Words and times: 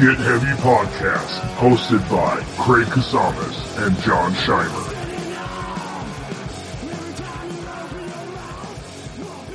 Get 0.00 0.16
Heavy 0.18 0.46
Podcast, 0.62 1.40
hosted 1.56 2.08
by 2.08 2.40
Craig 2.56 2.86
Casamas 2.86 3.84
and 3.84 3.98
John 3.98 4.32
Scheimer. 4.32 4.94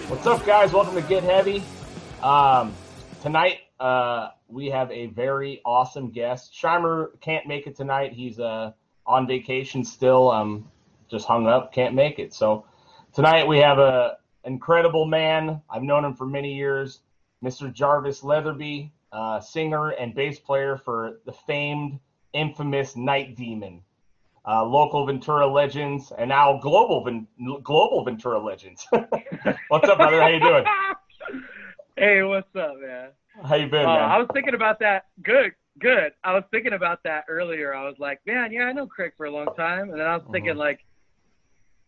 What's 0.10 0.28
up, 0.28 0.46
guys? 0.46 0.74
Welcome 0.74 0.96
to 0.96 1.02
Get 1.04 1.24
Heavy. 1.24 1.64
Um, 2.22 2.74
tonight, 3.22 3.60
uh, 3.80 4.32
we 4.50 4.68
have 4.68 4.92
a 4.92 5.06
very 5.06 5.62
awesome 5.64 6.10
guest. 6.10 6.54
Scheimer 6.54 7.18
can't 7.22 7.48
make 7.48 7.66
it 7.66 7.78
tonight. 7.78 8.12
He's 8.12 8.38
uh, 8.38 8.74
on 9.08 9.26
vacation 9.26 9.86
still. 9.86 10.30
Um, 10.30 10.70
just 11.10 11.26
hung 11.26 11.48
up, 11.48 11.72
can't 11.72 11.96
make 11.96 12.20
it. 12.20 12.34
So 12.34 12.66
tonight 13.14 13.48
we 13.48 13.60
have 13.60 13.80
an 13.80 14.12
incredible 14.44 15.06
man. 15.06 15.62
I've 15.70 15.84
known 15.84 16.04
him 16.04 16.16
for 16.16 16.26
many 16.26 16.54
years, 16.54 17.00
Mr. 17.42 17.72
Jarvis 17.72 18.24
Leatherby, 18.26 18.92
uh, 19.14 19.40
singer 19.40 19.90
and 19.92 20.14
bass 20.14 20.40
player 20.40 20.76
for 20.76 21.20
the 21.26 21.32
famed, 21.32 22.00
infamous 22.34 22.96
Night 22.96 23.36
Demon. 23.38 23.82
Uh, 24.46 24.66
local 24.66 25.06
Ventura 25.06 25.48
legends 25.48 26.12
and 26.18 26.28
now 26.28 26.60
global 26.60 27.02
Ven- 27.06 27.28
global 27.64 28.04
Ventura 28.04 28.40
legends. 28.40 28.86
What's 29.70 29.88
up, 29.88 29.98
brother? 29.98 30.20
How 30.22 30.28
you 30.28 30.40
doing? 30.42 30.66
Hey, 31.96 32.24
what's 32.24 32.48
up, 32.56 32.74
man? 32.82 33.10
How 33.48 33.54
you 33.54 33.68
been, 33.68 33.86
Uh, 33.86 33.94
man? 33.94 34.02
I 34.10 34.18
was 34.18 34.28
thinking 34.34 34.56
about 34.56 34.80
that. 34.80 35.06
Good, 35.22 35.52
good. 35.80 36.12
I 36.24 36.34
was 36.34 36.44
thinking 36.50 36.74
about 36.74 37.04
that 37.04 37.26
earlier. 37.30 37.76
I 37.76 37.86
was 37.86 37.94
like, 38.00 38.20
man, 38.26 38.52
yeah, 38.52 38.64
I 38.64 38.74
know 38.74 38.88
Craig 38.88 39.12
for 39.16 39.28
a 39.28 39.32
long 39.32 39.46
time, 39.56 39.92
and 39.92 40.00
then 40.00 40.08
I 40.08 40.16
was 40.18 40.26
thinking 40.32 40.56
Mhm. 40.56 40.58
like, 40.58 40.80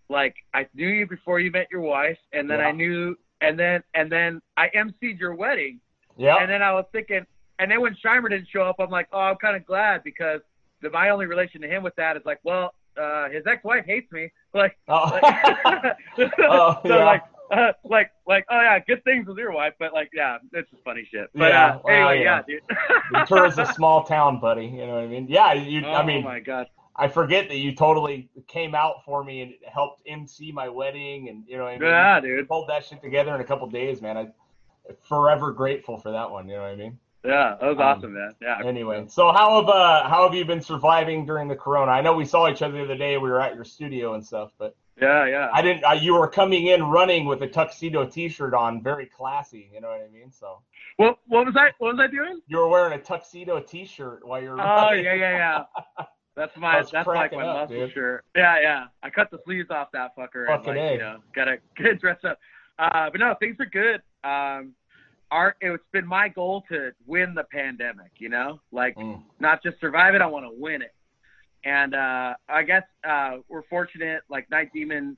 like 0.07 0.35
I 0.53 0.67
knew 0.75 0.87
you 0.87 1.07
before 1.07 1.39
you 1.39 1.49
met 1.49 1.69
your 1.71 1.81
wife, 1.81 2.19
and 2.33 2.47
then 2.49 2.59
Yeah. 2.59 2.67
I 2.67 2.71
knew, 2.71 3.17
and 3.41 3.57
then 3.59 3.83
and 3.95 4.11
then 4.11 4.41
I 4.57 4.69
emceed 4.69 5.19
your 5.19 5.33
wedding, 5.33 5.81
yeah. 6.17 6.37
and 6.37 6.49
then 6.49 6.61
I 6.61 6.73
was 6.73 6.85
thinking, 6.91 7.25
and 7.59 7.71
then 7.71 7.81
when 7.81 7.95
Scheimer 7.95 8.29
didn't 8.29 8.47
show 8.49 8.63
up, 8.63 8.77
I'm 8.79 8.89
like, 8.89 9.07
oh, 9.11 9.19
I'm 9.19 9.37
kind 9.37 9.55
of 9.55 9.65
glad 9.65 10.03
because 10.03 10.41
the, 10.81 10.89
my 10.89 11.09
only 11.09 11.25
relation 11.25 11.61
to 11.61 11.67
him 11.67 11.83
with 11.83 11.95
that 11.95 12.17
is 12.17 12.23
like, 12.25 12.39
well, 12.43 12.73
uh, 12.97 13.29
his 13.29 13.45
ex-wife 13.45 13.85
hates 13.85 14.11
me, 14.11 14.31
like. 14.53 14.77
Oh. 14.87 15.19
like 15.23 15.97
Oh, 16.39 16.79
so 16.85 16.97
yeah. 16.97 17.05
like, 17.05 17.23
uh, 17.51 17.71
like, 17.83 18.11
like, 18.27 18.45
oh 18.49 18.59
yeah, 18.59 18.79
good 18.79 19.03
things 19.03 19.27
with 19.27 19.37
your 19.37 19.51
wife, 19.51 19.73
but 19.79 19.93
like, 19.93 20.09
yeah, 20.13 20.37
it's 20.53 20.69
just 20.71 20.83
funny 20.83 21.07
shit. 21.11 21.29
But 21.33 21.51
Yeah, 21.51 21.65
uh, 21.65 21.79
well, 21.83 21.95
anyway, 21.95 22.23
yeah. 22.23 22.41
yeah, 22.47 22.59
dude. 22.59 22.77
Ventura's 23.11 23.57
a 23.57 23.71
small 23.73 24.03
town, 24.03 24.39
buddy. 24.39 24.65
You 24.65 24.87
know 24.87 24.95
what 24.95 25.03
I 25.03 25.07
mean? 25.07 25.27
Yeah, 25.29 25.53
you. 25.53 25.85
oh 25.85 25.93
I 25.93 26.05
mean, 26.05 26.23
my 26.23 26.39
god. 26.39 26.67
I 26.95 27.09
forget 27.09 27.49
that 27.49 27.57
you 27.57 27.75
totally 27.75 28.29
came 28.47 28.73
out 28.73 29.03
for 29.03 29.23
me 29.23 29.41
and 29.41 29.53
helped 29.71 30.01
MC 30.07 30.51
my 30.51 30.69
wedding, 30.69 31.27
and 31.29 31.43
you 31.47 31.57
know 31.57 31.65
what 31.65 31.73
I 31.73 31.77
mean. 31.77 31.89
Yeah, 31.89 32.19
dude. 32.21 32.47
pulled 32.47 32.69
that 32.69 32.85
shit 32.85 33.01
together 33.01 33.35
in 33.35 33.41
a 33.41 33.43
couple 33.43 33.67
days, 33.67 34.01
man. 34.01 34.17
I 34.17 34.27
forever 35.07 35.51
grateful 35.51 35.97
for 35.97 36.11
that 36.11 36.29
one. 36.29 36.47
You 36.47 36.55
know 36.55 36.61
what 36.63 36.71
I 36.71 36.75
mean? 36.75 36.99
Yeah, 37.23 37.57
that 37.59 37.67
was 37.67 37.77
Um, 37.77 37.81
awesome, 37.81 38.13
man. 38.13 38.35
Yeah. 38.41 38.61
Anyway, 38.63 39.05
so 39.07 39.31
how 39.31 39.59
have 39.59 39.69
uh 39.69 40.07
how 40.07 40.23
have 40.23 40.35
you 40.35 40.45
been 40.45 40.61
surviving 40.61 41.25
during 41.25 41.47
the 41.47 41.55
corona? 41.55 41.91
I 41.91 42.01
know 42.01 42.13
we 42.13 42.25
saw 42.25 42.49
each 42.49 42.61
other 42.61 42.77
the 42.77 42.83
other 42.83 42.97
day. 42.97 43.17
We 43.17 43.29
were 43.29 43.41
at 43.41 43.55
your 43.55 43.63
studio 43.63 44.13
and 44.13 44.23
stuff, 44.23 44.51
but 44.59 44.75
Yeah, 45.01 45.25
yeah. 45.25 45.49
I 45.51 45.61
didn't. 45.63 45.83
Uh, 45.83 45.93
you 45.93 46.13
were 46.13 46.27
coming 46.27 46.67
in 46.67 46.83
running 46.83 47.25
with 47.25 47.41
a 47.41 47.47
tuxedo 47.47 48.05
T-shirt 48.05 48.53
on, 48.53 48.81
very 48.83 49.07
classy. 49.07 49.69
You 49.73 49.81
know 49.81 49.89
what 49.89 50.01
I 50.07 50.13
mean? 50.13 50.31
So 50.31 50.61
What 50.97 51.17
what 51.27 51.47
was 51.47 51.55
I 51.57 51.71
what 51.79 51.95
was 51.95 51.99
I 51.99 52.07
doing? 52.11 52.41
you 52.47 52.57
were 52.57 52.67
wearing 52.67 52.93
a 52.99 53.01
tuxedo 53.01 53.59
T-shirt 53.59 54.25
while 54.27 54.41
you're. 54.41 54.61
Oh 54.61 54.63
running. 54.63 55.05
yeah, 55.05 55.13
yeah, 55.15 55.63
yeah. 55.99 56.05
That's 56.35 56.55
my 56.57 56.83
that's 56.91 57.07
like 57.07 57.31
my 57.31 57.43
up, 57.47 57.69
muscle 57.69 57.85
dude. 57.85 57.93
shirt. 57.93 58.25
Yeah, 58.35 58.59
yeah. 58.61 58.83
I 59.01 59.09
cut 59.09 59.31
the 59.31 59.39
sleeves 59.45 59.71
off 59.71 59.87
that 59.93 60.11
fucker 60.17 60.47
and 60.49 60.57
Fucking 60.63 60.75
like 60.75 60.77
A. 60.77 60.91
you 60.93 60.97
know 60.99 61.17
gotta 61.33 61.57
get 61.77 61.99
dressed 62.01 62.25
up. 62.25 62.37
Uh, 62.77 63.09
but 63.09 63.21
no, 63.21 63.33
things 63.39 63.55
are 63.61 63.65
good. 63.65 64.01
Um, 64.25 64.73
our 65.31 65.55
it's 65.61 65.83
been 65.91 66.07
my 66.07 66.27
goal 66.29 66.63
to 66.69 66.91
win 67.05 67.33
the 67.33 67.43
pandemic. 67.51 68.11
You 68.17 68.29
know, 68.29 68.59
like 68.71 68.95
Mm. 68.95 69.23
not 69.39 69.63
just 69.63 69.79
survive 69.79 70.15
it, 70.15 70.21
I 70.21 70.27
want 70.27 70.45
to 70.45 70.51
win 70.55 70.81
it. 70.81 70.93
And 71.63 71.95
uh, 71.95 72.35
I 72.47 72.63
guess 72.63 72.83
uh, 73.07 73.37
we're 73.49 73.63
fortunate, 73.63 74.21
like 74.29 74.49
Night 74.51 74.69
Demon, 74.73 75.17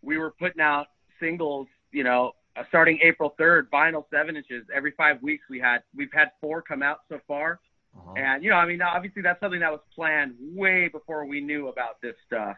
we 0.00 0.16
were 0.16 0.30
putting 0.30 0.60
out 0.62 0.86
singles, 1.20 1.66
you 1.92 2.02
know, 2.02 2.32
uh, 2.56 2.62
starting 2.68 2.98
April 3.02 3.34
3rd, 3.38 3.68
vinyl 3.70 4.04
seven 4.10 4.34
inches. 4.36 4.64
Every 4.74 4.92
five 4.92 5.22
weeks 5.22 5.44
we 5.50 5.60
had, 5.60 5.82
we've 5.94 6.12
had 6.12 6.30
four 6.40 6.62
come 6.62 6.82
out 6.82 7.00
so 7.10 7.18
far. 7.28 7.60
Uh-huh. 7.94 8.14
And, 8.16 8.42
you 8.42 8.48
know, 8.48 8.56
I 8.56 8.66
mean, 8.66 8.80
obviously 8.80 9.20
that's 9.20 9.38
something 9.38 9.60
that 9.60 9.70
was 9.70 9.80
planned 9.94 10.34
way 10.40 10.88
before 10.88 11.26
we 11.26 11.42
knew 11.42 11.68
about 11.68 12.00
this 12.00 12.14
stuff. 12.26 12.56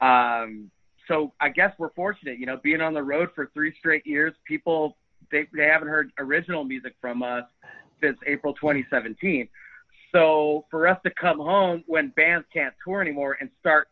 Um, 0.00 0.70
so 1.08 1.32
I 1.40 1.48
guess 1.48 1.72
we're 1.78 1.92
fortunate, 1.94 2.38
you 2.38 2.46
know, 2.46 2.58
being 2.62 2.80
on 2.80 2.94
the 2.94 3.02
road 3.02 3.30
for 3.34 3.50
three 3.54 3.74
straight 3.76 4.06
years, 4.06 4.34
people, 4.44 4.96
they, 5.32 5.48
they 5.54 5.64
haven't 5.64 5.88
heard 5.88 6.12
original 6.18 6.62
music 6.62 6.94
from 7.00 7.22
us 7.22 7.44
since 8.02 8.18
April 8.26 8.54
2017. 8.54 9.48
So 10.12 10.66
for 10.70 10.86
us 10.86 10.98
to 11.04 11.10
come 11.10 11.38
home 11.38 11.82
when 11.86 12.10
bands 12.10 12.46
can't 12.52 12.74
tour 12.84 13.00
anymore 13.00 13.36
and 13.40 13.50
start 13.58 13.88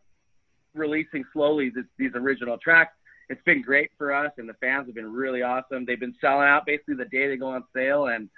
releasing 0.73 1.25
slowly 1.33 1.69
this, 1.69 1.85
these 1.97 2.11
original 2.15 2.57
tracks, 2.57 2.93
it's 3.29 3.41
been 3.43 3.61
great 3.61 3.91
for 3.97 4.13
us, 4.13 4.31
and 4.37 4.47
the 4.47 4.53
fans 4.55 4.87
have 4.87 4.95
been 4.95 5.11
really 5.11 5.41
awesome. 5.41 5.85
They've 5.85 5.99
been 5.99 6.15
selling 6.19 6.47
out 6.47 6.65
basically 6.65 6.95
the 6.95 7.05
day 7.05 7.27
they 7.29 7.37
go 7.37 7.47
on 7.47 7.63
sale, 7.73 8.07
and 8.07 8.29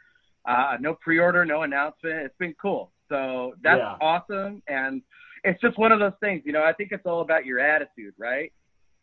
uh, 0.46 0.78
no 0.80 0.94
pre-order, 0.96 1.46
no 1.46 1.64
announcement. 1.64 2.16
It's 2.18 2.38
been 2.38 2.56
cool. 2.62 2.92
So 3.10 3.56
that's 3.64 3.80
Yeah. 3.80 3.98
awesome, 4.00 4.62
and 4.68 5.02
it's 5.44 5.60
just 5.62 5.78
one 5.78 5.92
of 5.92 6.00
those 6.00 6.14
things. 6.20 6.44
You 6.46 6.54
know, 6.54 6.64
I 6.64 6.74
think 6.74 6.92
it's 6.92 7.06
all 7.06 7.22
about 7.22 7.46
your 7.46 7.60
attitude, 7.60 8.14
right? 8.18 8.54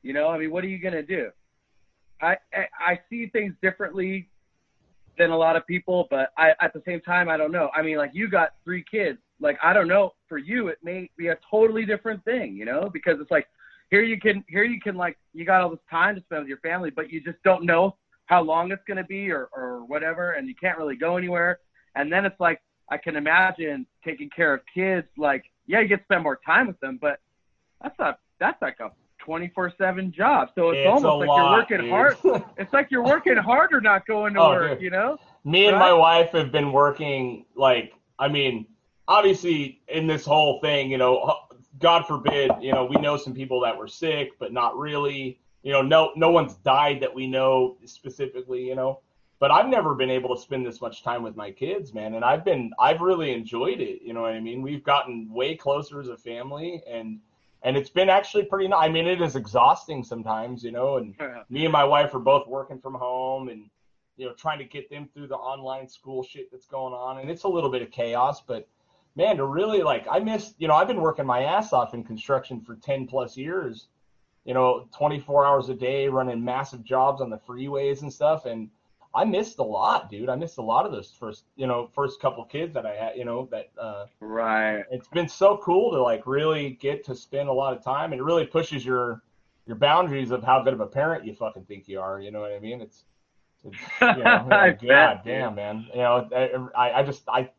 You 0.02 0.12
know, 0.12 0.28
I 0.28 0.38
mean, 0.38 0.50
what 0.52 0.64
are 0.64 0.68
you 0.68 0.78
gonna 0.78 1.02
do? 1.02 1.30
I 2.20 2.36
I, 2.54 2.66
I 2.78 3.00
see 3.08 3.26
things 3.26 3.54
differently 3.62 4.28
than 5.18 5.30
a 5.30 5.36
lot 5.36 5.56
of 5.56 5.66
people, 5.66 6.06
but 6.10 6.32
I 6.36 6.52
at 6.60 6.72
the 6.72 6.82
same 6.86 7.00
time 7.00 7.28
I 7.28 7.36
don't 7.36 7.52
know. 7.52 7.70
I 7.74 7.82
mean, 7.82 7.96
like 7.96 8.10
you 8.12 8.28
got 8.28 8.54
three 8.64 8.84
kids. 8.90 9.18
Like 9.40 9.58
I 9.62 9.72
don't 9.72 9.88
know, 9.88 10.14
for 10.28 10.38
you 10.38 10.68
it 10.68 10.78
may 10.82 11.10
be 11.16 11.28
a 11.28 11.38
totally 11.50 11.84
different 11.84 12.24
thing, 12.24 12.56
you 12.56 12.64
know, 12.64 12.90
because 12.92 13.18
it's 13.20 13.30
like 13.30 13.46
here 13.90 14.02
you 14.02 14.18
can 14.18 14.44
here 14.48 14.64
you 14.64 14.80
can 14.80 14.96
like 14.96 15.18
you 15.32 15.44
got 15.44 15.62
all 15.62 15.70
this 15.70 15.78
time 15.90 16.14
to 16.14 16.22
spend 16.22 16.42
with 16.42 16.48
your 16.48 16.58
family, 16.58 16.90
but 16.90 17.10
you 17.10 17.20
just 17.20 17.42
don't 17.44 17.64
know 17.64 17.96
how 18.26 18.42
long 18.42 18.70
it's 18.70 18.82
gonna 18.86 19.04
be 19.04 19.30
or 19.30 19.48
or 19.52 19.84
whatever, 19.84 20.32
and 20.32 20.48
you 20.48 20.54
can't 20.54 20.78
really 20.78 20.96
go 20.96 21.16
anywhere. 21.16 21.58
And 21.96 22.12
then 22.12 22.24
it's 22.24 22.38
like 22.38 22.60
I 22.88 22.96
can 22.96 23.16
imagine 23.16 23.86
taking 24.04 24.30
care 24.30 24.54
of 24.54 24.60
kids. 24.72 25.06
Like 25.16 25.44
yeah, 25.66 25.80
you 25.80 25.88
get 25.88 25.98
to 25.98 26.04
spend 26.04 26.22
more 26.22 26.38
time 26.44 26.66
with 26.66 26.78
them, 26.80 26.98
but 27.00 27.20
that's 27.82 27.98
not 27.98 28.20
that's 28.38 28.60
like 28.62 28.78
a 28.80 28.90
24/7 29.26 30.10
job. 30.12 30.50
So 30.54 30.70
it's, 30.70 30.78
It's 30.78 30.88
almost 30.88 31.20
like 31.20 31.28
lot, 31.28 31.36
you're 31.36 31.52
working 31.58 31.80
dude. 31.80 31.90
hard. 31.90 32.44
It's 32.58 32.72
like 32.72 32.90
you're 32.90 33.04
working 33.04 33.36
harder 33.36 33.80
not 33.80 34.06
going 34.06 34.34
to 34.34 34.40
Oh, 34.40 34.50
work, 34.50 34.70
dude. 34.78 34.82
you 34.82 34.90
know? 34.90 35.18
Me 35.44 35.66
and 35.66 35.76
Right? 35.76 35.88
my 35.88 35.92
wife 35.92 36.30
have 36.32 36.52
been 36.52 36.72
working 36.72 37.44
like 37.54 37.92
I 38.18 38.28
mean, 38.28 38.66
obviously 39.08 39.80
in 39.88 40.06
this 40.06 40.24
whole 40.26 40.60
thing, 40.60 40.90
you 40.90 40.98
know, 40.98 41.34
God 41.78 42.06
forbid, 42.06 42.50
you 42.60 42.72
know, 42.72 42.84
we 42.84 42.96
know 42.96 43.16
some 43.16 43.32
people 43.32 43.60
that 43.60 43.76
were 43.76 43.88
sick, 43.88 44.32
but 44.38 44.52
not 44.52 44.76
really. 44.78 45.38
You 45.62 45.72
know, 45.72 45.82
no 45.82 46.12
no 46.16 46.30
one's 46.30 46.54
died 46.56 47.00
that 47.00 47.14
we 47.14 47.26
know 47.26 47.76
specifically, 47.84 48.62
you 48.66 48.74
know. 48.74 49.00
But 49.38 49.50
I've 49.50 49.68
never 49.68 49.94
been 49.94 50.10
able 50.10 50.34
to 50.34 50.40
spend 50.40 50.66
this 50.66 50.80
much 50.82 51.02
time 51.02 51.22
with 51.22 51.34
my 51.36 51.50
kids, 51.50 51.94
man, 51.94 52.14
and 52.14 52.24
I've 52.24 52.44
been 52.44 52.72
I've 52.78 53.00
really 53.00 53.32
enjoyed 53.32 53.80
it, 53.80 54.02
you 54.02 54.12
know 54.14 54.22
what 54.22 54.32
I 54.32 54.40
mean? 54.40 54.60
We've 54.62 54.82
gotten 54.82 55.30
way 55.32 55.54
closer 55.56 56.00
as 56.00 56.08
a 56.08 56.16
family 56.16 56.82
and 56.86 57.18
and 57.62 57.76
it's 57.76 57.90
been 57.90 58.08
actually 58.08 58.44
pretty 58.44 58.68
nice. 58.68 58.86
I 58.86 58.88
mean, 58.88 59.06
it 59.06 59.20
is 59.20 59.36
exhausting 59.36 60.02
sometimes, 60.02 60.64
you 60.64 60.72
know, 60.72 60.96
and 60.96 61.14
me 61.50 61.64
and 61.64 61.72
my 61.72 61.84
wife 61.84 62.14
are 62.14 62.20
both 62.20 62.46
working 62.46 62.78
from 62.78 62.94
home 62.94 63.48
and 63.48 63.68
you 64.20 64.26
know 64.26 64.34
trying 64.34 64.58
to 64.58 64.64
get 64.64 64.90
them 64.90 65.08
through 65.14 65.26
the 65.26 65.34
online 65.34 65.88
school 65.88 66.22
shit 66.22 66.50
that's 66.52 66.66
going 66.66 66.92
on 66.92 67.18
and 67.18 67.30
it's 67.30 67.44
a 67.44 67.48
little 67.48 67.70
bit 67.70 67.80
of 67.80 67.90
chaos 67.90 68.42
but 68.46 68.68
man 69.16 69.38
to 69.38 69.46
really 69.46 69.82
like 69.82 70.06
i 70.10 70.18
miss 70.18 70.52
you 70.58 70.68
know 70.68 70.74
i've 70.74 70.86
been 70.86 71.00
working 71.00 71.24
my 71.24 71.42
ass 71.44 71.72
off 71.72 71.94
in 71.94 72.04
construction 72.04 72.60
for 72.60 72.76
10 72.76 73.06
plus 73.06 73.34
years 73.34 73.88
you 74.44 74.52
know 74.52 74.86
24 74.94 75.46
hours 75.46 75.70
a 75.70 75.74
day 75.74 76.06
running 76.06 76.44
massive 76.44 76.84
jobs 76.84 77.22
on 77.22 77.30
the 77.30 77.38
freeways 77.38 78.02
and 78.02 78.12
stuff 78.12 78.44
and 78.44 78.68
i 79.14 79.24
missed 79.24 79.58
a 79.58 79.62
lot 79.62 80.10
dude. 80.10 80.28
I 80.28 80.36
missed 80.36 80.58
a 80.58 80.62
lot 80.62 80.86
of 80.86 80.92
those 80.92 81.10
first 81.10 81.44
you 81.56 81.66
know 81.66 81.88
first 81.94 82.20
couple 82.20 82.44
kids 82.44 82.74
that 82.74 82.86
i 82.86 82.94
had 82.94 83.16
you 83.16 83.24
know 83.24 83.48
that 83.50 83.70
uh 83.80 84.06
Right. 84.20 84.84
it's 84.90 85.08
been 85.08 85.28
so 85.28 85.56
cool 85.58 85.90
to 85.92 86.02
like 86.02 86.26
really 86.26 86.70
get 86.80 87.04
to 87.06 87.14
spend 87.14 87.48
a 87.48 87.52
lot 87.52 87.76
of 87.76 87.82
time 87.82 88.12
and 88.12 88.20
it 88.20 88.24
really 88.24 88.46
pushes 88.46 88.84
your 88.84 89.22
your 89.66 89.76
boundaries 89.76 90.30
of 90.30 90.42
how 90.42 90.62
good 90.62 90.74
of 90.74 90.80
a 90.80 90.86
parent 90.86 91.24
you 91.24 91.34
fucking 91.34 91.64
think 91.64 91.88
you 91.88 92.00
are 92.00 92.20
you 92.20 92.30
know 92.30 92.40
what 92.40 92.52
i 92.52 92.58
mean? 92.58 92.80
It's, 92.80 93.04
it's 93.64 93.76
you 94.16 94.24
know, 94.24 94.46
god 94.88 95.20
damn 95.24 95.54
man. 95.54 95.86
You 95.92 96.00
know 96.00 96.28
I, 96.76 96.92
I 96.92 97.02
just 97.02 97.22
i 97.28 97.50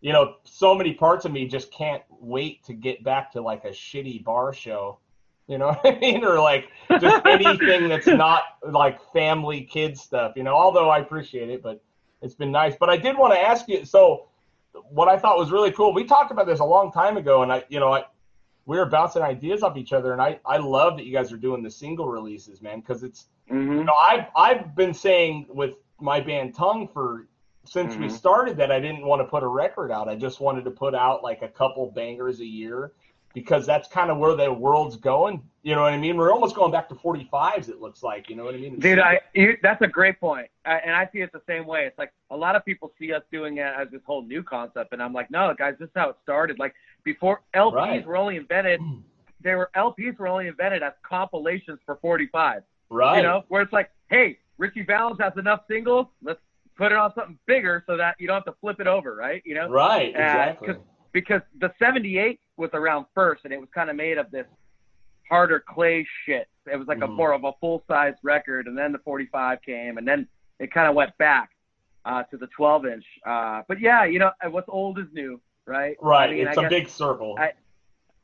you 0.00 0.12
know 0.12 0.34
so 0.44 0.74
many 0.74 0.94
parts 0.94 1.24
of 1.24 1.32
me 1.32 1.46
just 1.46 1.72
can't 1.72 2.02
wait 2.10 2.64
to 2.64 2.72
get 2.74 3.04
back 3.04 3.32
to 3.32 3.40
like 3.40 3.64
a 3.64 3.70
shitty 3.70 4.24
bar 4.24 4.52
show 4.52 4.98
you 5.48 5.58
know 5.58 5.66
what 5.82 5.96
i 5.96 5.98
mean 5.98 6.24
or 6.24 6.40
like 6.40 6.68
just 6.98 7.20
anything 7.26 7.88
that's 7.88 8.12
not 8.12 8.42
like 8.70 9.00
family 9.12 9.62
kids 9.62 10.00
stuff 10.00 10.32
you 10.36 10.42
know 10.42 10.54
although 10.54 10.90
i 10.90 10.98
appreciate 10.98 11.50
it 11.50 11.62
but 11.62 11.82
it's 12.22 12.34
been 12.34 12.52
nice 12.52 12.74
but 12.78 12.90
i 12.90 12.96
did 12.96 13.16
want 13.16 13.32
to 13.32 13.38
ask 13.40 13.68
you 13.68 13.84
so 13.84 14.26
what 14.90 15.08
I 15.08 15.18
thought 15.18 15.38
was 15.38 15.50
really 15.50 15.70
cool. 15.72 15.92
We 15.92 16.04
talked 16.04 16.30
about 16.30 16.46
this 16.46 16.60
a 16.60 16.64
long 16.64 16.92
time 16.92 17.16
ago, 17.16 17.42
and 17.42 17.52
I, 17.52 17.64
you 17.68 17.80
know, 17.80 17.92
I, 17.92 18.04
we 18.66 18.78
were 18.78 18.86
bouncing 18.86 19.22
ideas 19.22 19.62
off 19.62 19.76
each 19.76 19.92
other, 19.92 20.12
and 20.12 20.22
I, 20.22 20.40
I 20.46 20.58
love 20.58 20.96
that 20.96 21.04
you 21.04 21.12
guys 21.12 21.32
are 21.32 21.36
doing 21.36 21.62
the 21.62 21.70
single 21.70 22.08
releases, 22.08 22.62
man, 22.62 22.80
because 22.80 23.02
it's, 23.02 23.26
hmm 23.48 23.80
you 23.80 23.86
know, 23.86 23.94
I've, 24.08 24.26
I've 24.36 24.76
been 24.76 24.94
saying 24.94 25.46
with 25.48 25.74
my 26.00 26.20
band 26.20 26.54
Tongue 26.54 26.88
for 26.88 27.26
since 27.64 27.96
we 27.96 28.08
Mhm. 28.08 28.18
started 28.18 28.56
that, 28.56 28.72
I 28.72 28.80
didn't 28.80 29.06
want 29.06 29.20
to 29.20 29.24
put 29.24 29.42
a 29.42 29.48
record 29.48 29.92
out. 29.92 30.08
I 30.08 30.16
just 30.16 30.40
wanted 30.40 30.64
to 30.64 30.70
put 30.70 30.94
out 30.94 31.22
like 31.22 31.42
a 31.42 31.48
couple 31.48 31.90
bangers 31.90 32.40
a 32.40 32.46
year 32.46 32.92
because 33.34 33.66
that's 33.66 33.88
kind 33.88 34.10
of 34.10 34.18
where 34.18 34.34
the 34.34 34.52
world's 34.52 34.96
going. 34.96 35.42
You 35.62 35.74
know 35.74 35.82
what 35.82 35.92
I 35.92 35.98
mean? 35.98 36.16
We're 36.16 36.32
almost 36.32 36.56
going 36.56 36.72
back 36.72 36.88
to 36.88 36.94
45s. 36.94 37.68
It 37.68 37.80
looks 37.80 38.02
like. 38.02 38.28
You 38.28 38.36
know 38.36 38.44
what 38.44 38.54
I 38.54 38.58
mean? 38.58 38.78
Dude, 38.78 38.98
I 38.98 39.20
you, 39.32 39.56
that's 39.62 39.80
a 39.82 39.86
great 39.86 40.18
point, 40.18 40.48
I, 40.64 40.76
and 40.78 40.94
I 40.94 41.08
see 41.12 41.20
it 41.20 41.30
the 41.32 41.42
same 41.46 41.66
way. 41.66 41.86
It's 41.86 41.98
like 41.98 42.12
a 42.30 42.36
lot 42.36 42.56
of 42.56 42.64
people 42.64 42.92
see 42.98 43.12
us 43.12 43.22
doing 43.30 43.58
it 43.58 43.72
as 43.78 43.88
this 43.90 44.00
whole 44.04 44.22
new 44.22 44.42
concept, 44.42 44.92
and 44.92 45.02
I'm 45.02 45.12
like, 45.12 45.30
no, 45.30 45.54
guys, 45.56 45.74
this 45.78 45.86
is 45.86 45.92
how 45.94 46.10
it 46.10 46.16
started. 46.22 46.58
Like 46.58 46.74
before 47.04 47.42
LPs 47.54 47.72
Right. 47.74 48.06
were 48.06 48.16
only 48.16 48.36
invented, 48.36 48.80
they 49.40 49.54
were 49.54 49.70
LPs 49.76 50.18
were 50.18 50.28
only 50.28 50.48
invented 50.48 50.82
as 50.82 50.92
compilations 51.02 51.78
for 51.86 51.96
45. 52.02 52.62
right. 52.90 53.16
You 53.18 53.22
know, 53.22 53.44
where 53.48 53.62
it's 53.62 53.72
like, 53.72 53.90
hey, 54.10 54.38
Ritchie 54.58 54.82
Valens 54.84 55.18
has 55.20 55.32
enough 55.36 55.60
singles, 55.68 56.06
let's 56.22 56.40
put 56.76 56.90
it 56.90 56.98
on 56.98 57.12
something 57.14 57.38
bigger 57.46 57.84
so 57.86 57.96
that 57.96 58.16
you 58.18 58.26
don't 58.26 58.36
have 58.36 58.44
to 58.46 58.54
flip 58.60 58.80
it 58.80 58.86
over, 58.86 59.14
right? 59.14 59.42
You 59.44 59.54
know, 59.54 59.68
Right. 59.68 60.08
Exactly. 60.08 60.74
Because 61.12 61.42
the 61.60 61.72
78 61.78 62.40
was 62.56 62.70
around 62.72 63.06
first, 63.14 63.44
and 63.44 63.52
it 63.52 63.60
was 63.60 63.68
kind 63.74 63.90
of 63.90 63.96
made 63.96 64.18
of 64.18 64.30
this 64.30 64.46
harder 65.28 65.60
clay 65.66 66.06
shit. 66.24 66.48
It 66.70 66.76
was 66.76 66.86
like 66.88 66.98
a 66.98 67.06
Mhm. 67.08 67.14
more 67.16 67.32
of 67.32 67.44
a 67.44 67.52
full 67.60 67.82
size 67.88 68.14
record, 68.22 68.66
and 68.66 68.76
then 68.76 68.92
the 68.92 68.98
45 69.00 69.60
came, 69.62 69.98
and 69.98 70.06
then 70.06 70.28
it 70.58 70.70
kind 70.72 70.88
of 70.88 70.94
went 70.94 71.16
back 71.18 71.50
uh, 72.04 72.24
to 72.24 72.36
the 72.36 72.48
12 72.48 72.84
inch. 72.86 73.04
Uh, 73.24 73.62
but 73.68 73.78
yeah, 73.78 74.04
you 74.04 74.18
know, 74.18 74.32
what's 74.50 74.68
old 74.68 74.98
is 74.98 75.06
new, 75.12 75.40
right? 75.66 75.96
right. 76.00 76.30
I 76.30 76.32
mean, 76.32 76.48
it's 76.48 76.58
I 76.58 76.62
a 76.62 76.64
guess- 76.64 76.70
big 76.70 76.88
circle. 76.88 77.36
I- 77.38 77.52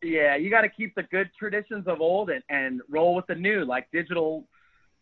Yeah, 0.02 0.34
you 0.34 0.50
got 0.50 0.62
to 0.62 0.68
keep 0.68 0.94
the 0.96 1.04
good 1.04 1.30
traditions 1.38 1.86
of 1.86 2.00
old 2.00 2.30
and, 2.30 2.42
and 2.48 2.82
roll 2.88 3.14
with 3.14 3.26
the 3.28 3.36
new, 3.36 3.64
like 3.64 3.88
digital 3.92 4.48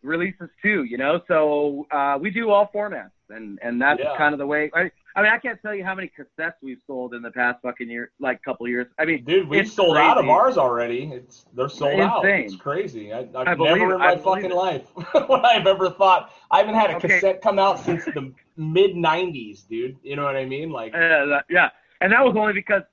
releases 0.03 0.49
too. 0.61 0.83
You 0.83 0.97
know, 0.97 1.21
so 1.27 1.85
uh, 1.91 2.17
we 2.19 2.29
do 2.31 2.49
all 2.49 2.69
formats, 2.73 3.11
and 3.29 3.59
and 3.61 3.81
that's 3.81 3.99
Yeah. 3.99 4.15
kind 4.17 4.33
of 4.33 4.39
the 4.39 4.45
way. 4.47 4.69
I, 4.73 4.91
I 5.15 5.23
mean, 5.23 5.31
I 5.31 5.39
can't 5.39 5.59
tell 5.63 5.73
you 5.73 5.83
how 5.83 5.95
many 5.95 6.11
cassettes 6.15 6.53
we've 6.61 6.77
sold 6.85 7.15
in 7.15 7.23
the 7.23 7.31
past 7.31 7.59
fucking 7.63 7.89
year, 7.89 8.11
like 8.19 8.41
couple 8.43 8.67
years. 8.67 8.85
I 8.99 9.05
mean, 9.05 9.23
Dude, 9.25 9.49
we 9.49 9.59
it's 9.59 9.73
sold 9.73 9.97
out 9.97 10.17
of 10.19 10.29
ours 10.29 10.57
already. 10.57 11.11
It's 11.11 11.45
they're 11.53 11.69
sold 11.69 11.99
out. 11.99 12.23
Insane. 12.23 12.45
It's 12.45 12.55
crazy. 12.55 13.11
I, 13.13 13.19
I've 13.19 13.47
I 13.47 13.55
never 13.55 13.93
in 13.93 13.99
my 13.99 14.15
fucking 14.17 14.51
it. 14.51 14.55
life 14.55 14.83
what 15.27 15.43
I've 15.43 15.65
ever 15.65 15.89
thought. 15.89 16.31
I 16.51 16.59
haven't 16.59 16.75
had 16.75 16.91
a 16.91 16.95
Okay. 16.97 17.07
cassette 17.07 17.41
come 17.41 17.57
out 17.57 17.79
since 17.79 18.05
the 18.05 18.31
mid 18.57 18.91
'90s, 18.95 19.67
dude. 19.67 19.97
You 20.03 20.15
know 20.15 20.23
what 20.23 20.35
I 20.35 20.45
mean? 20.45 20.69
Like, 20.69 20.93
uh, 20.93 21.41
yeah, 21.49 21.69
and 22.01 22.11
that 22.11 22.23
was 22.23 22.35
only 22.37 22.53
because 22.53 22.83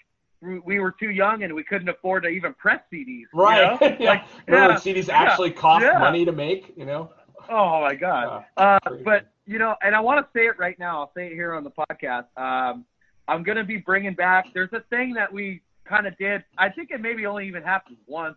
we 0.44 0.58
we 0.60 0.80
were 0.80 0.92
too 0.92 1.10
young 1.10 1.42
and 1.42 1.54
we 1.54 1.64
couldn't 1.64 1.88
afford 1.88 2.24
to 2.24 2.28
even 2.28 2.54
press 2.54 2.80
CDs. 2.92 3.06
you 3.06 3.28
right? 3.34 3.80
know? 3.80 3.96
yeah. 4.00 4.10
Like, 4.10 4.24
yeah, 4.48 4.68
CDs 4.76 5.08
yeah, 5.08 5.18
actually 5.18 5.50
cost 5.50 5.84
money 5.84 6.24
to 6.24 6.32
make? 6.32 6.72
You 6.76 6.84
know? 6.84 7.10
Oh 7.48 7.80
my 7.80 7.94
god. 7.94 8.44
Uh, 8.56 8.78
but 9.04 9.26
you 9.46 9.58
know, 9.58 9.74
and 9.82 9.94
I 9.94 10.00
want 10.00 10.24
to 10.24 10.38
say 10.38 10.46
it 10.46 10.58
right 10.58 10.78
now. 10.78 11.00
I'll 11.00 11.12
say 11.14 11.26
it 11.26 11.32
here 11.32 11.54
on 11.54 11.64
the 11.64 11.70
podcast. 11.70 12.26
Um, 12.36 12.84
I'm 13.28 13.42
going 13.42 13.56
to 13.56 13.64
be 13.64 13.78
bringing 13.78 14.14
back. 14.14 14.46
There's 14.54 14.72
a 14.72 14.80
thing 14.90 15.14
that 15.14 15.32
we 15.32 15.62
kind 15.84 16.06
of 16.06 16.16
did. 16.18 16.44
I 16.58 16.68
think 16.70 16.90
it 16.90 17.00
maybe 17.00 17.26
only 17.26 17.46
even 17.46 17.62
happened 17.62 17.96
once, 18.06 18.36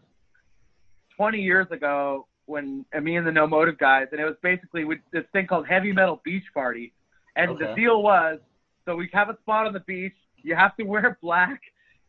20 1.16 1.40
years 1.40 1.68
ago, 1.72 2.28
when 2.46 2.86
uh, 2.96 3.02
me 3.02 3.16
and 3.18 3.28
the 3.28 3.32
No 3.32 3.48
Motive 3.48 3.78
guys, 3.78 4.08
and 4.12 4.22
it 4.22 4.26
was 4.26 4.36
basically 4.42 4.86
with 4.86 5.00
this 5.12 5.24
thing 5.34 5.48
called 5.48 5.68
Heavy 5.68 5.92
Metal 5.92 6.22
Beach 6.24 6.46
Party, 6.54 6.94
and 7.36 7.58
the 7.60 7.74
deal 7.76 8.02
was, 8.02 8.40
so 8.86 8.96
we 8.96 9.10
have 9.14 9.30
a 9.30 9.38
spot 9.44 9.68
on 9.68 9.74
the 9.74 9.82
beach. 9.82 10.16
You 10.42 10.56
have 10.56 10.76
to 10.78 10.84
wear 10.84 11.18
black. 11.22 11.62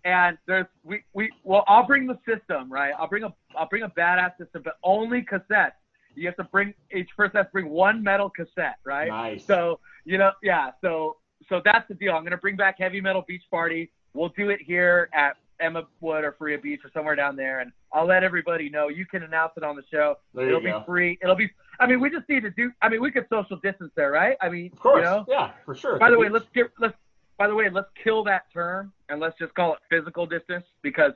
And 0.05 0.39
there's 0.47 0.67
we 0.85 1.03
we 1.13 1.31
well 1.45 1.65
I'll 1.67 1.87
bring 1.87 2.07
the 2.07 2.19
system 2.27 2.73
right 2.73 2.93
I'll 2.99 3.09
bring 3.09 3.25
a 3.25 3.35
I'll 3.57 3.69
bring 3.69 3.83
a 3.83 3.89
badass 3.91 4.37
system 4.39 4.63
but 4.65 4.75
only 4.83 5.23
cassettes 5.23 5.73
you 6.15 6.27
have 6.27 6.37
to 6.37 6.45
bring 6.45 6.75
each 6.95 7.11
person 7.17 7.37
has 7.37 7.47
to 7.47 7.53
bring 7.53 7.69
one 7.69 8.03
metal 8.03 8.29
cassette, 8.31 8.77
right? 8.85 9.09
Nice. 9.09 9.45
So 9.45 9.81
you 10.05 10.19
know, 10.19 10.33
yeah. 10.43 10.71
So 10.81 11.17
so 11.49 11.61
that's 11.65 11.87
the 11.89 11.95
deal. 11.95 12.13
I'm 12.15 12.25
gonna 12.25 12.37
bring 12.37 12.57
back 12.57 12.77
Heavy 12.79 13.01
Metal 13.01 13.25
Beach 13.27 13.43
Party. 13.51 13.91
We'll 14.15 14.31
do 14.31 14.51
it 14.51 14.61
here 14.61 15.09
at 15.13 15.37
Emma 15.61 15.85
Wood 16.01 16.25
or 16.25 16.33
Faria 16.39 16.59
Beach 16.59 16.81
or 16.85 16.91
somewhere 16.93 17.15
down 17.15 17.37
there, 17.37 17.61
and 17.61 17.73
I'll 17.93 18.07
let 18.07 18.25
everybody 18.25 18.69
know. 18.69 18.89
You 18.89 19.07
can 19.07 19.23
announce 19.23 19.53
it 19.57 19.63
on 19.63 19.77
the 19.77 19.83
show. 19.93 20.17
there 20.35 20.49
It'll 20.49 20.61
be 20.61 20.71
go. 20.71 20.83
free. 20.85 21.19
It'll 21.23 21.37
be. 21.37 21.51
I 21.81 21.87
mean, 21.87 22.01
we 22.01 22.11
just 22.11 22.29
need 22.29 22.43
to 22.43 22.51
do. 22.51 22.73
I 22.83 22.89
mean, 22.89 23.01
we 23.01 23.11
could 23.13 23.27
social 23.31 23.57
distance 23.59 23.93
there, 23.95 24.11
right? 24.11 24.37
I 24.41 24.49
mean, 24.49 24.71
Of 24.73 24.81
course. 24.81 24.99
you 24.99 25.05
know. 25.05 25.25
Yeah, 25.29 25.53
for 25.65 25.75
sure. 25.77 25.99
By 25.99 26.11
the 26.11 26.19
way, 26.19 26.29
let's 26.29 26.47
get 26.55 26.71
let's. 26.79 26.95
By 27.39 27.47
the 27.47 27.55
way, 27.55 27.71
let's 27.71 27.89
kill 28.03 28.25
that 28.25 28.43
term 28.53 28.93
and 29.09 29.21
let's 29.21 29.39
just 29.39 29.55
call 29.55 29.75
it 29.75 29.79
physical 29.89 30.27
distance 30.27 30.65
because 30.83 31.13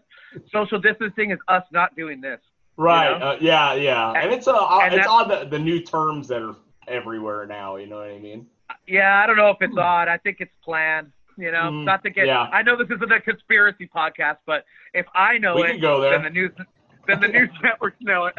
social 0.53 0.79
distancing 0.81 1.31
is 1.33 1.39
us 1.49 1.65
not 1.73 1.95
doing 1.97 2.21
this. 2.21 2.39
Right. 2.77 3.13
you 3.13 3.19
know? 3.19 3.27
Uh, 3.27 3.39
yeah, 3.41 3.75
yeah. 3.75 4.13
And 4.13 4.33
it's 4.33 4.47
uh, 4.49 4.55
and 4.83 4.95
it's 4.95 5.05
that- 5.05 5.11
odd 5.11 5.31
the, 5.31 5.45
the 5.49 5.59
new 5.59 5.81
terms 5.81 6.29
that 6.29 6.43
are 6.43 6.57
everywhere 6.89 7.45
now. 7.47 7.77
You 7.77 7.87
know 7.89 7.97
what 7.97 8.11
I 8.11 8.19
mean? 8.19 8.47
Yeah, 8.87 9.21
I 9.23 9.27
don't 9.27 9.37
know 9.37 9.49
if 9.51 9.59
it's 9.61 9.77
odd. 9.77 10.09
I 10.09 10.17
think 10.19 10.39
it's 10.41 10.55
planned. 10.65 11.13
You 11.39 11.51
know, 11.51 11.71
Mm, 11.71 11.85
not 11.85 12.03
to 12.05 12.11
get. 12.11 12.27
yeah. 12.27 12.43
I 12.53 12.63
know 12.63 12.77
this 12.77 12.89
isn't 12.95 13.11
a 13.11 13.21
conspiracy 13.21 13.89
podcast, 13.95 14.37
but 14.47 14.65
if 14.95 15.07
I 15.15 15.39
know 15.39 15.57
We 15.57 15.63
it, 15.63 15.81
then 15.81 16.23
the 16.23 16.31
news, 16.31 16.51
then 17.07 17.21
the 17.21 17.29
news 17.29 17.49
networks 17.63 17.97
know 18.01 18.27
it. 18.27 18.35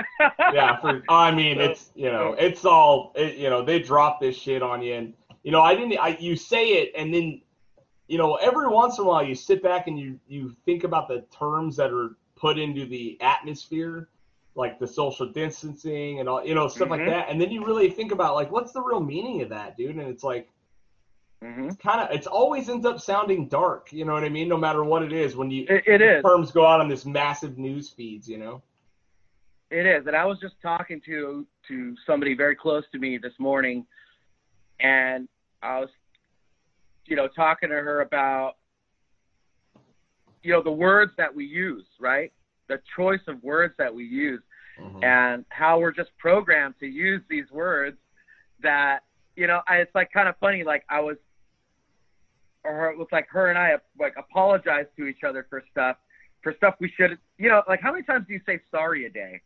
yeah, 0.54 0.80
for 0.80 1.04
I 1.10 1.32
mean, 1.32 1.60
it's 1.60 1.92
you 1.96 2.12
know, 2.12 2.36
it's 2.38 2.66
all 2.66 3.12
it, 3.16 3.36
you 3.38 3.50
know. 3.50 3.64
They 3.64 3.80
drop 3.80 4.22
this 4.22 4.36
shit 4.38 4.62
on 4.62 4.82
you, 4.84 4.94
and 4.94 5.14
you 5.44 5.52
know, 5.52 5.62
I 5.62 5.76
didn't. 5.76 5.98
I 6.00 6.16
you 6.20 6.36
say 6.36 6.66
it, 6.82 6.92
and 6.96 7.12
then 7.14 7.42
you 8.08 8.18
know, 8.18 8.36
every 8.36 8.68
once 8.68 8.98
in 8.98 9.06
a 9.06 9.08
while, 9.08 9.24
you 9.24 9.36
sit 9.36 9.64
back 9.64 9.88
and 9.88 9.98
you 10.00 10.20
you 10.28 10.56
think 10.66 10.84
about 10.84 11.08
the 11.08 11.22
terms 11.38 11.76
that 11.78 11.92
are 11.92 12.16
put 12.36 12.60
into 12.60 12.86
the 12.86 13.18
atmosphere, 13.22 14.10
like 14.56 14.80
the 14.80 14.88
social 14.88 15.28
distancing 15.28 16.20
and 16.20 16.28
all, 16.30 16.46
you 16.46 16.54
know, 16.54 16.68
stuff 16.68 16.90
like 16.90 17.02
Mhm. 17.02 17.08
that, 17.08 17.30
and 17.30 17.40
then 17.40 17.52
you 17.52 17.66
really 17.66 17.90
think 17.90 18.12
about 18.12 18.36
like, 18.36 18.52
what's 18.52 18.72
the 18.74 18.82
real 18.82 19.00
meaning 19.00 19.42
of 19.42 19.50
that, 19.50 19.78
dude? 19.78 19.96
And 19.96 20.08
it's 20.10 20.24
like 20.24 20.50
hmm 21.42 21.70
kind 21.82 22.02
of, 22.02 22.12
it's 22.12 22.28
always 22.28 22.70
ends 22.70 22.86
up 22.86 23.00
sounding 23.00 23.48
dark. 23.48 23.92
You 23.92 24.06
know 24.06 24.14
what 24.14 24.24
I 24.24 24.30
mean? 24.30 24.48
No 24.48 24.58
matter 24.58 24.84
what 24.84 25.04
it 25.04 25.14
is, 25.14 25.36
when 25.36 25.50
you 25.52 25.70
It, 25.70 25.84
it 25.88 26.02
is. 26.02 26.26
terms 26.26 26.52
go 26.52 26.66
out 26.66 26.82
on 26.82 26.90
this 26.90 27.06
massive 27.06 27.58
news 27.58 27.90
feeds, 27.90 28.28
you 28.28 28.38
know. 28.38 28.62
It 29.72 29.86
is, 29.88 30.06
and 30.06 30.16
I 30.16 30.26
was 30.26 30.40
just 30.40 30.56
talking 30.62 31.02
to 31.06 31.48
to 31.68 31.96
somebody 32.06 32.36
very 32.36 32.56
close 32.56 32.84
to 32.92 33.00
me 33.00 33.18
this 33.18 33.34
morning, 33.40 33.86
and 34.80 35.28
I 35.64 35.80
was, 35.80 35.90
you 37.06 37.16
know, 37.16 37.28
talking 37.28 37.70
to 37.70 37.76
her 37.76 38.02
about, 38.02 38.54
you 40.42 40.52
know, 40.52 40.62
the 40.62 40.72
words 40.72 41.12
that 41.18 41.34
we 41.34 41.46
use, 41.46 41.86
right? 42.00 42.32
The 42.68 42.80
choice 42.96 43.22
of 43.28 43.42
words 43.44 43.74
that 43.78 43.94
we 43.94 44.06
use, 44.06 44.42
Mhm. 44.80 45.04
and 45.04 45.46
how 45.50 45.80
we're 45.80 45.92
just 45.92 46.16
programmed 46.18 46.80
to 46.80 46.88
use 46.88 47.22
these 47.28 47.50
words 47.52 47.98
that, 48.60 49.04
you 49.36 49.48
know, 49.48 49.62
I, 49.68 49.78
it's 49.78 49.94
like 49.96 50.12
kind 50.12 50.28
of 50.30 50.38
funny. 50.38 50.64
Like 50.64 50.84
I 50.90 51.00
was, 51.00 51.18
or 52.64 52.90
it 52.90 52.98
was 52.98 53.08
like 53.12 53.28
her 53.30 53.50
and 53.50 53.58
I 53.60 53.78
like 54.00 54.16
apologized 54.18 54.90
to 54.98 55.06
each 55.06 55.24
other 55.24 55.44
for 55.50 55.62
stuff, 55.72 55.98
for 56.42 56.54
stuff 56.54 56.76
we 56.80 56.90
should, 56.90 57.18
you 57.38 57.50
know, 57.50 57.62
like 57.68 57.82
how 57.82 57.92
many 57.92 58.04
times 58.04 58.26
do 58.28 58.34
you 58.34 58.42
say 58.46 58.60
sorry 58.72 59.06
a 59.06 59.10
day? 59.10 59.42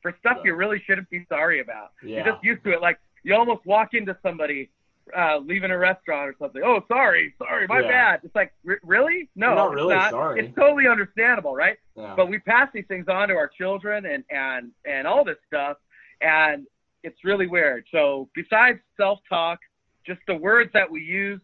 For 0.00 0.12
stuff 0.18 0.38
Yeah. 0.38 0.44
you 0.46 0.54
really 0.54 0.80
shouldn't 0.80 1.08
be 1.10 1.24
sorry 1.28 1.60
about. 1.60 1.92
Yeah. 2.02 2.24
You're 2.24 2.32
just 2.34 2.44
used 2.44 2.64
to 2.64 2.72
it. 2.72 2.80
Like 2.80 2.98
you 3.22 3.34
almost 3.34 3.64
walk 3.66 3.94
into 3.94 4.16
somebody 4.22 4.70
uh, 5.16 5.38
leaving 5.38 5.70
a 5.70 5.78
restaurant 5.78 6.28
or 6.30 6.34
something. 6.38 6.62
Oh, 6.64 6.80
sorry, 6.88 7.34
sorry, 7.38 7.66
my 7.66 7.80
Yeah. 7.80 7.88
bad. 7.88 8.20
It's 8.24 8.34
like, 8.34 8.52
"R- 8.68 8.80
really? 8.82 9.28
No, 9.34 9.54
not 9.54 9.66
it's 9.68 9.74
really 9.74 9.94
not. 9.94 10.10
sorry. 10.10 10.40
It's 10.46 10.54
totally 10.54 10.86
understandable, 10.88 11.54
right? 11.54 11.76
Yeah. 11.96 12.14
But 12.16 12.26
we 12.28 12.38
pass 12.38 12.68
these 12.72 12.86
things 12.86 13.08
on 13.08 13.28
to 13.28 13.34
our 13.34 13.48
children 13.48 14.06
and 14.06 14.24
and 14.30 14.70
and 14.86 15.06
all 15.06 15.24
this 15.24 15.38
stuff, 15.46 15.76
and 16.20 16.66
it's 17.02 17.24
really 17.24 17.46
weird. 17.46 17.84
So 17.90 18.28
besides 18.34 18.78
self-talk, 18.96 19.58
just 20.06 20.20
the 20.26 20.36
words 20.36 20.70
that 20.72 20.88
we 20.90 21.00
use 21.00 21.40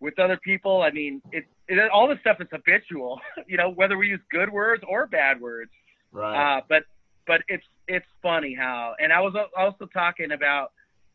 with 0.00 0.18
other 0.18 0.36
people. 0.38 0.82
I 0.82 0.90
mean, 0.90 1.22
it, 1.30 1.44
it 1.68 1.88
all 1.90 2.08
this 2.08 2.18
stuff 2.20 2.40
is 2.40 2.48
habitual. 2.50 3.20
you 3.46 3.56
know, 3.56 3.70
whether 3.70 3.96
we 3.96 4.08
use 4.08 4.20
good 4.30 4.50
words 4.50 4.82
or 4.88 5.06
bad 5.06 5.40
words. 5.40 5.70
right. 6.10 6.58
Uh, 6.58 6.60
but 6.68 6.82
but 7.26 7.42
it's 7.48 7.64
it's 7.86 8.06
funny 8.20 8.54
how. 8.54 8.94
And 8.98 9.12
I 9.12 9.20
was 9.20 9.34
also 9.56 9.86
talking 9.86 10.32
about 10.32 10.72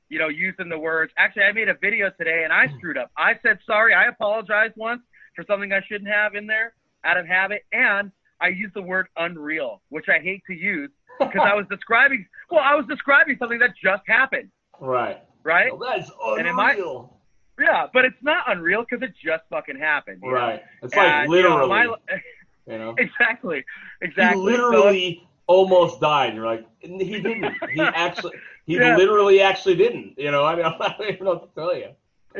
you 0.09 0.19
know 0.19 0.27
using 0.29 0.69
the 0.69 0.77
words. 0.79 1.11
Actually, 1.17 1.43
I 1.43 1.51
made 1.51 1.69
a 1.69 1.75
video 1.75 2.09
today 2.17 2.41
and 2.43 2.53
I 2.53 2.67
hmm. 2.67 2.77
screwed 2.77 2.97
up. 2.97 3.11
I 3.17 3.33
said 3.43 3.59
sorry. 3.65 3.93
I 3.93 4.07
apologized 4.07 4.73
once 4.75 5.01
for 5.35 5.43
something 5.47 5.71
I 5.71 5.81
shouldn't 5.87 6.09
have 6.09 6.35
in 6.35 6.47
there 6.47 6.73
out 7.03 7.17
of 7.17 7.25
habit, 7.27 7.63
and 7.71 8.11
I 8.41 8.47
used 8.49 8.73
the 8.73 8.81
word 8.81 9.07
unreal, 9.17 9.81
which 9.89 10.05
I 10.09 10.19
hate 10.21 10.43
to 10.47 10.53
use 10.53 10.89
because 11.19 11.41
I 11.43 11.55
was 11.55 11.65
describing. 11.69 12.25
Well, 12.49 12.61
I 12.63 12.75
was 12.75 12.85
describing 12.87 13.37
something 13.39 13.59
that 13.59 13.71
just 13.81 14.03
happened, 14.07 14.49
right. 14.79 15.21
right? 15.43 15.77
Well, 15.77 15.89
that's 15.95 16.09
And 16.37 16.47
unreal. 16.47 17.13
Yeah, 17.59 17.87
but 17.91 18.05
it's 18.05 18.21
not 18.21 18.43
unreal 18.51 18.85
because 18.87 19.03
it 19.07 19.15
just 19.23 19.43
fucking 19.49 19.79
happened. 19.79 20.19
you 20.23 20.29
know? 20.29 20.35
Right. 20.35 20.61
It's 20.83 20.93
And, 20.93 21.03
like 21.05 21.23
you 21.25 21.31
literally, 21.31 21.59
know, 21.59 21.67
my- 21.67 22.21
you 22.67 22.77
know. 22.77 22.95
exactly, 22.99 23.65
He 23.99 24.07
exactly. 24.07 24.53
So- 24.55 24.69
literally 24.69 25.27
almost 25.47 25.99
died. 25.99 26.35
You're 26.35 26.45
like, 26.45 26.65
he 26.81 27.19
didn't. 27.19 27.53
He 27.73 27.81
actually, 27.81 28.33
he 28.67 28.75
Yeah. 28.75 28.95
literally 28.95 29.41
actually 29.41 29.75
didn't. 29.75 30.19
You 30.19 30.29
know, 30.29 30.43
I 30.45 30.55
don't, 30.55 30.79
I 30.81 30.95
don't 30.97 31.09
even 31.09 31.25
know 31.25 31.33
what 31.33 31.55
to 31.55 31.59
tell 31.59 31.75
you. 31.75 31.89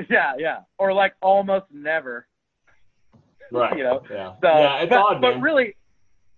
yeah, 0.10 0.34
yeah, 0.38 0.60
or 0.78 0.94
like 0.94 1.16
almost 1.22 1.66
never. 1.72 2.28
Right. 3.52 3.78
You 3.78 3.84
know, 3.86 4.04
Yeah. 4.12 4.34
So, 4.42 4.48
yeah, 4.48 4.82
it's 4.82 4.90
but, 4.90 5.00
odd, 5.00 5.22
but 5.22 5.40
really, 5.40 5.76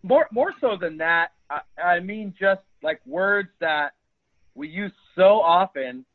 more 0.03 0.27
more 0.31 0.53
so 0.61 0.77
than 0.79 0.97
that, 0.97 1.31
I, 1.49 1.61
I 1.81 1.99
mean 1.99 2.33
just 2.39 2.61
like 2.83 3.01
words 3.05 3.49
that 3.59 3.93
we 4.55 4.67
use 4.69 4.91
so 5.15 5.41
often 5.41 6.05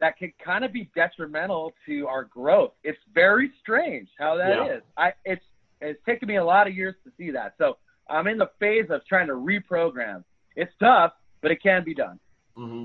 that 0.00 0.18
can 0.18 0.32
kind 0.44 0.64
of 0.64 0.72
be 0.72 0.90
detrimental 0.94 1.72
to 1.86 2.06
our 2.06 2.24
growth. 2.24 2.72
It's 2.84 2.98
very 3.14 3.50
strange 3.60 4.08
how 4.18 4.36
that 4.36 4.50
Yeah. 4.50 4.76
is. 4.76 4.82
I 4.98 5.14
it's 5.24 5.44
it's 5.80 5.98
taken 6.04 6.28
me 6.28 6.36
a 6.36 6.44
lot 6.44 6.66
of 6.66 6.74
years 6.74 6.94
to 7.04 7.10
see 7.16 7.30
that. 7.30 7.54
So 7.56 7.78
I'm 8.10 8.26
in 8.26 8.36
the 8.36 8.50
phase 8.60 8.90
of 8.90 9.04
trying 9.06 9.28
to 9.28 9.34
reprogram. 9.34 10.24
It's 10.56 10.72
tough, 10.78 11.12
but 11.40 11.50
it 11.50 11.62
can 11.62 11.84
be 11.84 11.94
done. 11.94 12.20
hmm 12.54 12.84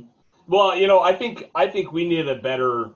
Well, 0.49 0.75
you 0.75 0.87
know, 0.87 0.99
I 0.99 1.13
think 1.13 1.43
I 1.53 1.67
think 1.67 1.91
we 1.91 2.07
need 2.07 2.27
a 2.27 2.33
better. 2.33 2.89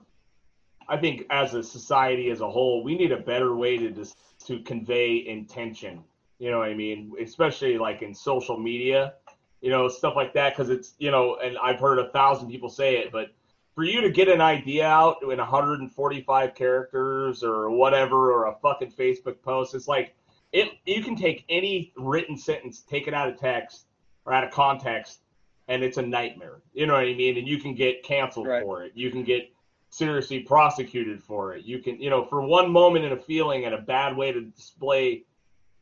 I 0.88 0.96
think 0.96 1.22
as 1.30 1.54
a 1.54 1.62
society 1.62 2.30
as 2.30 2.40
a 2.40 2.50
whole, 2.50 2.82
we 2.82 2.96
need 2.96 3.12
a 3.12 3.20
better 3.20 3.54
way 3.54 3.76
to 3.76 4.04
to 4.46 4.58
convey 4.58 5.24
intention. 5.28 6.02
You 6.40 6.50
know 6.50 6.58
what 6.58 6.68
I 6.70 6.74
mean? 6.74 7.12
Especially 7.22 7.78
like 7.78 8.02
in 8.02 8.12
social 8.12 8.58
media, 8.58 9.14
you 9.60 9.70
know, 9.70 9.86
stuff 9.86 10.14
like 10.16 10.34
that. 10.34 10.56
Because 10.56 10.68
it's 10.68 10.94
you 10.98 11.12
know, 11.12 11.36
and 11.36 11.56
I've 11.58 11.78
heard 11.78 12.00
a 12.00 12.10
thousand 12.10 12.50
people 12.50 12.68
say 12.68 12.96
it, 12.96 13.12
but 13.12 13.28
for 13.76 13.84
you 13.84 14.00
to 14.00 14.10
get 14.10 14.26
an 14.26 14.40
idea 14.40 14.84
out 14.84 15.18
in 15.22 15.38
145 15.38 16.54
characters 16.56 17.44
or 17.44 17.70
whatever, 17.70 18.32
or 18.32 18.46
a 18.46 18.56
fucking 18.62 18.90
Facebook 18.90 19.40
post, 19.42 19.76
it's 19.76 19.86
like 19.86 20.16
it. 20.52 20.70
You 20.86 21.04
can 21.04 21.14
take 21.14 21.44
any 21.48 21.92
written 21.96 22.36
sentence, 22.36 22.80
take 22.80 23.06
it 23.06 23.14
out 23.14 23.28
of 23.28 23.38
text 23.38 23.86
or 24.26 24.32
out 24.32 24.42
of 24.42 24.50
context, 24.50 25.20
and 25.68 25.82
it's 25.82 25.96
a 25.96 26.02
nightmare. 26.02 26.62
You 26.72 26.86
know 26.86 26.94
what 26.94 27.04
I 27.04 27.14
mean? 27.14 27.38
And 27.38 27.48
you 27.48 27.58
can 27.58 27.74
get 27.74 28.02
canceled 28.02 28.46
Right. 28.46 28.62
for 28.62 28.84
it. 28.84 28.92
You 28.94 29.10
can 29.10 29.24
get 29.24 29.50
seriously 29.90 30.40
prosecuted 30.40 31.22
for 31.22 31.54
it. 31.54 31.64
You 31.64 31.78
can, 31.78 32.00
you 32.00 32.10
know, 32.10 32.24
for 32.24 32.42
one 32.42 32.70
moment 32.70 33.04
in 33.04 33.12
a 33.12 33.16
feeling 33.16 33.64
and 33.64 33.74
a 33.74 33.80
bad 33.80 34.16
way 34.16 34.32
to 34.32 34.40
display 34.42 35.24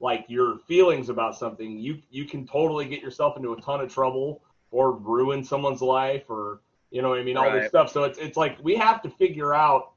like 0.01 0.25
your 0.29 0.59
feelings 0.59 1.09
about 1.09 1.37
something, 1.37 1.79
you 1.79 1.99
you 2.11 2.25
can 2.27 2.47
totally 2.47 2.85
get 2.85 3.01
yourself 3.01 3.37
into 3.37 3.53
a 3.53 3.61
ton 3.61 3.81
of 3.81 3.93
trouble 3.93 4.43
or 4.71 4.93
ruin 4.93 5.45
someone's 5.45 5.81
life 5.81 6.25
or 6.29 6.61
you 6.91 7.01
know 7.01 7.09
what 7.11 7.19
I 7.19 7.23
mean, 7.23 7.37
all 7.39 7.51
this 7.51 7.69
stuff. 7.69 7.91
So 7.91 8.05
it's 8.05 8.19
it's 8.19 8.37
like 8.37 8.59
we 8.63 8.77
have 8.77 9.01
to 9.03 9.11
figure 9.11 9.55
out 9.55 9.93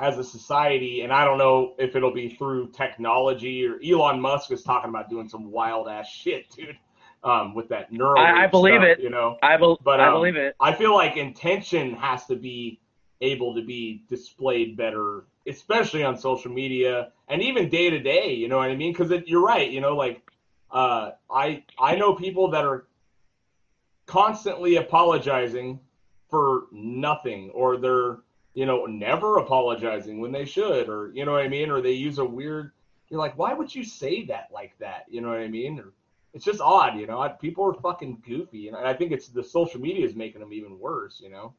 as 0.00 0.18
a 0.18 0.24
society, 0.24 1.02
and 1.02 1.12
I 1.12 1.24
don't 1.24 1.38
know 1.38 1.74
if 1.78 1.94
it'll 1.94 2.12
be 2.12 2.30
through 2.34 2.72
technology 2.72 3.64
or 3.64 3.78
Elon 3.84 4.20
Musk 4.20 4.50
is 4.50 4.64
talking 4.64 4.90
about 4.90 5.08
doing 5.08 5.28
some 5.28 5.52
wild 5.52 5.88
ass 5.88 6.08
shit, 6.08 6.50
dude. 6.50 6.76
Um, 7.24 7.54
with 7.54 7.68
that 7.70 7.90
neural, 7.90 8.18
I- 8.18 8.44
I 8.44 8.46
believe 8.48 8.82
stuff, 8.82 8.98
it. 8.98 9.00
You 9.00 9.08
know, 9.08 9.38
I, 9.42 9.56
bel 9.56 9.78
But, 9.82 9.98
I 9.98 10.08
um, 10.08 10.14
believe 10.14 10.36
it. 10.36 10.54
I 10.60 10.74
feel 10.74 10.94
like 10.94 11.16
intention 11.16 11.94
has 11.94 12.26
to 12.26 12.36
be 12.36 12.78
able 13.22 13.54
to 13.54 13.62
be 13.62 14.02
displayed 14.10 14.76
better, 14.76 15.24
especially 15.46 16.04
on 16.04 16.18
social 16.18 16.52
media 16.52 17.12
and 17.28 17.40
even 17.40 17.70
day 17.70 17.88
to 17.88 17.98
day. 17.98 18.34
You 18.34 18.48
know 18.48 18.58
what 18.58 18.70
I 18.70 18.76
mean? 18.76 18.92
Because 18.92 19.10
you're 19.26 19.42
right. 19.44 19.70
You 19.70 19.80
know, 19.80 19.96
like 19.96 20.20
uh, 20.70 21.12
I 21.30 21.64
I 21.78 21.96
know 21.96 22.14
people 22.14 22.48
that 22.50 22.64
are 22.64 22.86
constantly 24.06 24.76
apologizing 24.76 25.80
for 26.28 26.64
nothing, 26.72 27.50
or 27.50 27.76
they're 27.78 28.18
you 28.54 28.66
know 28.66 28.86
never 28.86 29.38
apologizing 29.38 30.20
when 30.20 30.32
they 30.32 30.44
should, 30.44 30.88
or 30.88 31.10
you 31.14 31.24
know 31.24 31.32
what 31.32 31.42
I 31.42 31.48
mean, 31.48 31.70
or 31.70 31.80
they 31.80 31.92
use 31.92 32.18
a 32.18 32.24
weird. 32.24 32.72
You're 33.08 33.20
like, 33.20 33.38
why 33.38 33.54
would 33.54 33.74
you 33.74 33.84
say 33.84 34.24
that 34.26 34.48
like 34.52 34.76
that? 34.78 35.04
You 35.08 35.20
know 35.20 35.28
what 35.28 35.38
I 35.38 35.48
mean? 35.48 35.78
Or, 35.78 35.92
it's 36.34 36.44
just 36.44 36.60
odd, 36.60 36.98
you 36.98 37.06
know. 37.06 37.20
I- 37.20 37.28
People 37.28 37.64
are 37.64 37.74
fucking 37.74 38.22
goofy, 38.26 38.68
and 38.68 38.76
I 38.76 38.92
think 38.92 39.12
it's 39.12 39.28
the 39.28 39.42
social 39.42 39.80
media 39.80 40.04
is 40.04 40.14
making 40.14 40.40
them 40.40 40.52
even 40.52 40.78
worse, 40.78 41.20
you 41.20 41.30
know. 41.30 41.54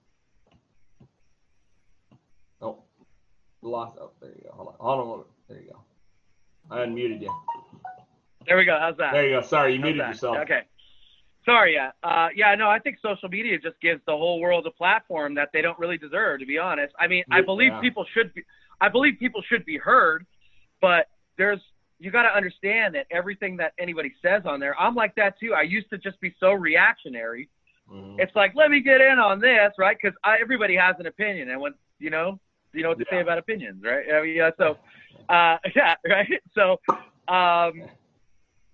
Oh, 2.62 2.84
lost. 3.62 3.98
Oh, 4.00 4.12
there 4.22 4.32
you 4.32 4.44
go. 4.44 4.51
Hold 4.53 4.67
on. 4.70 4.75
Hold 4.79 5.20
on. 5.20 5.25
There 5.50 5.60
you 5.62 5.72
go. 5.72 5.79
I 6.72 6.79
unmuted 6.79 7.22
you. 7.22 7.34
There 8.48 8.58
we 8.58 8.65
go. 8.65 8.77
How's 8.79 8.98
that? 8.98 9.12
There 9.13 9.27
you 9.27 9.36
go. 9.36 9.41
Sorry, 9.41 9.74
you 9.74 9.79
How's 9.79 9.84
muted 9.84 10.01
that? 10.01 10.08
yourself. 10.10 10.38
Okay. 10.38 10.62
Sorry, 11.46 11.74
yeah. 11.75 11.91
Uh, 12.01 12.29
yeah, 12.36 12.55
no, 12.55 12.70
I 12.70 12.79
think 12.79 12.98
social 13.03 13.29
media 13.29 13.60
just 13.60 13.79
gives 13.79 14.01
the 14.08 14.17
whole 14.17 14.39
world 14.39 14.65
a 14.65 14.72
platform 14.72 15.36
that 15.36 15.50
they 15.53 15.62
don't 15.62 15.77
really 15.77 15.98
deserve, 15.98 16.39
to 16.39 16.46
be 16.46 16.58
honest. 16.58 16.94
I 17.00 17.08
mean, 17.08 17.24
I 17.29 17.38
Yeah. 17.39 17.41
believe 17.46 17.72
people 17.82 18.03
should 18.13 18.34
be, 18.34 18.44
I 18.82 18.89
believe 18.89 19.20
people 19.20 19.44
should 19.44 19.63
be 19.63 19.77
heard, 19.77 20.25
but 20.82 21.08
there's, 21.38 21.60
you 22.00 22.12
got 22.12 22.24
to 22.24 22.36
understand 22.36 22.96
that 22.96 23.08
everything 23.12 23.58
that 23.58 23.74
anybody 23.80 24.14
says 24.22 24.44
on 24.46 24.60
there, 24.60 24.80
I'm 24.80 24.96
like 24.96 25.16
that 25.16 25.40
too. 25.40 25.54
I 25.54 25.62
used 25.62 25.90
to 25.92 25.98
just 25.98 26.20
be 26.20 26.34
so 26.40 26.52
reactionary. 26.52 27.50
Mhm. 27.90 28.20
It's 28.20 28.36
like, 28.36 28.54
let 28.56 28.72
me 28.72 28.82
get 28.82 29.02
in 29.02 29.20
on 29.20 29.40
this, 29.40 29.72
right? 29.78 29.98
Because 30.02 30.18
everybody 30.25 30.75
has 30.75 30.96
an 31.00 31.06
opinion, 31.06 31.50
and 31.52 31.62
when 31.62 31.74
you 32.00 32.10
know, 32.10 32.40
you 32.74 32.84
know 32.84 32.90
what 32.90 33.00
to 33.00 33.06
say 33.10 33.22
about 33.22 33.38
opinions, 33.38 33.82
right? 33.84 34.06
I 34.14 34.22
mean, 34.22 34.36
yeah. 34.36 34.50
So, 34.58 34.78
uh, 35.30 35.58
yeah, 35.75 35.96
right. 36.08 36.28
So, 36.54 36.80
um, 37.34 37.84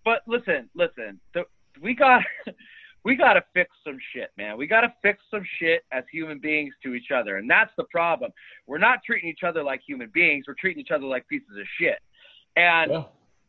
but 0.04 0.22
listen, 0.28 0.70
listen, 0.74 1.20
the, 1.34 1.44
we 1.82 1.94
got, 1.94 2.24
we 3.04 3.16
got 3.16 3.34
to 3.34 3.44
fix 3.54 3.70
some 3.84 3.98
shit, 4.14 4.32
man. 4.38 4.58
We 4.58 4.66
got 4.66 4.82
to 4.82 4.94
fix 5.02 5.20
some 5.30 5.44
shit 5.60 5.84
as 5.92 6.04
human 6.12 6.40
beings 6.40 6.74
to 6.84 6.94
each 6.96 7.12
other, 7.12 7.38
and 7.38 7.50
that's 7.50 7.72
the 7.78 7.84
problem. 7.86 8.32
We're 8.66 8.80
not 8.80 9.00
treating 9.06 9.30
each 9.30 9.44
other 9.44 9.62
like 9.64 9.82
human 9.86 10.10
beings. 10.14 10.46
We're 10.48 10.56
treating 10.60 10.82
each 10.82 10.92
other 10.92 11.06
like 11.06 11.28
pieces 11.28 11.50
of 11.60 11.68
shit. 11.80 12.00
And 12.56 12.92
Yeah. 12.92 13.04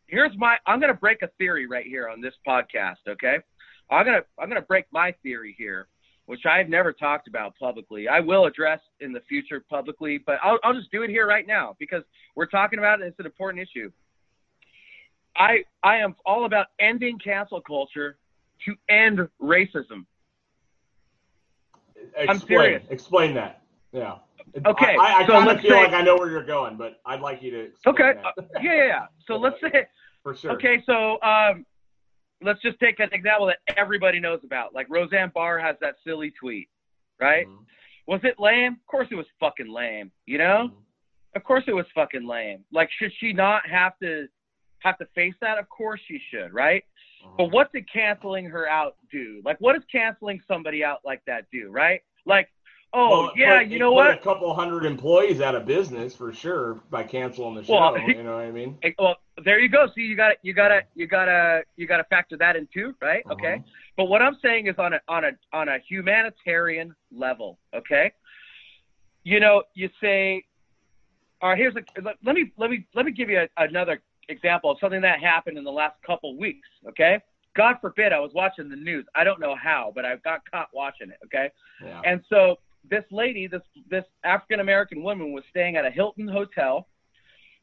here's 0.06 0.36
my 0.36 0.58
I'm 0.66 0.80
gonna 0.80 0.94
break 0.94 1.22
a 1.22 1.28
theory 1.38 1.66
right 1.66 1.86
here 1.86 2.08
on 2.08 2.20
this 2.20 2.34
podcast, 2.46 2.98
okay? 3.08 3.38
I'm 3.90 4.04
gonna 4.04 4.24
I'm 4.38 4.48
gonna 4.48 4.62
break 4.62 4.86
my 4.92 5.12
theory 5.22 5.54
here, 5.58 5.88
which 6.26 6.46
I've 6.46 6.68
never 6.68 6.92
talked 6.92 7.28
about 7.28 7.54
publicly. 7.58 8.08
I 8.08 8.20
will 8.20 8.46
address 8.46 8.80
in 9.00 9.12
the 9.12 9.20
future 9.28 9.60
publicly, 9.68 10.18
but 10.18 10.38
I'll 10.42 10.58
I'll 10.62 10.74
just 10.74 10.90
do 10.90 11.02
it 11.02 11.10
here 11.10 11.26
right 11.26 11.46
now 11.46 11.76
because 11.78 12.04
we're 12.36 12.46
talking 12.46 12.78
about 12.78 13.00
it 13.00 13.06
it's 13.06 13.18
an 13.18 13.26
important 13.26 13.62
issue. 13.62 13.90
I 15.36 15.64
I 15.82 15.96
am 15.98 16.14
all 16.24 16.44
about 16.44 16.66
ending 16.78 17.18
cancel 17.18 17.60
culture 17.60 18.18
to 18.66 18.76
end 18.88 19.28
racism. 19.40 20.06
Explain, 22.16 22.40
serious. 22.46 22.82
Explain 22.90 23.34
that. 23.34 23.62
Yeah. 23.92 24.18
Okay, 24.66 24.96
I, 24.96 25.22
I 25.22 25.26
so 25.26 25.38
let's 25.38 25.60
feel 25.62 25.70
say- 25.70 25.84
like 25.84 25.92
I 25.92 26.02
know 26.02 26.16
where 26.16 26.30
you're 26.30 26.44
going, 26.44 26.76
but 26.76 27.00
I'd 27.06 27.20
like 27.20 27.42
you 27.42 27.50
to. 27.52 27.70
Okay. 27.86 28.14
Yeah, 28.60 28.62
yeah, 28.62 28.84
yeah. 28.86 29.06
So 29.26 29.36
let's 29.36 29.60
say 29.62 29.86
For 30.22 30.34
sure. 30.34 30.52
Okay, 30.52 30.82
so 30.86 31.20
um, 31.22 31.64
let's 32.42 32.60
just 32.62 32.78
take 32.80 33.00
an 33.00 33.08
example 33.12 33.46
that 33.46 33.58
everybody 33.76 34.20
knows 34.20 34.40
about. 34.44 34.74
Like 34.74 34.86
Roseanne 34.90 35.30
Barr 35.34 35.58
has 35.58 35.76
that 35.80 35.96
silly 36.06 36.32
tweet, 36.38 36.68
right? 37.20 37.46
Mhm. 37.46 37.58
Was 38.06 38.20
it 38.24 38.34
lame? 38.40 38.72
Of 38.72 38.86
course 38.86 39.08
it 39.10 39.14
was 39.14 39.26
fucking 39.40 39.72
lame. 39.72 40.10
You 40.26 40.38
know? 40.38 40.70
Mhm. 40.72 40.76
Of 41.36 41.44
course 41.44 41.64
it 41.66 41.72
was 41.72 41.86
fucking 41.94 42.26
lame. 42.26 42.64
Like, 42.72 42.90
should 42.98 43.12
she 43.18 43.32
not 43.32 43.66
have 43.68 43.98
to 44.02 44.26
have 44.80 44.98
to 44.98 45.06
face 45.14 45.34
that? 45.40 45.58
Of 45.58 45.68
course 45.68 46.00
she 46.06 46.20
should, 46.30 46.52
right? 46.52 46.84
But 47.38 47.52
what 47.52 47.72
did 47.72 47.90
canceling 47.90 48.46
her 48.46 48.68
out 48.68 48.96
do? 49.10 49.40
Like, 49.44 49.56
what 49.60 49.74
does 49.74 49.84
canceling 49.90 50.40
somebody 50.48 50.82
out 50.84 50.98
like 51.04 51.22
that 51.28 51.44
do, 51.52 51.70
right? 51.70 52.00
Like, 52.26 52.48
oh 52.94 53.10
Well, 53.10 53.32
yeah, 53.36 53.58
put- 53.58 53.68
you 53.68 53.78
know 53.78 53.92
what? 53.92 54.10
A 54.10 54.18
couple 54.18 54.52
hundred 54.54 54.84
employees 54.84 55.40
out 55.40 55.54
of 55.54 55.64
business 55.66 56.14
for 56.14 56.32
sure 56.32 56.80
by 56.90 57.02
canceling 57.04 57.54
the 57.54 57.64
show. 57.64 57.72
Well, 57.74 57.98
you 58.08 58.22
know 58.22 58.36
what 58.36 58.44
I 58.44 58.50
mean? 58.50 58.78
Well, 58.98 59.16
there 59.44 59.58
you 59.58 59.68
go. 59.68 59.86
See, 59.94 60.02
you 60.02 60.16
got 60.16 60.36
you 60.42 60.52
got 60.54 60.68
to 60.68 60.82
you 60.94 61.06
got 61.06 61.26
to 61.26 61.62
you 61.76 61.86
got 61.86 61.98
to 61.98 62.04
factor 62.04 62.36
that 62.38 62.56
in 62.56 62.68
too, 62.72 62.94
right? 63.00 63.24
Okay. 63.30 63.56
Mhm. 63.58 63.64
But 63.96 64.04
what 64.06 64.22
I'm 64.22 64.36
saying 64.42 64.66
is 64.66 64.74
on 64.78 64.94
a 64.94 65.00
on 65.08 65.24
a 65.24 65.30
on 65.52 65.68
a 65.68 65.78
humanitarian 65.88 66.94
level, 67.14 67.58
okay? 67.74 68.12
You 69.24 69.38
know, 69.40 69.62
you 69.74 69.88
say, 70.00 70.44
all 71.40 71.50
right, 71.50 71.58
here's 71.58 71.76
a 71.76 71.82
let, 72.02 72.16
let 72.24 72.34
me 72.34 72.52
let 72.56 72.70
me 72.70 72.86
let 72.94 73.06
me 73.06 73.12
give 73.12 73.30
you 73.30 73.40
a, 73.40 73.62
another 73.62 74.00
example 74.28 74.70
of 74.70 74.78
something 74.80 75.00
that 75.02 75.20
happened 75.20 75.58
in 75.58 75.64
the 75.64 75.70
last 75.72 75.96
couple 76.06 76.36
weeks, 76.36 76.68
okay? 76.88 77.20
God 77.54 77.76
forbid 77.82 78.12
I 78.12 78.18
was 78.20 78.30
watching 78.34 78.68
the 78.70 78.76
news. 78.76 79.04
I 79.14 79.24
don't 79.24 79.38
know 79.38 79.54
how, 79.54 79.92
but 79.94 80.06
I 80.06 80.16
got 80.16 80.40
caught 80.50 80.68
watching 80.72 81.10
it, 81.10 81.18
okay? 81.26 81.50
Yeah. 81.84 82.00
And 82.04 82.22
so 82.30 82.58
this 82.88 83.04
lady, 83.10 83.46
this 83.46 83.62
this 83.88 84.04
African 84.24 84.60
American 84.60 85.02
woman 85.02 85.32
was 85.32 85.44
staying 85.50 85.76
at 85.76 85.84
a 85.84 85.90
Hilton 85.90 86.28
hotel. 86.28 86.88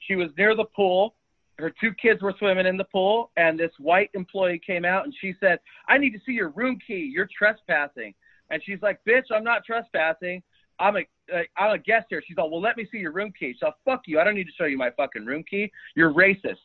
She 0.08 0.16
was 0.16 0.30
near 0.38 0.56
the 0.56 0.66
pool. 0.66 1.16
Her 1.58 1.74
two 1.82 1.92
kids 2.02 2.22
were 2.22 2.34
swimming 2.40 2.66
in 2.66 2.78
the 2.78 2.86
pool, 2.86 3.32
and 3.36 3.60
this 3.60 3.72
white 3.80 4.10
employee 4.14 4.62
came 4.66 4.86
out 4.86 5.04
and 5.04 5.14
she 5.20 5.34
said, 5.40 5.60
"I 5.88 5.98
need 5.98 6.12
to 6.12 6.20
see 6.26 6.32
your 6.32 6.50
room 6.50 6.80
key. 6.86 7.12
You're 7.14 7.30
trespassing." 7.38 8.14
And 8.50 8.64
she's 8.64 8.82
like, 8.82 9.00
"Bitch, 9.08 9.26
I'm 9.32 9.44
not 9.44 9.66
trespassing. 9.66 10.42
I'm 10.80 10.96
a 10.96 11.02
uh, 11.34 11.44
I'm 11.58 11.72
a 11.72 11.78
guest 11.78 12.08
here." 12.10 12.24
She's 12.26 12.38
like, 12.38 12.50
"Well, 12.50 12.62
let 12.62 12.78
me 12.78 12.88
see 12.90 13.00
your 13.00 13.12
room 13.12 13.34
key." 13.38 13.56
So 13.60 13.72
fuck 13.84 14.02
you. 14.06 14.20
I 14.20 14.24
don't 14.24 14.36
need 14.36 14.46
to 14.46 14.54
show 14.58 14.66
you 14.66 14.78
my 14.78 14.92
fucking 14.92 15.26
room 15.26 15.44
key. 15.50 15.70
You're 15.96 16.14
racist. 16.14 16.56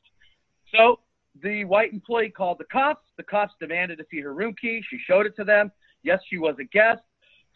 So 0.76 1.00
the 1.42 1.64
white 1.64 1.92
employee 1.92 2.30
called 2.30 2.58
the 2.58 2.64
cops. 2.64 3.06
The 3.16 3.24
cops 3.24 3.54
demanded 3.60 3.98
to 3.98 4.04
see 4.10 4.20
her 4.20 4.32
room 4.32 4.54
key. 4.60 4.80
She 4.88 4.98
showed 5.04 5.26
it 5.26 5.34
to 5.36 5.44
them. 5.44 5.72
Yes, 6.04 6.20
she 6.28 6.38
was 6.38 6.54
a 6.60 6.64
guest. 6.64 7.02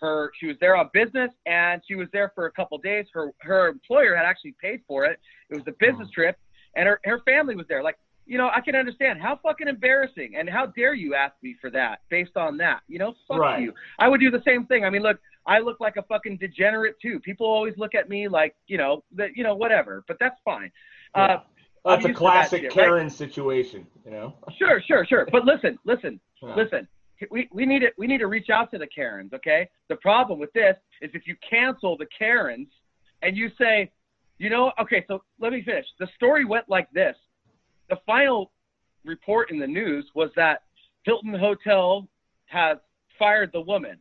Her 0.00 0.30
she 0.38 0.46
was 0.46 0.56
there 0.60 0.76
on 0.76 0.90
business 0.92 1.30
and 1.46 1.82
she 1.86 1.94
was 1.94 2.08
there 2.12 2.32
for 2.34 2.46
a 2.46 2.52
couple 2.52 2.78
days. 2.78 3.06
Her 3.12 3.32
her 3.40 3.68
employer 3.68 4.14
had 4.14 4.24
actually 4.24 4.54
paid 4.60 4.80
for 4.86 5.04
it. 5.04 5.18
It 5.50 5.54
was 5.56 5.64
a 5.66 5.72
business 5.72 6.08
trip, 6.10 6.36
and 6.76 6.86
her 6.86 7.00
her 7.04 7.20
family 7.20 7.54
was 7.56 7.66
there. 7.68 7.82
Like 7.82 7.98
you 8.26 8.36
know, 8.38 8.50
I 8.54 8.60
can 8.60 8.76
understand 8.76 9.20
how 9.22 9.38
fucking 9.42 9.68
embarrassing 9.68 10.34
and 10.36 10.50
how 10.50 10.66
dare 10.66 10.92
you 10.94 11.14
ask 11.14 11.34
me 11.42 11.56
for 11.60 11.70
that 11.70 12.00
based 12.10 12.36
on 12.36 12.58
that. 12.58 12.80
You 12.86 12.98
know, 12.98 13.14
fuck 13.26 13.38
Right. 13.38 13.62
you. 13.62 13.72
I 13.98 14.06
would 14.08 14.20
do 14.20 14.30
the 14.30 14.42
same 14.46 14.66
thing. 14.66 14.84
I 14.84 14.90
mean, 14.90 15.02
look, 15.02 15.18
I 15.46 15.60
look 15.60 15.80
like 15.80 15.96
a 15.96 16.02
fucking 16.02 16.36
degenerate 16.36 16.96
too. 17.00 17.20
People 17.20 17.46
always 17.46 17.74
look 17.78 17.94
at 17.94 18.08
me 18.10 18.28
like 18.28 18.54
you 18.66 18.76
know 18.78 19.02
that 19.16 19.30
you 19.36 19.42
know 19.44 19.54
whatever, 19.54 20.04
but 20.06 20.18
that's 20.20 20.38
fine. 20.44 20.70
Yeah. 21.16 21.22
Uh, 21.22 21.40
That's 21.84 22.04
a 22.04 22.08
to 22.08 22.12
that 22.12 22.18
classic 22.18 22.60
shit, 22.62 22.76
right? 22.76 22.84
Karen 22.86 23.08
situation, 23.08 23.86
you 24.04 24.10
know? 24.10 24.34
sure, 24.58 24.82
sure, 24.86 25.06
sure. 25.06 25.26
But 25.32 25.44
listen, 25.46 25.78
listen, 25.84 26.20
Yeah. 26.42 26.54
listen. 26.54 26.86
We, 27.30 27.48
we 27.52 27.66
need 27.66 27.80
to 27.80 27.88
we 27.98 28.06
need 28.06 28.18
to 28.18 28.26
reach 28.26 28.50
out 28.50 28.70
to 28.72 28.78
the 28.78 28.86
Karens, 28.86 29.32
okay? 29.32 29.68
The 29.88 29.96
problem 29.96 30.38
with 30.38 30.52
this 30.52 30.76
is 31.02 31.10
if 31.14 31.26
you 31.26 31.36
cancel 31.48 31.96
the 31.96 32.06
Karens 32.16 32.68
and 33.22 33.36
you 33.36 33.50
say, 33.58 33.90
you 34.38 34.50
know, 34.50 34.72
okay, 34.80 35.04
so 35.08 35.22
let 35.40 35.52
me 35.52 35.62
finish. 35.62 35.86
The 35.98 36.08
story 36.14 36.44
went 36.44 36.68
like 36.68 36.90
this. 36.92 37.16
The 37.90 37.96
final 38.06 38.52
report 39.04 39.50
in 39.50 39.58
the 39.58 39.66
news 39.66 40.06
was 40.14 40.30
that 40.36 40.62
Hilton 41.02 41.34
Hotel 41.34 42.06
has 42.46 42.78
fired 43.18 43.50
the 43.52 43.60
woman. 43.60 43.98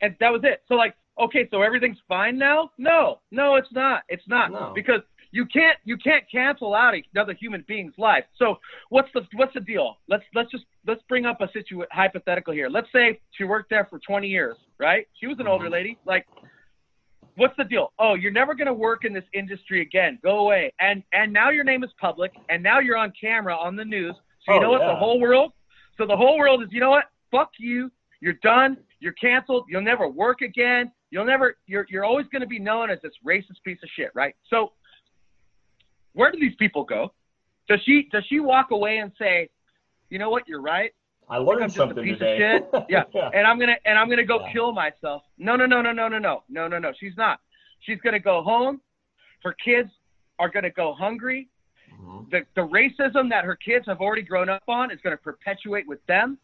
And 0.00 0.14
that 0.20 0.30
was 0.30 0.42
it. 0.44 0.62
So 0.68 0.74
like, 0.74 0.94
okay, 1.18 1.48
so 1.50 1.62
everything's 1.62 1.98
fine 2.06 2.38
now? 2.38 2.70
No, 2.78 3.20
no, 3.30 3.56
it's 3.56 3.72
not. 3.72 4.02
It's 4.08 4.26
not 4.28 4.52
No. 4.52 4.72
because 4.74 5.00
you 5.30 5.44
can't 5.46 5.76
you 5.84 5.96
can't 5.96 6.24
cancel 6.30 6.74
out 6.74 6.94
another 7.14 7.34
human 7.34 7.64
being's 7.68 7.92
life. 7.98 8.24
So 8.36 8.58
what's 8.88 9.08
the 9.14 9.22
what's 9.34 9.54
the 9.54 9.60
deal? 9.60 9.98
Let's 10.08 10.24
let's 10.34 10.50
just 10.50 10.64
let's 10.86 11.02
bring 11.08 11.26
up 11.26 11.40
a 11.40 11.48
situ 11.52 11.82
hypothetical 11.90 12.54
here. 12.54 12.68
Let's 12.68 12.88
say 12.92 13.20
she 13.32 13.44
worked 13.44 13.70
there 13.70 13.86
for 13.90 13.98
20 13.98 14.26
years, 14.26 14.56
right? 14.78 15.06
She 15.20 15.26
was 15.26 15.38
an 15.38 15.44
mm-hmm. 15.44 15.52
older 15.52 15.70
lady. 15.70 15.98
Like, 16.06 16.26
what's 17.36 17.56
the 17.58 17.64
deal? 17.64 17.92
Oh, 17.98 18.14
you're 18.14 18.32
never 18.32 18.54
gonna 18.54 18.72
work 18.72 19.04
in 19.04 19.12
this 19.12 19.24
industry 19.34 19.82
again. 19.82 20.18
Go 20.22 20.38
away. 20.40 20.72
And 20.80 21.02
and 21.12 21.32
now 21.32 21.50
your 21.50 21.64
name 21.64 21.84
is 21.84 21.90
public, 22.00 22.32
and 22.48 22.62
now 22.62 22.80
you're 22.80 22.96
on 22.96 23.12
camera 23.20 23.54
on 23.54 23.76
the 23.76 23.84
news. 23.84 24.14
So 24.46 24.54
you 24.54 24.58
Oh, 24.58 24.62
know 24.62 24.70
what? 24.70 24.80
yeah. 24.80 24.88
The 24.88 24.96
whole 24.96 25.20
world. 25.20 25.52
So 25.98 26.06
the 26.06 26.16
whole 26.16 26.38
world 26.38 26.62
is, 26.62 26.68
you 26.70 26.80
know 26.80 26.90
what? 26.90 27.06
Fuck 27.30 27.50
you. 27.58 27.90
You're 28.20 28.38
done. 28.42 28.78
You're 29.00 29.12
canceled. 29.12 29.66
You'll 29.68 29.82
never 29.82 30.08
work 30.08 30.40
again. 30.40 30.90
You'll 31.10 31.26
never. 31.26 31.56
You're 31.66 31.86
you're 31.90 32.04
always 32.04 32.26
gonna 32.32 32.46
be 32.46 32.58
known 32.58 32.90
as 32.90 32.98
this 33.02 33.12
racist 33.26 33.62
piece 33.64 33.78
of 33.82 33.90
shit, 33.94 34.10
right? 34.14 34.34
So 34.48 34.72
where 36.18 36.32
do 36.32 36.38
these 36.40 36.56
people 36.58 36.82
go? 36.82 37.12
Does 37.68 37.80
she 37.84 38.08
does 38.10 38.24
she 38.28 38.40
walk 38.40 38.72
away 38.72 38.98
and 38.98 39.12
say, 39.18 39.48
you 40.10 40.18
know 40.18 40.30
what? 40.30 40.48
You're 40.48 40.60
right. 40.60 40.90
I 41.30 41.36
learned 41.36 41.62
just 41.64 41.76
something 41.76 42.04
today. 42.04 42.38
shit. 42.38 42.68
Yeah. 42.88 43.04
yeah. 43.14 43.30
and 43.34 43.46
I'm 43.46 43.58
gonna 43.60 43.76
and 43.84 43.96
I'm 43.96 44.08
gonna 44.10 44.24
go 44.24 44.40
Yeah. 44.40 44.52
kill 44.52 44.72
myself. 44.72 45.22
No, 45.38 45.54
no, 45.54 45.64
no, 45.66 45.80
no, 45.80 45.92
no, 45.92 46.08
no, 46.08 46.18
no, 46.18 46.42
no, 46.48 46.66
no, 46.66 46.78
no. 46.78 46.92
She's 46.98 47.16
not. 47.16 47.38
She's 47.80 48.00
gonna 48.00 48.18
go 48.18 48.42
home. 48.42 48.80
Her 49.44 49.54
kids 49.64 49.90
are 50.40 50.48
gonna 50.48 50.70
go 50.70 50.92
hungry. 50.94 51.48
Mhm. 51.94 52.30
The 52.30 52.40
the 52.56 52.62
racism 52.66 53.28
that 53.30 53.44
her 53.44 53.54
kids 53.54 53.86
have 53.86 54.00
already 54.00 54.22
grown 54.22 54.48
up 54.48 54.64
on 54.66 54.90
is 54.90 54.98
gonna 55.04 55.16
perpetuate 55.16 55.86
with 55.86 56.04
them. 56.06 56.36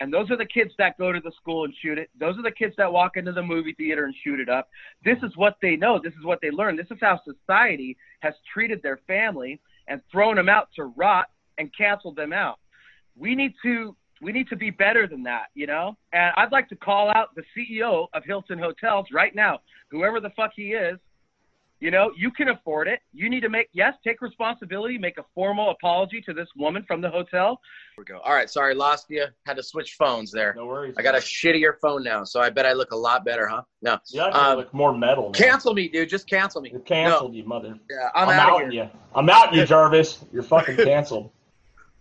And 0.00 0.12
those 0.12 0.30
are 0.30 0.36
the 0.36 0.46
kids 0.46 0.72
that 0.78 0.98
go 0.98 1.12
to 1.12 1.20
the 1.20 1.32
school 1.40 1.64
and 1.64 1.74
shoot 1.82 1.98
it. 1.98 2.08
Those 2.18 2.38
are 2.38 2.42
the 2.42 2.50
kids 2.50 2.74
that 2.78 2.90
walk 2.90 3.16
into 3.16 3.32
the 3.32 3.42
movie 3.42 3.74
theater 3.74 4.06
and 4.06 4.14
shoot 4.24 4.40
it 4.40 4.48
up. 4.48 4.68
This 5.04 5.18
is 5.22 5.36
what 5.36 5.56
they 5.60 5.76
know. 5.76 6.00
This 6.02 6.14
is 6.14 6.24
what 6.24 6.40
they 6.40 6.50
learn. 6.50 6.76
This 6.76 6.90
is 6.90 6.96
how 7.00 7.20
society 7.22 7.96
has 8.20 8.34
treated 8.52 8.82
their 8.82 8.98
family 9.06 9.60
and 9.88 10.00
thrown 10.10 10.36
them 10.36 10.48
out 10.48 10.68
to 10.76 10.84
rot 10.84 11.26
and 11.58 11.70
canceled 11.76 12.16
them 12.16 12.32
out. 12.32 12.58
We 13.16 13.34
need 13.34 13.52
to 13.62 13.94
we 14.22 14.32
need 14.32 14.48
to 14.48 14.56
be 14.56 14.70
better 14.70 15.06
than 15.06 15.22
that, 15.22 15.46
you 15.54 15.66
know? 15.66 15.96
And 16.12 16.32
I'd 16.36 16.52
like 16.52 16.68
to 16.68 16.76
call 16.76 17.10
out 17.10 17.34
the 17.34 17.42
CEO 17.56 18.06
of 18.12 18.22
Hilton 18.24 18.58
Hotels 18.58 19.06
right 19.12 19.34
now, 19.34 19.60
whoever 19.90 20.20
the 20.20 20.30
fuck 20.30 20.50
he 20.54 20.72
is. 20.72 20.98
You 21.80 21.90
know, 21.90 22.12
you 22.14 22.30
can 22.30 22.50
afford 22.50 22.88
it. 22.88 23.00
You 23.14 23.30
need 23.30 23.40
to 23.40 23.48
make 23.48 23.70
yes, 23.72 23.94
take 24.04 24.20
responsibility, 24.20 24.98
make 24.98 25.16
a 25.16 25.24
formal 25.34 25.70
apology 25.70 26.20
to 26.20 26.34
this 26.34 26.48
woman 26.54 26.84
from 26.86 27.00
the 27.00 27.08
hotel. 27.08 27.58
Here 27.96 28.04
we 28.04 28.04
go. 28.04 28.18
All 28.18 28.34
right, 28.34 28.50
sorry, 28.50 28.74
lost 28.74 29.06
you. 29.08 29.24
Had 29.46 29.56
to 29.56 29.62
switch 29.62 29.94
phones 29.94 30.30
there. 30.30 30.52
No 30.54 30.66
worries. 30.66 30.94
I 30.98 31.02
got 31.02 31.14
a 31.14 31.18
shittier 31.18 31.72
phone 31.80 32.04
now, 32.04 32.22
so 32.24 32.38
I 32.38 32.50
bet 32.50 32.66
I 32.66 32.74
look 32.74 32.92
a 32.92 32.96
lot 32.96 33.24
better, 33.24 33.48
huh? 33.48 33.62
No, 33.80 33.98
You 34.08 34.20
actually 34.20 34.40
um, 34.40 34.58
look 34.58 34.74
more 34.74 34.96
metal. 34.96 35.30
Now. 35.30 35.38
cancel 35.38 35.72
me, 35.72 35.88
dude. 35.88 36.10
Just 36.10 36.28
cancel 36.28 36.60
me. 36.60 36.70
You're 36.70 36.80
canceled, 36.80 37.34
you 37.34 37.44
mother. 37.44 37.78
Yeah, 37.90 38.10
I'm, 38.14 38.28
I'm, 38.28 38.38
out 38.38 38.50
outing 38.50 38.68
of 38.68 38.74
you. 38.74 38.90
I'm 39.14 39.30
out 39.30 39.54
you, 39.54 39.64
Jarvis. 39.64 40.22
You're 40.34 40.42
fucking 40.42 40.76
canceled. 40.84 41.30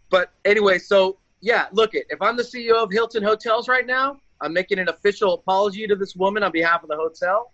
But 0.09 0.33
anyway, 0.43 0.77
so 0.79 1.17
yeah, 1.39 1.67
look 1.71 1.95
it. 1.95 2.05
If 2.09 2.21
I'm 2.21 2.35
the 2.35 2.43
CEO 2.43 2.83
of 2.83 2.91
Hilton 2.91 3.23
Hotels 3.23 3.69
right 3.69 3.87
now, 3.87 4.19
I'm 4.41 4.51
making 4.51 4.79
an 4.79 4.89
official 4.89 5.35
apology 5.35 5.87
to 5.87 5.95
this 5.95 6.17
woman 6.17 6.43
on 6.43 6.51
behalf 6.51 6.83
of 6.83 6.89
the 6.89 6.97
hotel. 6.97 7.53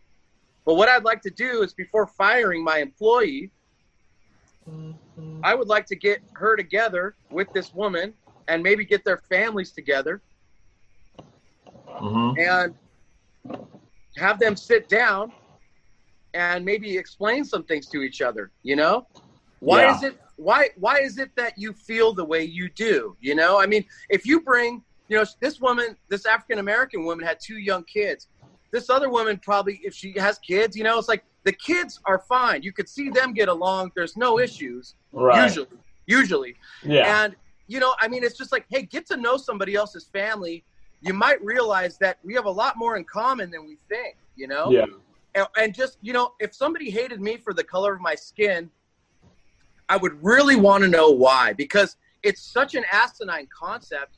But 0.66 0.76
what 0.76 0.90
I'd 0.90 1.04
like 1.04 1.22
to 1.22 1.30
do 1.30 1.62
is 1.62 1.74
before 1.74 2.08
firing 2.08 2.64
my 2.64 2.80
employee, 2.80 3.52
I 5.44 5.54
would 5.54 5.68
like 5.68 5.86
to 5.88 5.96
get 5.96 6.22
her 6.36 6.56
together 6.56 7.16
with 7.30 7.52
this 7.54 7.74
woman 7.74 8.14
and 8.48 8.64
maybe 8.64 8.84
get 8.86 9.04
their 9.06 9.20
families 9.30 9.72
together. 9.72 10.22
Hmm 11.88 12.32
and 12.38 12.76
have 14.18 14.40
them 14.40 14.56
sit 14.56 14.88
down 14.90 15.32
and 16.34 16.64
maybe 16.64 16.98
explain 16.98 17.44
some 17.44 17.64
things 17.64 17.88
to 17.90 18.02
each 18.02 18.22
other 18.22 18.52
you 18.64 18.76
know? 18.76 19.08
Why 19.60 19.84
Yeah. 19.84 19.96
is 19.96 20.04
it 20.04 20.20
why 20.38 20.70
why 20.76 21.00
is 21.00 21.18
it 21.18 21.32
that 21.38 21.54
you 21.58 21.72
feel 21.74 22.14
the 22.14 22.26
way 22.26 22.44
you 22.44 22.70
do 22.70 23.16
you 23.22 23.36
know? 23.36 23.60
I 23.60 23.66
mean 23.66 23.86
if 24.10 24.26
you 24.26 24.42
bring 24.42 24.84
you 25.08 25.18
know 25.18 25.26
this 25.42 25.60
woman 25.60 25.96
this 26.10 26.26
african 26.26 26.60
american 26.60 27.06
woman 27.06 27.26
had 27.26 27.38
two 27.42 27.58
young 27.58 27.84
kids 27.86 28.28
this 28.76 28.90
other 28.90 29.10
woman 29.18 29.40
probably 29.50 29.76
if 29.90 29.94
she 30.02 30.10
has 30.26 30.38
kids 30.40 30.72
you 30.76 30.84
know 30.84 30.96
it's 31.00 31.08
like 31.08 31.24
the 31.50 31.52
kids 31.70 31.92
are 32.06 32.20
fine 32.36 32.60
you 32.68 32.74
could 32.78 32.90
see 32.98 33.08
them 33.10 33.30
get 33.34 33.48
along 33.58 33.84
there's 33.96 34.16
no 34.18 34.32
issues 34.48 34.96
Right. 35.14 35.44
usually 35.44 35.68
usually 36.06 36.54
Yeah. 36.84 37.24
and 37.24 37.36
you 37.68 37.80
know, 37.80 37.96
I 38.00 38.08
mean, 38.08 38.24
it's 38.24 38.38
just 38.38 38.52
like, 38.52 38.66
hey, 38.70 38.84
get 38.84 39.08
to 39.08 39.18
know 39.18 39.38
somebody 39.38 39.74
else's 39.74 40.06
family. 40.14 40.64
You 41.02 41.14
might 41.16 41.44
realize 41.44 41.98
that 41.98 42.20
we 42.24 42.36
have 42.36 42.46
a 42.46 42.56
lot 42.64 42.78
more 42.78 42.96
in 42.96 43.04
common 43.06 43.50
than 43.50 43.66
we 43.66 43.76
think. 43.90 44.18
You 44.36 44.48
know, 44.48 44.66
Yeah. 44.72 44.86
and, 45.34 45.48
and 45.58 45.74
just 45.74 45.98
you 46.04 46.14
know, 46.14 46.34
if 46.40 46.54
somebody 46.54 46.92
hated 46.92 47.20
me 47.22 47.38
for 47.38 47.54
the 47.56 47.64
color 47.64 47.92
of 47.96 48.02
my 48.02 48.14
skin, 48.14 48.70
I 49.90 49.98
would 49.98 50.16
really 50.24 50.56
want 50.56 50.84
to 50.84 50.90
know 50.98 51.10
why 51.10 51.54
because 51.54 51.98
it's 52.22 52.42
such 52.60 52.76
an 52.76 52.86
asinine 52.92 53.48
concept 53.64 54.14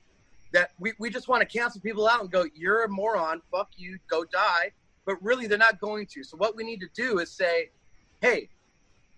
that 0.54 0.72
we, 0.80 0.94
we 1.00 1.10
just 1.10 1.28
want 1.28 1.42
to 1.42 1.58
cancel 1.58 1.82
people 1.82 2.08
out 2.08 2.22
and 2.22 2.32
go, 2.32 2.46
you're 2.56 2.84
a 2.84 2.90
moron, 2.90 3.42
fuck 3.52 3.70
you, 3.76 3.98
go 4.10 4.24
die. 4.26 4.72
But 5.06 5.22
really, 5.22 5.48
they're 5.48 5.58
not 5.58 5.80
going 5.80 6.06
to. 6.08 6.24
So 6.24 6.38
what 6.38 6.56
we 6.56 6.64
need 6.64 6.82
to 6.82 6.90
do 6.94 7.20
is 7.20 7.32
say, 7.32 7.70
hey, 8.22 8.50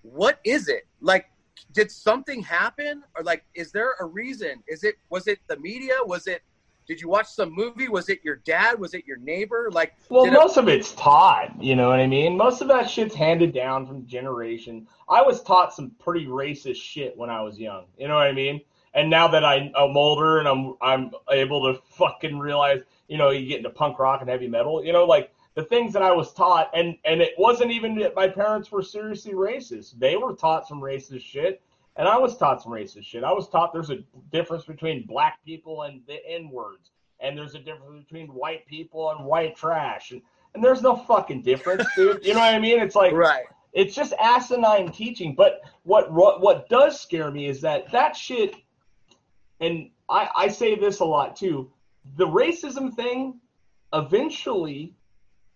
what 0.01 0.39
is 0.43 0.67
it 0.67 0.87
like? 1.01 1.25
did 1.73 1.91
something 1.91 2.41
happen 2.41 3.03
or 3.17 3.23
like 3.23 3.43
is 3.53 3.71
there 3.71 3.93
a 3.99 4.05
reason 4.05 4.63
is 4.67 4.83
it 4.83 4.95
was 5.09 5.27
it 5.27 5.39
the 5.47 5.57
media 5.57 5.93
was 6.05 6.25
it 6.25 6.41
did 6.87 6.99
you 7.01 7.09
watch 7.09 7.27
some 7.27 7.53
movie 7.53 7.87
was 7.89 8.09
it 8.09 8.19
your 8.23 8.37
dad 8.37 8.79
was 8.79 8.93
it 8.93 9.05
your 9.05 9.17
neighbor 9.17 9.69
like 9.71 9.93
Well, 10.09 10.23
did 10.23 10.33
it- 10.33 10.37
most 10.37 10.57
of 10.57 10.67
it's 10.67 10.93
taught, 10.93 11.51
you 11.61 11.75
know 11.75 11.89
what 11.89 11.99
I 11.99 12.07
mean? 12.07 12.37
Most 12.37 12.61
of 12.61 12.67
that 12.69 12.89
shit's 12.89 13.13
handed 13.13 13.53
down 13.53 13.85
from 13.85 14.07
generation. 14.07 14.87
I 15.09 15.21
was 15.21 15.43
taught 15.43 15.73
some 15.73 15.91
pretty 15.99 16.25
racist 16.25 16.77
shit 16.77 17.15
when 17.17 17.29
I 17.29 17.41
was 17.41 17.59
young, 17.59 17.85
you 17.97 18.07
know 18.07 18.15
what 18.15 18.27
I 18.27 18.31
mean? 18.31 18.61
And 18.93 19.09
now 19.09 19.27
that 19.27 19.43
I, 19.43 19.71
I'm 19.75 19.95
older 19.95 20.39
and 20.39 20.47
I'm 20.47 20.75
I'm 20.81 21.11
able 21.31 21.71
to 21.71 21.79
fucking 21.91 22.37
realize, 22.39 22.81
you 23.07 23.17
know, 23.17 23.29
you 23.29 23.47
get 23.47 23.57
into 23.57 23.69
punk 23.69 23.99
rock 23.99 24.21
and 24.21 24.29
heavy 24.29 24.47
metal, 24.47 24.83
you 24.83 24.93
know, 24.93 25.05
like 25.05 25.31
the 25.55 25.63
things 25.63 25.93
that 25.93 26.01
I 26.01 26.11
was 26.11 26.33
taught, 26.33 26.69
and 26.73 26.97
and 27.05 27.21
it 27.21 27.33
wasn't 27.37 27.71
even 27.71 27.95
that 27.99 28.15
my 28.15 28.27
parents 28.27 28.71
were 28.71 28.81
seriously 28.81 29.33
racist. 29.33 29.99
They 29.99 30.15
were 30.15 30.33
taught 30.33 30.67
some 30.67 30.81
racist 30.81 31.21
shit, 31.21 31.61
and 31.97 32.07
I 32.07 32.17
was 32.17 32.37
taught 32.37 32.63
some 32.63 32.71
racist 32.71 33.05
shit. 33.05 33.23
I 33.23 33.33
was 33.33 33.47
taught 33.49 33.73
there's 33.73 33.91
a 33.91 33.99
difference 34.31 34.65
between 34.65 35.05
black 35.05 35.43
people 35.45 35.83
and 35.83 36.01
the 36.07 36.17
N 36.27 36.49
words, 36.49 36.91
and 37.19 37.37
there's 37.37 37.55
a 37.55 37.59
difference 37.59 38.03
between 38.03 38.27
white 38.27 38.65
people 38.67 39.11
and 39.11 39.25
white 39.25 39.55
trash, 39.55 40.11
and 40.11 40.21
and 40.55 40.63
there's 40.63 40.81
no 40.81 40.95
fucking 40.95 41.43
difference, 41.43 41.85
dude. 41.95 42.21
You 42.25 42.33
know 42.33 42.39
what 42.39 42.55
I 42.55 42.59
mean? 42.59 42.79
It's 42.79 42.95
like 42.95 43.13
right 43.13 43.45
it's 43.73 43.95
just 43.95 44.13
asinine 44.19 44.91
teaching. 44.91 45.35
But 45.35 45.61
what 45.83 46.11
what 46.11 46.41
what 46.41 46.69
does 46.69 46.99
scare 46.99 47.31
me 47.31 47.47
is 47.47 47.61
that 47.61 47.91
that 47.91 48.15
shit, 48.15 48.55
and 49.59 49.89
I 50.09 50.29
I 50.35 50.47
say 50.49 50.75
this 50.75 50.99
a 50.99 51.05
lot 51.05 51.35
too. 51.35 51.71
The 52.17 52.27
racism 52.27 52.93
thing, 52.95 53.39
eventually, 53.93 54.93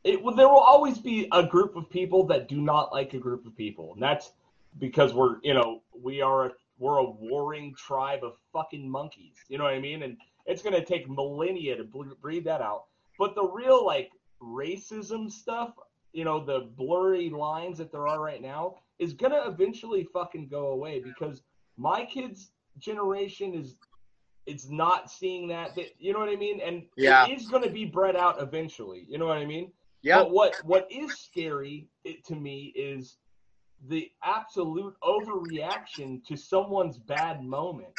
it 0.04 0.20
there 0.36 0.48
will 0.48 0.60
always 0.60 0.98
be 0.98 1.28
a 1.32 1.44
group 1.46 1.76
of 1.76 1.90
people 1.90 2.26
that 2.28 2.48
do 2.48 2.62
not 2.62 2.92
like 2.92 3.14
a 3.14 3.20
group 3.20 3.46
of 3.46 3.56
people, 3.56 3.94
and 3.94 4.02
that's 4.02 4.32
because 4.80 5.14
we're 5.14 5.38
you 5.44 5.54
know 5.54 5.82
we 6.02 6.22
are 6.22 6.48
a 6.48 6.52
we're 6.80 6.98
a 6.98 7.10
warring 7.10 7.74
tribe 7.76 8.24
of 8.24 8.34
fucking 8.52 8.90
monkeys. 8.90 9.36
You 9.48 9.58
know 9.58 9.64
what 9.66 9.74
I 9.74 9.80
mean? 9.80 10.04
And 10.04 10.18
it's 10.46 10.62
gonna 10.62 10.84
take 10.84 11.10
millennia 11.10 11.78
to 11.78 11.84
breed 11.84 12.44
that 12.46 12.62
out. 12.62 12.86
But 13.18 13.36
the 13.36 13.46
real 13.46 13.86
like 13.86 14.12
racism 14.42 15.32
stuff, 15.32 15.74
you 16.12 16.26
know, 16.26 16.44
the 16.44 16.72
blurry 16.76 17.30
lines 17.30 17.78
that 17.78 17.92
there 17.92 18.08
are 18.08 18.20
right 18.20 18.42
now, 18.42 18.76
is 19.00 19.14
gonna 19.14 19.48
eventually 19.48 20.08
fucking 20.12 20.48
go 20.48 20.68
away 20.68 21.00
because 21.00 21.42
my 21.78 22.06
kids' 22.06 22.52
generation 22.80 23.54
is 23.54 23.76
it's 24.46 24.70
not 24.70 25.10
seeing 25.10 25.48
that. 25.48 25.76
That- 25.76 25.94
You 26.00 26.14
know 26.14 26.20
what 26.20 26.30
I 26.30 26.36
mean? 26.36 26.60
And 26.62 26.88
Yeah. 26.98 27.26
it 27.28 27.32
is 27.40 27.48
gonna 27.48 27.70
be 27.70 27.86
bred 27.86 28.16
out 28.16 28.42
eventually. 28.42 29.06
You 29.08 29.18
know 29.18 29.26
what 29.28 29.38
I 29.38 29.46
mean? 29.46 29.72
yeah 30.02 30.20
But 30.20 30.32
what 30.32 30.66
what 30.66 30.92
is 30.92 31.18
scary 31.18 31.88
it, 32.04 32.26
to 32.26 32.36
me 32.36 32.74
is 32.76 33.18
the 33.88 34.12
absolute 34.24 34.96
overreaction 35.02 36.24
to 36.26 36.36
someone's 36.36 36.98
bad 36.98 37.44
moment. 37.44 37.94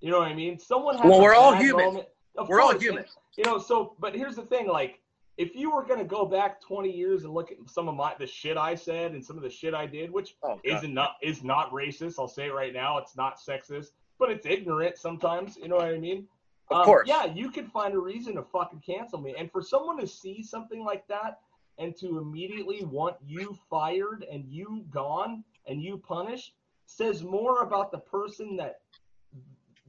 You 0.00 0.10
know 0.10 0.18
what 0.20 0.28
I 0.28 0.34
mean? 0.34 0.58
Someone 0.58 0.96
has 0.98 1.10
Well, 1.10 1.20
we're 1.20 1.34
all 1.34 1.54
human. 1.54 2.02
We're 2.48 2.60
all 2.60 2.78
human. 2.78 3.02
and, 3.04 3.12
You 3.36 3.44
know, 3.44 3.58
so 3.58 3.94
but 3.98 4.14
here's 4.14 4.36
the 4.36 4.42
thing, 4.46 4.66
like 4.68 5.00
if 5.36 5.54
you 5.54 5.70
were 5.70 5.84
gonna 5.84 6.04
go 6.04 6.24
back 6.24 6.60
20 6.60 6.90
years 6.90 7.24
and 7.24 7.32
look 7.32 7.52
at 7.52 7.58
some 7.68 7.88
of 7.88 7.94
my 7.94 8.14
the 8.18 8.26
shit 8.26 8.56
I 8.56 8.74
said 8.74 9.12
and 9.12 9.24
some 9.24 9.36
of 9.36 9.42
the 9.42 9.50
shit 9.50 9.74
I 9.74 9.86
did, 9.86 10.10
which 10.10 10.36
Oh, 10.42 10.58
is 10.64 10.82
not 10.84 11.16
is 11.22 11.44
not 11.44 11.70
racist. 11.72 12.18
I'll 12.18 12.26
say 12.28 12.46
it 12.46 12.54
right 12.54 12.72
now, 12.72 12.98
it's 12.98 13.16
not 13.16 13.38
sexist, 13.38 13.90
but 14.18 14.30
it's 14.30 14.46
ignorant 14.46 14.98
sometimes. 14.98 15.56
You 15.56 15.68
know 15.68 15.76
what 15.76 15.88
I 15.88 15.98
mean? 15.98 16.26
Of 16.70 16.78
um, 16.78 16.84
course. 16.84 17.08
yeah, 17.08 17.24
you 17.26 17.50
could 17.50 17.70
find 17.70 17.94
a 17.94 17.98
reason 17.98 18.34
to 18.34 18.42
fucking 18.42 18.82
cancel 18.84 19.20
me. 19.20 19.34
And 19.38 19.50
for 19.50 19.62
someone 19.62 19.98
to 19.98 20.06
see 20.06 20.42
something 20.42 20.84
like 20.84 21.06
that 21.08 21.40
and 21.78 21.96
to 21.96 22.18
immediately 22.18 22.84
want 22.84 23.16
you 23.24 23.56
fired 23.70 24.24
and 24.30 24.44
you 24.46 24.84
gone 24.90 25.44
and 25.66 25.82
you 25.82 25.96
punished 25.96 26.54
says 26.86 27.22
more 27.22 27.62
about 27.62 27.92
the 27.92 27.98
person 27.98 28.56
that 28.56 28.80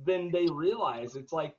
than 0.06 0.32
they 0.32 0.46
realize. 0.48 1.15
It's 1.15 1.34
like 1.34 1.56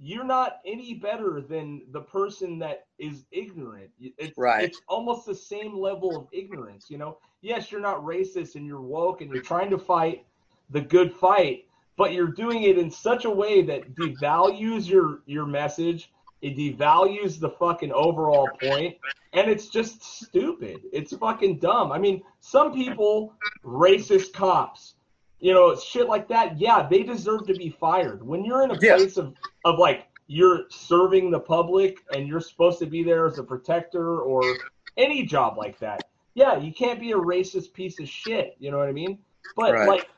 you're 0.00 0.24
not 0.24 0.58
any 0.64 0.94
better 0.94 1.40
than 1.40 1.82
the 1.90 2.00
person 2.00 2.58
that 2.60 2.86
is 2.98 3.24
ignorant. 3.32 3.90
It's, 4.00 4.36
Right. 4.38 4.64
it's 4.64 4.80
almost 4.88 5.26
the 5.26 5.34
same 5.34 5.76
level 5.76 6.16
of 6.16 6.28
ignorance, 6.32 6.86
you 6.88 6.98
know? 6.98 7.18
Yes, 7.40 7.72
you're 7.72 7.80
not 7.80 8.04
racist 8.04 8.54
and 8.54 8.66
you're 8.66 8.80
woke 8.80 9.20
and 9.20 9.32
you're 9.32 9.42
trying 9.42 9.70
to 9.70 9.78
fight 9.78 10.24
the 10.70 10.80
good 10.80 11.12
fight, 11.12 11.66
but 11.98 12.12
you're 12.14 12.28
doing 12.28 12.62
it 12.62 12.78
in 12.78 12.90
such 12.90 13.26
a 13.26 13.30
way 13.30 13.60
that 13.62 13.94
devalues 13.94 14.88
your 14.88 15.20
your 15.26 15.44
message. 15.44 16.10
It 16.40 16.56
devalues 16.56 17.38
the 17.38 17.50
fucking 17.50 17.92
overall 17.92 18.56
point, 18.56 18.96
and 19.34 19.50
it's 19.50 19.68
just 19.68 20.02
stupid. 20.02 20.82
It's 20.92 21.14
fucking 21.14 21.58
dumb. 21.58 21.90
I 21.90 21.98
mean, 21.98 22.22
some 22.40 22.72
people, 22.72 23.34
racist 23.64 24.32
cops, 24.32 24.94
you 25.40 25.52
know, 25.52 25.74
shit 25.76 26.06
like 26.08 26.28
that. 26.28 26.58
Yeah, 26.58 26.86
they 26.88 27.02
deserve 27.02 27.46
to 27.48 27.54
be 27.54 27.68
fired. 27.68 28.24
When 28.24 28.44
you're 28.44 28.62
in 28.62 28.70
a 28.70 28.78
Yeah. 28.80 28.96
place 28.96 29.16
of 29.18 29.34
of 29.64 29.78
like 29.78 30.06
you're 30.28 30.66
serving 30.70 31.30
the 31.32 31.40
public 31.40 32.04
and 32.12 32.28
you're 32.28 32.40
supposed 32.40 32.78
to 32.78 32.86
be 32.86 33.02
there 33.02 33.26
as 33.26 33.38
a 33.38 33.42
protector 33.42 34.20
or 34.20 34.60
any 34.96 35.24
job 35.24 35.56
like 35.58 35.78
that. 35.80 36.08
Yeah, 36.34 36.58
you 36.58 36.72
can't 36.72 37.00
be 37.00 37.10
a 37.12 37.16
racist 37.16 37.72
piece 37.72 37.98
of 37.98 38.08
shit. 38.08 38.54
You 38.60 38.70
know 38.70 38.78
what 38.78 38.88
I 38.88 38.92
mean? 38.92 39.18
But 39.56 39.74
Right. 39.74 39.88
like 39.88 40.08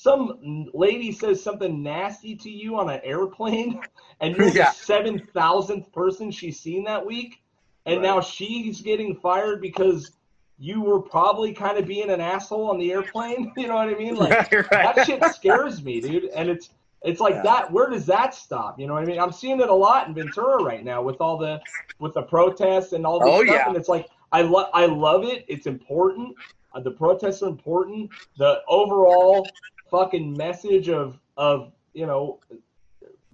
some 0.00 0.68
lady 0.74 1.10
says 1.10 1.42
something 1.42 1.82
nasty 1.82 2.36
to 2.36 2.48
you 2.48 2.76
on 2.76 2.88
an 2.88 3.00
airplane, 3.02 3.80
and 4.20 4.36
you're 4.36 4.46
Yeah. 4.52 4.66
the 4.66 4.70
seven 4.70 5.26
thousandth 5.34 5.92
person 5.92 6.30
she's 6.30 6.60
seen 6.60 6.84
that 6.84 7.04
week, 7.04 7.42
and 7.84 7.96
Right. 7.96 8.02
now 8.04 8.20
she's 8.20 8.80
getting 8.80 9.16
fired 9.16 9.60
because 9.60 10.12
you 10.56 10.82
were 10.82 11.00
probably 11.00 11.52
kind 11.52 11.78
of 11.78 11.86
being 11.86 12.10
an 12.10 12.20
asshole 12.20 12.70
on 12.70 12.78
the 12.78 12.92
airplane. 12.92 13.52
You 13.56 13.66
know 13.66 13.74
what 13.74 13.88
I 13.88 13.94
mean? 13.94 14.14
Like 14.14 14.30
Right, 14.52 14.52
right. 14.70 14.94
that 14.94 15.04
shit 15.04 15.24
scares 15.24 15.82
me, 15.82 16.00
dude. 16.00 16.26
And 16.26 16.48
it's 16.48 16.70
it's 17.02 17.20
like 17.20 17.34
Yeah. 17.34 17.42
that. 17.42 17.72
Where 17.72 17.90
does 17.90 18.06
that 18.06 18.34
stop? 18.36 18.78
You 18.78 18.86
know 18.86 18.94
what 18.94 19.02
I 19.02 19.06
mean? 19.06 19.18
I'm 19.18 19.32
seeing 19.32 19.60
it 19.60 19.68
a 19.68 19.74
lot 19.74 20.06
in 20.06 20.14
Ventura 20.14 20.62
right 20.62 20.84
now 20.84 21.02
with 21.02 21.20
all 21.20 21.38
the 21.38 21.60
with 21.98 22.14
the 22.14 22.22
protests 22.22 22.92
and 22.92 23.04
all 23.04 23.18
this 23.18 23.34
Oh, 23.34 23.42
stuff. 23.42 23.46
yeah. 23.56 23.66
And 23.66 23.76
it's 23.76 23.88
like 23.88 24.06
I 24.30 24.42
love 24.42 24.68
I 24.74 24.86
love 24.86 25.24
it. 25.24 25.44
It's 25.48 25.66
important. 25.66 26.36
Uh, 26.72 26.78
the 26.80 26.92
protests 26.92 27.42
are 27.42 27.48
important. 27.48 28.10
The 28.36 28.60
overall 28.68 29.54
fucking 29.90 30.36
message 30.36 30.88
of 30.88 31.18
of 31.36 31.72
you 31.94 32.06
know 32.06 32.40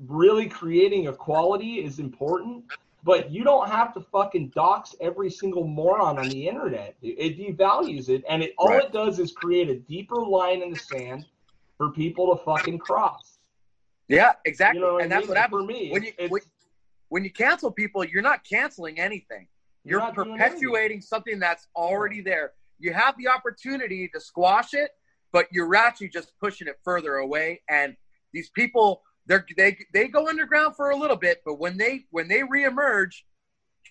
really 0.07 0.49
creating 0.49 1.07
equality 1.07 1.85
is 1.85 1.99
important. 1.99 2.65
But 3.03 3.31
you 3.31 3.45
don't 3.45 3.69
have 3.69 3.93
to 3.95 4.01
fucking 4.01 4.49
dox 4.55 4.97
every 4.99 5.31
single 5.31 5.67
moron 5.67 6.19
on 6.19 6.31
the 6.31 6.49
internet. 6.49 6.95
It, 7.03 7.37
devalues 7.39 8.09
it, 8.09 8.25
and 8.31 8.43
it 8.43 8.55
all 8.57 8.71
Right. 8.71 8.85
it 8.85 8.93
does 8.93 9.19
is 9.19 9.31
create 9.33 9.69
a 9.69 9.75
deeper 9.75 10.25
line 10.25 10.63
in 10.63 10.71
the 10.71 10.79
sand 10.79 11.27
for 11.77 11.91
people 11.91 12.35
to 12.35 12.43
fucking 12.43 12.79
cross. 12.79 13.39
Yeah, 14.09 14.33
exactly. 14.47 14.81
You 14.81 14.87
know 14.87 14.99
and 14.99 15.13
I 15.13 15.17
that's 15.17 15.23
mean? 15.25 15.29
what 15.29 15.37
happens 15.39 15.61
for 15.61 15.67
me. 15.67 15.91
when 15.91 16.03
you 16.05 16.13
when, 16.29 16.43
when 17.11 17.25
you 17.25 17.31
cancel 17.31 17.71
people. 17.71 18.05
You're 18.05 18.23
not 18.23 18.43
canceling 18.43 18.99
anything. 18.99 19.49
You're 19.85 20.01
You're 20.01 20.13
perpetuating 20.13 21.03
something 21.03 21.39
that's 21.39 21.69
already 21.77 22.23
there. 22.23 22.53
You 22.79 22.95
have 22.95 23.17
the 23.19 23.29
opportunity 23.29 24.09
to 24.15 24.21
squash 24.21 24.73
it, 24.73 24.93
but 25.35 25.49
you're 25.51 25.75
actually 25.75 26.09
just 26.09 26.33
pushing 26.41 26.69
it 26.69 26.79
further 26.85 27.17
away. 27.17 27.61
And 27.69 27.97
these 28.33 28.51
people, 28.51 29.03
they're, 29.27 29.45
they 29.57 29.77
they 29.93 30.07
go 30.07 30.29
underground 30.29 30.77
for 30.77 30.91
a 30.91 30.97
little 30.97 31.17
bit, 31.17 31.43
but 31.45 31.55
when 31.59 31.77
they 31.77 32.05
when 32.13 32.29
they 32.29 32.41
reemerge, 32.43 33.15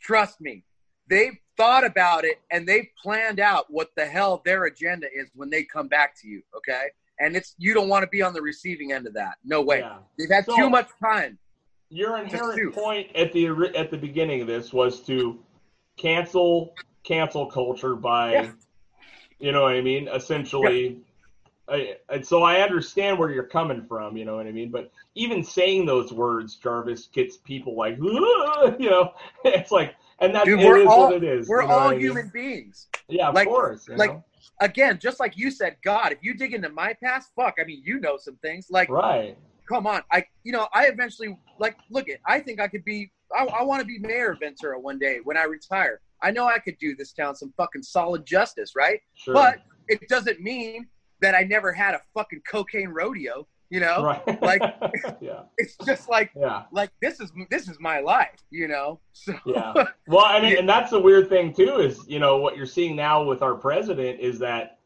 trust 0.02 0.40
me, 0.40 0.64
they've 1.10 1.38
thought 1.58 1.86
about 1.86 2.24
it 2.24 2.40
and 2.50 2.66
they've 2.66 2.88
planned 3.02 3.42
out 3.42 3.66
what 3.70 3.90
the 3.98 4.06
hell 4.06 4.42
their 4.46 4.64
agenda 4.64 5.06
is 5.14 5.30
when 5.36 5.50
they 5.50 5.64
come 5.66 5.90
back 5.90 6.16
to 6.22 6.28
you. 6.30 6.42
Okay, 6.56 6.86
and 7.20 7.36
it's 7.36 7.56
you 7.58 7.74
don't 7.74 7.90
want 7.90 8.04
to 8.04 8.08
be 8.10 8.22
on 8.22 8.34
the 8.34 8.42
receiving 8.42 8.94
end 8.94 9.06
of 9.06 9.14
that. 9.14 9.36
No 9.44 9.62
way. 9.62 9.80
yeah. 9.80 9.98
They've 10.18 10.30
had 10.32 10.46
So- 10.46 10.56
too 10.56 10.70
much 10.70 10.88
time. 11.04 11.38
Your 11.90 12.18
inherent 12.18 12.74
point 12.74 13.16
at 13.16 13.34
the 13.34 13.48
at 13.76 13.92
the 13.92 13.98
beginning 13.98 14.40
of 14.42 14.48
this 14.48 14.72
was 14.72 15.02
to 15.02 15.38
cancel 15.98 16.74
cancel 17.04 17.46
culture 17.48 17.96
by, 17.96 18.32
Yeah. 18.32 18.52
you 19.40 19.52
know 19.52 19.64
what 19.64 19.74
I 19.74 19.82
mean? 19.82 20.08
Essentially, 20.08 21.02
I, 21.70 21.96
and 22.10 22.26
so 22.26 22.44
I 22.44 22.62
understand 22.62 23.18
where 23.18 23.32
you're 23.32 23.44
coming 23.48 23.86
from. 23.88 24.18
You 24.18 24.26
know 24.26 24.36
what 24.36 24.48
I 24.48 24.52
mean? 24.52 24.70
But 24.70 24.92
even 25.16 25.44
saying 25.44 25.86
those 25.86 26.12
words, 26.12 26.56
Jarvis, 26.58 27.08
gets 27.08 27.38
people 27.38 27.76
like, 27.76 27.98
you 28.00 28.90
know, 28.90 29.14
it's 29.46 29.72
like, 29.72 29.96
and 30.20 30.36
that's 30.36 30.46
Dude, 30.46 30.60
it 30.60 30.66
we're 30.68 30.86
all- 30.86 31.08
what 31.08 31.16
it 31.16 31.24
is. 31.24 31.48
We're 31.48 31.62
you 31.62 31.68
know 31.70 31.74
all 31.74 31.88
I 31.90 31.92
mean? 31.92 32.02
human 32.02 32.30
beings. 32.34 32.88
Yeah, 33.08 33.30
of 33.30 33.36
like- 33.36 33.48
course. 33.48 33.88
like- 33.90 34.12
know? 34.12 34.24
Again, 34.60 35.00
just 35.02 35.20
like 35.20 35.36
you 35.36 35.50
said, 35.50 35.78
God, 35.84 36.12
if 36.12 36.20
you 36.22 36.36
dig 36.36 36.54
into 36.54 36.70
my 36.70 36.94
past, 37.04 37.32
fuck, 37.36 37.56
I 37.60 37.64
mean, 37.64 37.82
you 37.84 38.00
know 38.00 38.18
some 38.18 38.36
things. 38.38 38.68
Like, 38.70 38.88
right. 38.90 39.36
come 39.68 39.88
on. 39.88 40.04
I, 40.12 40.26
you 40.44 40.52
know, 40.52 40.68
I 40.74 40.86
eventually, 40.88 41.38
like, 41.60 41.76
look 41.90 42.08
at, 42.08 42.20
I 42.28 42.40
think 42.40 42.62
I 42.62 42.68
could 42.68 42.86
be, 42.86 43.12
I, 43.36 43.46
I 43.46 43.64
want 43.64 43.82
to 43.82 43.86
be 43.86 44.00
mayor 44.00 44.32
of 44.32 44.40
Ventura 44.40 44.80
one 44.80 45.00
day 45.00 45.20
when 45.24 45.38
I 45.38 45.44
retire. 45.44 46.02
I 46.22 46.32
know 46.32 46.46
I 46.46 46.60
could 46.60 46.78
do 46.78 46.96
this 46.96 47.14
town 47.14 47.36
some 47.36 47.52
fucking 47.58 47.82
solid 47.84 48.26
justice, 48.26 48.74
right? 48.76 49.00
Sure. 49.16 49.34
But 49.34 49.60
it 49.88 50.08
doesn't 50.08 50.40
mean 50.40 50.88
that 51.24 51.36
I 51.36 51.44
never 51.44 51.72
had 51.74 51.96
a 51.96 52.02
fucking 52.14 52.42
cocaine 52.50 52.90
rodeo, 52.90 53.48
you 53.70 53.80
know? 53.80 54.04
right. 54.04 54.42
like- 54.42 54.62
yeah, 55.22 55.42
It's 55.58 55.76
just 55.86 56.10
like, 56.10 56.32
yeah. 56.36 56.64
like 56.72 56.92
this 57.02 57.20
is 57.20 57.32
this 57.50 57.68
is 57.68 57.78
my 57.80 58.00
life, 58.00 58.44
you 58.52 58.68
know. 58.68 59.00
So 59.14 59.34
Yeah. 59.46 59.74
Well, 60.08 60.26
I 60.26 60.42
mean, 60.42 60.58
and 60.58 60.68
that's 60.70 60.92
the 60.92 61.00
weird 61.00 61.30
thing 61.30 61.54
too 61.54 61.78
is 61.78 62.06
you 62.08 62.20
know 62.20 62.38
what 62.38 62.58
you're 62.58 62.66
seeing 62.66 62.96
now 62.96 63.24
with 63.24 63.42
our 63.42 63.56
president 63.56 64.20
is 64.20 64.40
that 64.40 64.80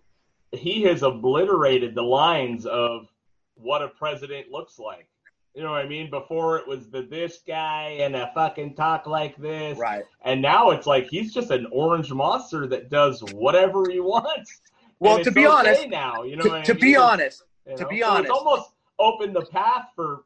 he 0.51 0.83
has 0.83 1.03
obliterated 1.03 1.95
the 1.95 2.03
lines 2.03 2.65
of 2.65 3.07
what 3.55 3.81
a 3.81 3.87
president 3.89 4.51
looks 4.51 4.79
like. 4.79 5.07
You 5.55 5.63
know 5.63 5.71
what 5.71 5.83
I 5.83 5.87
mean? 5.87 6.11
Before 6.11 6.57
it 6.57 6.67
was 6.67 6.87
the 6.89 7.01
this 7.01 7.39
guy 7.47 7.97
and 8.01 8.15
a 8.15 8.29
fucking 8.35 8.75
talk 8.75 9.07
like 9.07 9.35
this, 9.37 9.75
right. 9.79 10.03
and 10.23 10.39
now 10.39 10.69
it's 10.69 10.85
like 10.85 11.07
he's 11.09 11.33
just 11.33 11.49
an 11.49 11.65
orange 11.71 12.11
monster 12.13 12.67
that 12.67 12.91
does 12.91 13.21
whatever 13.33 13.89
he 13.89 13.99
wants. 13.99 14.61
Well, 14.99 15.23
to 15.23 15.31
be 15.31 15.45
okay 15.47 15.55
honest, 15.55 15.89
now 15.89 16.23
you 16.23 16.35
know 16.37 16.43
to, 16.43 16.63
to 16.63 16.73
be 16.75 16.95
honest, 16.95 17.43
you 17.67 17.77
to 17.77 17.85
be 17.87 18.01
So 18.01 18.07
honest. 18.09 18.29
it's 18.29 18.31
almost 18.31 18.69
opened 18.99 19.35
the 19.35 19.45
path 19.45 19.89
for 19.95 20.23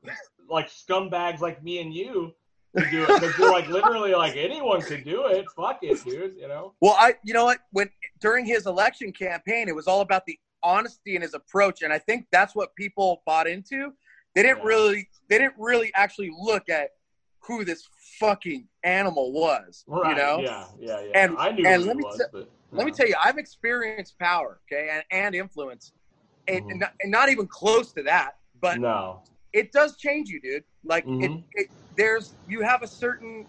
like 0.49 0.69
scumbags 0.69 1.39
like 1.41 1.61
me 1.63 1.79
and 1.81 1.93
you 1.93 2.33
to 2.77 2.89
do 2.89 3.03
it 3.03 3.07
because 3.07 3.37
you're 3.37 3.51
like 3.51 3.67
literally 3.67 4.13
like 4.13 4.35
anyone 4.37 4.81
could 4.81 5.03
do 5.03 5.25
it. 5.25 5.45
Fuck 5.55 5.79
it, 5.81 6.03
dude. 6.05 6.35
You 6.37 6.47
know. 6.47 6.73
Well, 6.81 6.95
I, 6.97 7.15
you 7.23 7.33
know 7.33 7.45
what? 7.45 7.59
When 7.71 7.89
during 8.21 8.45
his 8.45 8.65
election 8.65 9.11
campaign, 9.11 9.67
it 9.67 9.75
was 9.75 9.87
all 9.87 10.01
about 10.01 10.25
the 10.25 10.37
honesty 10.63 11.15
in 11.15 11.21
his 11.21 11.33
approach, 11.33 11.81
and 11.81 11.91
I 11.91 11.99
think 11.99 12.27
that's 12.31 12.55
what 12.55 12.73
people 12.75 13.21
bought 13.25 13.47
into. 13.47 13.91
They 14.35 14.43
didn't 14.43 14.59
Yeah. 14.59 14.63
really, 14.65 15.09
they 15.27 15.37
didn't 15.37 15.55
really 15.57 15.91
actually 15.95 16.31
look 16.39 16.69
at 16.69 16.91
who 17.39 17.65
this 17.65 17.85
fucking 18.19 18.67
animal 18.85 19.33
was. 19.33 19.83
Right. 19.87 20.11
You 20.11 20.15
know. 20.23 20.39
Yeah. 20.41 20.65
Yeah. 20.79 21.01
Yeah. 21.01 21.11
And- 21.15 21.37
I 21.37 21.51
knew 21.51 21.65
and 21.65 21.81
who 21.81 21.87
let 21.87 21.95
it 21.95 21.97
me 21.97 22.03
was, 22.05 22.17
t- 22.17 22.23
but 22.31 22.49
Let 22.71 22.85
me 22.85 22.91
tell 22.91 23.07
you, 23.07 23.15
I've 23.23 23.37
experienced 23.37 24.17
power, 24.17 24.59
okay, 24.71 24.89
and, 24.91 25.03
and 25.11 25.35
influence, 25.35 25.91
and, 26.47 26.63
Mhm. 26.63 26.71
and, 26.71 26.79
not, 26.79 26.93
and 27.01 27.11
not 27.11 27.29
even 27.29 27.47
close 27.47 27.91
to 27.93 28.03
that, 28.03 28.37
but 28.61 28.79
no. 28.79 29.21
it 29.53 29.71
does 29.71 29.97
change 29.97 30.29
you, 30.29 30.39
dude. 30.41 30.63
Like 30.83 31.05
it, 31.05 31.31
Mhm. 31.31 31.43
it, 31.53 31.67
there's 31.97 32.33
you 32.47 32.61
have 32.61 32.81
a 32.81 32.87
certain, 32.87 33.45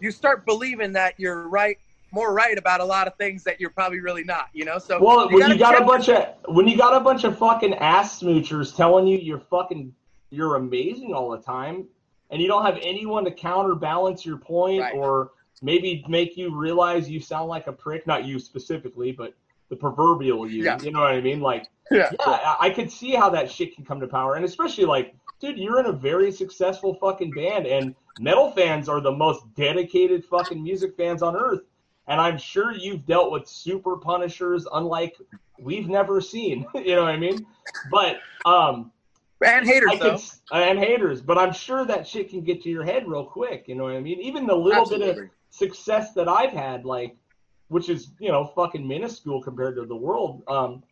you 0.00 0.10
start 0.10 0.44
believing 0.44 0.92
that 0.92 1.14
you're 1.18 1.48
right, 1.48 1.78
more 2.10 2.34
right 2.34 2.58
about 2.58 2.80
a 2.80 2.84
lot 2.84 3.06
of 3.06 3.14
things 3.16 3.44
that 3.44 3.60
you're 3.60 3.70
probably 3.70 4.00
really 4.00 4.24
not. 4.24 4.48
You 4.52 4.64
know, 4.64 4.78
so 4.78 5.00
Well, 5.00 5.30
when 5.30 5.48
you 5.48 5.56
got 5.56 5.80
a 5.80 5.84
bunch 5.84 6.08
of 6.08 6.34
when 6.48 6.66
you 6.66 6.76
got 6.76 6.94
a 6.94 7.00
bunch 7.00 7.24
of 7.24 7.38
fucking 7.38 7.74
ass 7.74 8.20
smoochers 8.20 8.74
telling 8.74 9.06
you 9.06 9.18
you're 9.18 9.38
fucking 9.38 9.94
you're 10.30 10.56
amazing 10.56 11.14
all 11.14 11.30
the 11.30 11.38
time, 11.38 11.86
and 12.30 12.42
you 12.42 12.48
don't 12.48 12.66
have 12.66 12.78
anyone 12.82 13.24
to 13.24 13.30
counterbalance 13.30 14.26
your 14.26 14.38
point 14.38 14.80
Right. 14.80 14.94
or 14.94 15.30
maybe 15.62 16.04
make 16.08 16.36
you 16.36 16.54
realize 16.54 17.08
you 17.08 17.20
sound 17.20 17.48
like 17.48 17.66
a 17.66 17.72
prick. 17.72 18.06
Not 18.06 18.24
you 18.24 18.38
specifically, 18.38 19.12
but 19.12 19.34
the 19.68 19.76
proverbial 19.76 20.48
you. 20.48 20.64
Yeah. 20.64 20.80
You 20.80 20.92
know 20.92 21.00
what 21.00 21.12
I 21.12 21.20
mean? 21.20 21.40
Like, 21.40 21.66
Yeah. 21.90 22.10
yeah, 22.12 22.26
I, 22.26 22.56
I 22.60 22.70
could 22.70 22.90
see 22.90 23.12
how 23.12 23.30
that 23.30 23.50
shit 23.50 23.74
can 23.74 23.84
come 23.84 24.00
to 24.00 24.06
power, 24.06 24.34
and 24.34 24.44
especially 24.44 24.84
like, 24.84 25.14
dude, 25.40 25.58
you're 25.58 25.80
in 25.80 25.86
a 25.86 25.92
very 25.92 26.30
successful 26.30 26.94
fucking 26.94 27.30
band, 27.32 27.66
and 27.66 27.94
metal 28.20 28.50
fans 28.52 28.88
are 28.88 29.00
the 29.00 29.12
most 29.12 29.42
dedicated 29.54 30.24
fucking 30.24 30.62
music 30.62 30.96
fans 30.96 31.22
on 31.22 31.36
earth. 31.36 31.62
And 32.08 32.20
I'm 32.20 32.38
sure 32.38 32.72
you've 32.72 33.04
dealt 33.04 33.32
with 33.32 33.48
super 33.48 33.96
punishers, 33.96 34.66
unlike 34.72 35.16
we've 35.58 35.88
never 35.88 36.20
seen. 36.20 36.64
you 36.74 36.94
know 36.94 37.02
what 37.02 37.12
I 37.12 37.16
mean? 37.16 37.44
But 37.90 38.18
um, 38.44 38.92
and 39.44 39.66
haters 39.66 39.98
could, 40.00 40.20
and 40.52 40.78
haters, 40.78 41.20
but 41.20 41.36
I'm 41.36 41.52
sure 41.52 41.84
that 41.84 42.06
shit 42.06 42.30
can 42.30 42.42
get 42.42 42.62
to 42.62 42.68
your 42.70 42.84
head 42.84 43.08
real 43.08 43.24
quick. 43.24 43.64
You 43.66 43.74
know 43.74 43.84
what 43.84 43.94
I 43.94 44.00
mean? 44.00 44.20
Even 44.20 44.46
the 44.46 44.54
little 44.54 44.88
bit 44.88 45.02
of 45.02 45.08
Absolutely. 45.08 45.30
Success 45.56 46.12
that 46.14 46.28
I've 46.28 46.52
had, 46.52 46.84
like, 46.84 47.16
which 47.68 47.88
is 47.88 48.10
you 48.20 48.30
know 48.30 48.44
fucking 48.44 48.86
minuscule 48.86 49.42
compared 49.42 49.76
to 49.76 49.84
the 49.86 49.96
world. 49.96 50.42
Um, 50.48 50.82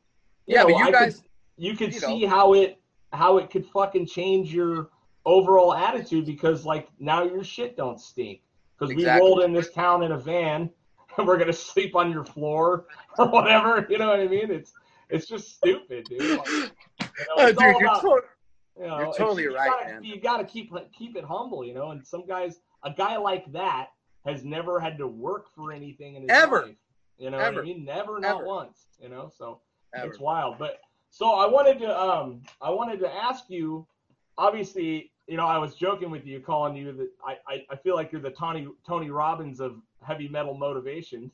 you 0.46 0.55
Yeah, 0.57 0.62
know, 0.62 0.68
but 0.68 0.77
you 0.79 0.85
I 0.85 0.90
guys- 0.90 1.16
could, 1.20 1.24
you 1.57 1.77
could 1.77 1.94
you 1.94 2.00
see 2.00 2.22
know. 2.22 2.29
how 2.29 2.55
it 2.55 2.81
how 3.12 3.38
it 3.38 3.50
could 3.50 3.64
fucking 3.66 4.07
change 4.07 4.53
your 4.53 4.90
overall 5.24 5.72
attitude 5.72 6.27
because 6.27 6.64
like 6.66 6.88
now 6.98 7.22
your 7.22 7.44
shit 7.44 7.77
don't 7.77 8.00
stink 8.00 8.40
because 8.77 8.90
Exactly. 8.90 9.22
we 9.22 9.27
rolled 9.29 9.42
in 9.44 9.53
this 9.53 9.70
town 9.72 10.03
in 10.03 10.12
a 10.12 10.18
van 10.18 10.68
and 11.18 11.27
we're 11.27 11.38
gonna 11.38 11.53
sleep 11.53 11.94
on 11.94 12.11
your 12.11 12.24
floor 12.24 12.87
or 13.18 13.29
whatever. 13.29 13.87
You 13.88 13.98
know 13.98 14.09
what 14.09 14.20
I 14.20 14.27
mean? 14.27 14.50
It's 14.50 14.72
it's 15.11 15.27
just 15.27 15.57
stupid, 15.57 16.07
dude. 16.07 16.38
Like, 16.38 16.48
you 16.48 16.62
know, 16.66 16.68
Oh, 17.37 17.46
dude, 17.46 17.59
you're 17.61 17.85
about- 17.85 18.03
tot- 18.03 18.24
you 18.81 18.87
know, 18.88 18.98
You're 18.98 19.12
totally 19.14 19.42
you 19.44 19.55
right, 19.55 19.70
gotta, 19.70 19.92
man. 19.94 20.03
You 20.03 20.20
got 20.20 20.38
to 20.38 20.44
keep 20.44 20.72
keep 20.92 21.14
it 21.16 21.22
humble, 21.24 21.64
you 21.64 21.74
know. 21.74 21.90
And 21.92 22.05
some 22.05 22.27
guys, 22.27 22.59
a 22.83 22.90
guy 22.92 23.16
like 23.16 23.44
that, 23.53 23.90
has 24.24 24.44
never 24.44 24.80
had 24.80 24.98
to 24.98 25.06
work 25.06 25.46
for 25.54 25.72
anything 25.72 26.16
in 26.16 26.22
his 26.22 26.30
Ever. 26.30 26.62
life. 26.66 26.76
You 27.18 27.30
know 27.30 27.38
what 27.38 27.58
I 27.58 27.62
mean? 27.62 27.84
Never, 27.84 28.18
not 28.18 28.37
Ever. 28.37 28.44
once. 28.46 28.87
You 29.00 29.08
know, 29.08 29.30
so 29.37 29.60
Ever. 29.94 30.06
it's 30.08 30.18
wild. 30.18 30.58
But 30.58 30.80
so 31.10 31.32
I 31.34 31.46
wanted 31.46 31.78
to 31.80 32.00
um 32.00 32.42
I 32.60 32.70
wanted 32.70 33.00
to 33.00 33.12
ask 33.12 33.44
you. 33.48 33.87
Obviously, 34.37 35.12
you 35.28 35.37
know, 35.37 35.46
I 35.46 35.58
was 35.58 35.74
joking 35.74 36.10
with 36.10 36.26
you, 36.26 36.40
calling 36.40 36.74
you 36.76 36.92
that 36.92 37.08
I 37.24 37.37
I, 37.46 37.66
I 37.70 37.76
feel 37.76 37.94
like 37.94 38.10
you're 38.10 38.20
the 38.20 38.30
Tony 38.30 38.66
Tony 38.87 39.10
Robbins 39.10 39.60
of 39.60 39.76
heavy 40.04 40.28
metal 40.28 40.54
motivation. 40.54 41.30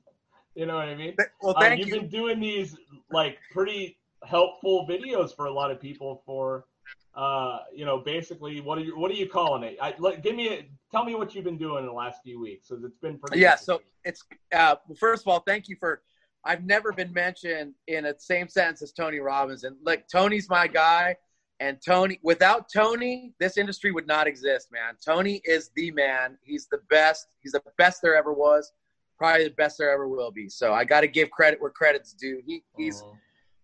You 0.55 0.67
know 0.67 0.75
what 0.77 0.89
I 0.89 0.97
mean? 0.97 1.15
Well, 1.41 1.55
Uh, 1.57 1.61
thank 1.61 1.79
you've 1.79 1.89
you. 1.89 2.01
been 2.01 2.09
doing 2.09 2.41
these 2.41 2.77
like 3.11 3.39
pretty 3.53 3.97
helpful 4.25 4.87
videos 4.87 5.35
for 5.35 5.47
a 5.47 5.51
lot 5.53 5.71
of 5.71 5.81
people 5.81 6.23
for 6.27 6.67
uh 7.15 7.59
you 7.75 7.85
know 7.85 7.99
basically 7.99 8.61
what 8.61 8.79
are 8.79 8.83
you 8.83 8.97
what 8.97 9.11
are 9.11 9.15
you 9.15 9.29
calling 9.29 9.65
it 9.65 9.77
I, 9.83 9.95
let, 9.99 10.23
give 10.23 10.37
me 10.37 10.49
a, 10.49 10.69
tell 10.93 11.05
me 11.05 11.17
what 11.17 11.35
you've 11.35 11.45
been 11.45 11.59
doing 11.59 11.81
in 11.81 11.87
the 11.87 11.93
last 11.93 12.23
few 12.23 12.41
weeks 12.41 12.69
because 12.69 12.85
it's 12.85 12.99
been 12.99 13.19
pretty 13.19 13.41
Yeah, 13.41 13.57
so 13.57 13.83
it's 14.05 14.25
uh, 14.53 14.77
well, 14.87 14.97
first 14.99 15.23
of 15.25 15.29
all, 15.29 15.41
thank 15.41 15.69
you 15.69 15.77
for. 15.79 16.03
I've 16.45 16.65
never 16.65 16.93
been 16.93 17.13
mentioned 17.13 17.75
in 17.87 18.07
a 18.07 18.19
same 18.19 18.49
sentence 18.49 18.81
as 18.81 18.93
Tony 18.93 19.19
Robbins, 19.19 19.65
and 19.65 19.77
like 19.85 20.07
Tony's 20.09 20.49
my 20.49 20.67
guy, 20.67 21.17
and 21.59 21.79
Tony. 21.85 22.19
Without 22.23 22.67
Tony, 22.73 23.35
this 23.39 23.59
industry 23.59 23.93
would 23.93 24.07
not 24.07 24.27
exist, 24.27 24.69
man. 24.73 24.95
Tony 25.05 25.43
is 25.45 25.71
the 25.77 25.91
man. 25.91 26.39
He's 26.43 26.67
the 26.71 26.79
best. 26.89 27.27
He's 27.43 27.53
the 27.53 27.63
best 27.77 28.01
there 28.03 28.17
ever 28.17 28.33
was. 28.33 28.73
Probably 29.19 29.45
the 29.45 29.55
best 29.55 29.77
there 29.77 29.91
ever 29.91 30.09
will 30.09 30.31
be. 30.31 30.49
So 30.49 30.73
I 30.73 30.85
got 30.85 31.03
to 31.03 31.09
give 31.09 31.31
credit 31.31 31.61
where 31.61 31.71
credit's 31.71 32.15
due. 32.15 32.41
He, 32.47 32.63
he's. 32.77 33.03
Mhm. 33.03 33.17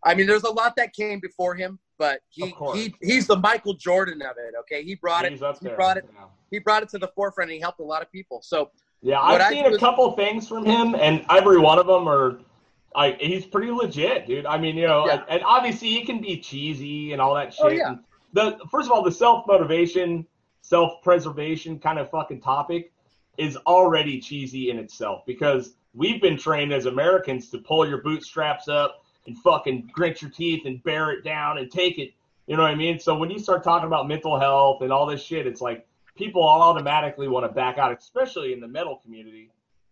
I 0.03 0.15
mean, 0.15 0.27
there's 0.27 0.45
a 0.45 0.51
lot 0.51 0.77
that 0.77 0.93
came 0.93 1.21
before 1.21 1.55
him, 1.55 1.79
but 1.99 2.21
he 2.29 2.55
he 2.75 2.95
he's 3.03 3.27
the 3.27 3.37
Michael 3.37 3.75
Jordan 3.75 4.23
of 4.23 4.37
it. 4.39 4.55
Okay, 4.61 4.83
he 4.85 4.95
brought 4.95 5.25
it. 5.25 5.33
He's 5.33 5.43
up 5.43 5.59
He 5.61 5.69
brought 5.71 5.97
it. 5.97 6.05
yeah. 6.13 6.25
He 6.51 6.59
brought 6.59 6.83
it 6.83 6.89
to 6.91 6.99
the 6.99 7.09
forefront, 7.09 7.51
and 7.51 7.55
he 7.55 7.61
helped 7.61 7.81
a 7.81 7.85
lot 7.85 8.03
of 8.03 8.11
people. 8.13 8.41
So 8.43 8.71
Yeah, 9.03 9.21
I've 9.21 9.49
seen 9.49 9.67
a 9.67 9.79
couple 9.79 10.11
things 10.13 10.49
from 10.49 10.65
him, 10.65 10.95
and 10.95 11.25
every 11.31 11.59
one 11.59 11.79
of 11.79 11.87
them 11.87 12.09
are. 12.09 12.39
I, 12.95 13.15
he's 13.21 13.45
pretty 13.45 13.71
legit, 13.71 14.27
dude. 14.27 14.47
I 14.47 14.57
mean, 14.57 14.75
you 14.75 14.87
know, 14.87 15.07
Yeah. 15.07 15.23
and 15.29 15.43
obviously 15.45 15.89
he 15.89 16.03
can 16.03 16.19
be 16.19 16.39
cheesy 16.41 17.13
and 17.13 17.21
all 17.21 17.35
that 17.35 17.55
oh, 17.61 17.69
shit. 17.69 17.83
Oh, 17.85 17.91
yeah. 17.91 17.95
The 18.33 18.59
first 18.71 18.87
of 18.87 18.93
all, 18.93 19.03
the 19.03 19.13
self 19.13 19.47
motivation, 19.47 20.27
self 20.63 21.03
preservation 21.03 21.79
kind 21.79 21.99
of 21.99 22.11
fucking 22.11 22.41
topic 22.41 22.93
is 23.39 23.57
already 23.67 24.21
cheesy 24.21 24.71
in 24.71 24.79
itself 24.79 25.25
because 25.27 25.75
we've 25.95 26.21
been 26.21 26.39
trained 26.39 26.73
as 26.73 26.87
Americans 26.87 27.51
to 27.51 27.59
pull 27.59 27.87
your 27.87 28.03
bootstraps 28.03 28.69
up 28.69 29.05
and 29.27 29.39
fucking 29.39 29.91
grit 29.93 30.23
your 30.23 30.31
teeth 30.31 30.67
and 30.67 30.83
bear 30.83 31.11
it 31.11 31.25
down 31.25 31.59
and 31.59 31.71
take 31.71 31.99
it. 31.99 32.12
You 32.47 32.57
know 32.57 32.62
what 32.62 32.71
I 32.71 32.77
mean? 32.77 32.99
So 32.99 33.17
when 33.17 33.31
you 33.31 33.39
start 33.39 33.65
talking 33.65 33.87
about 33.87 34.07
mental 34.07 34.39
health 34.39 34.83
and 34.83 34.93
all 34.93 35.07
this 35.07 35.23
shit, 35.23 35.47
it's 35.47 35.61
like 35.61 35.87
people 36.17 36.43
automatically 36.43 37.29
want 37.29 37.45
to 37.45 37.53
back 37.53 37.79
out, 37.79 37.97
especially 37.97 38.53
in 38.53 38.61
the 38.61 38.69
metal 38.69 39.01
community. 39.05 39.51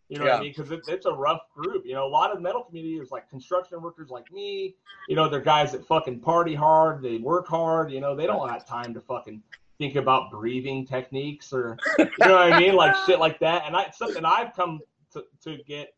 You 0.09 0.19
know 0.19 0.27
what 0.27 0.35
I 0.35 0.41
mean? 0.41 0.53
Because 0.57 0.71
it's, 0.71 0.89
it's 0.89 1.07
a 1.07 1.13
rough 1.13 1.41
group. 1.57 1.85
You 1.87 1.95
know, 1.95 2.07
a 2.07 2.09
lot 2.09 2.31
of 2.31 2.41
metal 2.41 2.63
community 2.63 2.99
is 2.99 3.11
like 3.11 3.29
construction 3.31 3.81
workers 3.81 4.11
like 4.11 4.31
me. 4.31 4.77
You 5.09 5.17
know, 5.17 5.29
they're 5.29 5.41
guys 5.41 5.73
that 5.73 5.87
fucking 5.87 6.21
party 6.21 6.55
hard, 6.55 7.03
they 7.03 7.17
work 7.17 7.49
hard. 7.49 7.91
You 7.91 8.01
know, 8.01 8.15
they 8.15 8.27
don't 8.27 8.49
have 8.49 8.67
time 8.67 8.93
to 8.95 9.01
fucking 9.01 9.43
think 9.79 9.97
about 9.97 10.31
breathing 10.31 10.87
techniques 10.87 11.53
or 11.53 11.77
you 11.99 12.05
know 12.21 12.35
what 12.35 12.53
I 12.53 12.61
mean, 12.61 12.75
like 12.75 12.95
shit 13.07 13.19
like 13.19 13.41
that. 13.41 13.65
And 13.67 13.75
I, 13.75 13.85
it's 13.85 13.99
something 13.99 14.25
I've 14.25 14.55
come 14.55 14.81
to, 15.15 15.25
to 15.43 15.59
get 15.67 15.95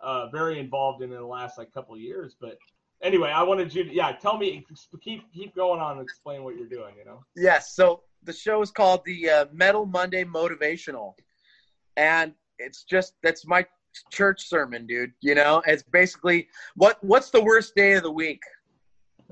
uh, 0.00 0.28
very 0.30 0.58
involved 0.58 1.02
in 1.02 1.12
in 1.12 1.18
the 1.18 1.26
last 1.26 1.58
like 1.58 1.72
couple 1.72 1.94
of 1.94 2.00
years. 2.00 2.34
But 2.40 2.58
anyway, 3.02 3.30
I 3.30 3.42
wanted 3.42 3.74
you 3.74 3.84
to 3.84 3.92
yeah, 3.94 4.12
tell 4.12 4.36
me, 4.38 4.64
keep 5.02 5.32
keep 5.32 5.54
going 5.54 5.80
on 5.80 5.98
and 5.98 6.02
explain 6.02 6.44
what 6.44 6.56
you're 6.56 6.68
doing. 6.68 6.94
You 6.98 7.04
know. 7.04 7.24
Yes. 7.36 7.74
So 7.74 8.02
the 8.22 8.32
show 8.32 8.62
is 8.62 8.70
called 8.70 9.02
the 9.04 9.30
uh, 9.30 9.46
Metal 9.52 9.86
Monday 9.86 10.24
Motivational, 10.24 11.14
and 11.96 12.32
it's 12.58 12.84
just 12.84 13.14
that's 13.22 13.46
my 13.46 13.66
church 14.10 14.48
sermon, 14.48 14.86
dude. 14.86 15.12
You 15.20 15.34
know, 15.34 15.62
it's 15.66 15.82
basically 15.82 16.48
what 16.76 17.02
what's 17.02 17.30
the 17.30 17.42
worst 17.42 17.74
day 17.74 17.92
of 17.94 18.02
the 18.02 18.12
week? 18.12 18.42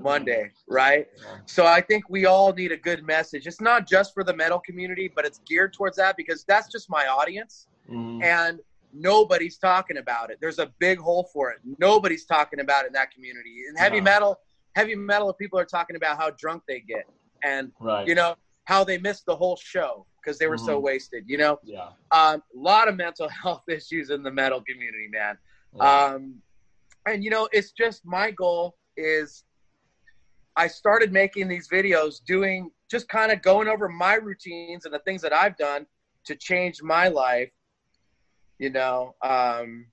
Monday, 0.01 0.49
right? 0.69 1.07
So 1.45 1.65
I 1.65 1.81
think 1.81 2.09
we 2.09 2.25
all 2.25 2.53
need 2.53 2.71
a 2.71 2.77
good 2.77 3.03
message. 3.03 3.47
It's 3.47 3.59
not 3.59 3.85
just 3.85 4.13
for 4.13 4.23
the 4.23 4.33
metal 4.33 4.59
community, 4.59 5.11
but 5.13 5.25
it's 5.25 5.39
geared 5.45 5.73
towards 5.73 5.97
that 5.97 6.15
because 6.15 6.45
that's 6.45 6.71
just 6.71 6.89
my 6.89 7.05
audience, 7.07 7.67
Mhm. 7.89 8.23
and 8.23 8.61
nobody's 8.93 9.57
talking 9.57 9.97
about 9.97 10.29
it. 10.31 10.37
There's 10.41 10.59
a 10.59 10.71
big 10.79 10.99
hole 10.99 11.29
for 11.33 11.51
it. 11.51 11.59
Nobody's 11.79 12.25
talking 12.25 12.59
about 12.59 12.85
it 12.85 12.87
in 12.87 12.93
that 12.93 13.11
community. 13.11 13.63
In 13.69 13.75
heavy 13.75 13.97
No. 13.97 14.03
metal, 14.03 14.39
heavy 14.75 14.95
metal 14.95 15.33
people 15.33 15.59
are 15.59 15.65
talking 15.65 15.95
about 15.95 16.17
how 16.17 16.29
drunk 16.31 16.63
they 16.67 16.79
get 16.79 17.05
and 17.43 17.71
Right. 17.79 18.07
you 18.07 18.15
know 18.15 18.35
how 18.65 18.83
they 18.83 18.97
missed 18.97 19.25
the 19.25 19.35
whole 19.35 19.55
show 19.55 20.05
because 20.21 20.37
they 20.37 20.47
were 20.47 20.57
so 20.57 20.77
Mhm. 20.77 20.83
wasted 20.83 21.23
you 21.27 21.37
know 21.37 21.59
yeah. 21.63 21.89
um, 22.11 22.43
a 22.55 22.57
lot 22.57 22.87
of 22.87 22.95
mental 22.95 23.27
health 23.43 23.63
issues 23.67 24.09
in 24.09 24.21
the 24.23 24.31
metal 24.31 24.61
community 24.61 25.07
man 25.09 25.37
yeah. 25.75 26.05
um, 26.05 26.41
and 27.07 27.23
you 27.23 27.29
know 27.29 27.47
it's 27.51 27.71
just 27.71 28.05
my 28.05 28.29
goal 28.31 28.77
is 28.97 29.43
i 30.55 30.67
started 30.67 31.11
making 31.11 31.47
these 31.47 31.67
videos 31.69 32.23
doing 32.25 32.69
just 32.91 33.07
kind 33.09 33.31
of 33.31 33.41
going 33.41 33.67
over 33.67 33.87
my 33.89 34.15
routines 34.15 34.85
and 34.85 34.93
the 34.93 34.99
things 34.99 35.21
that 35.21 35.33
i've 35.33 35.57
done 35.57 35.85
to 36.25 36.35
change 36.35 36.81
my 36.83 37.07
life 37.07 37.49
you 38.59 38.69
know 38.69 39.15
um, 39.23 39.85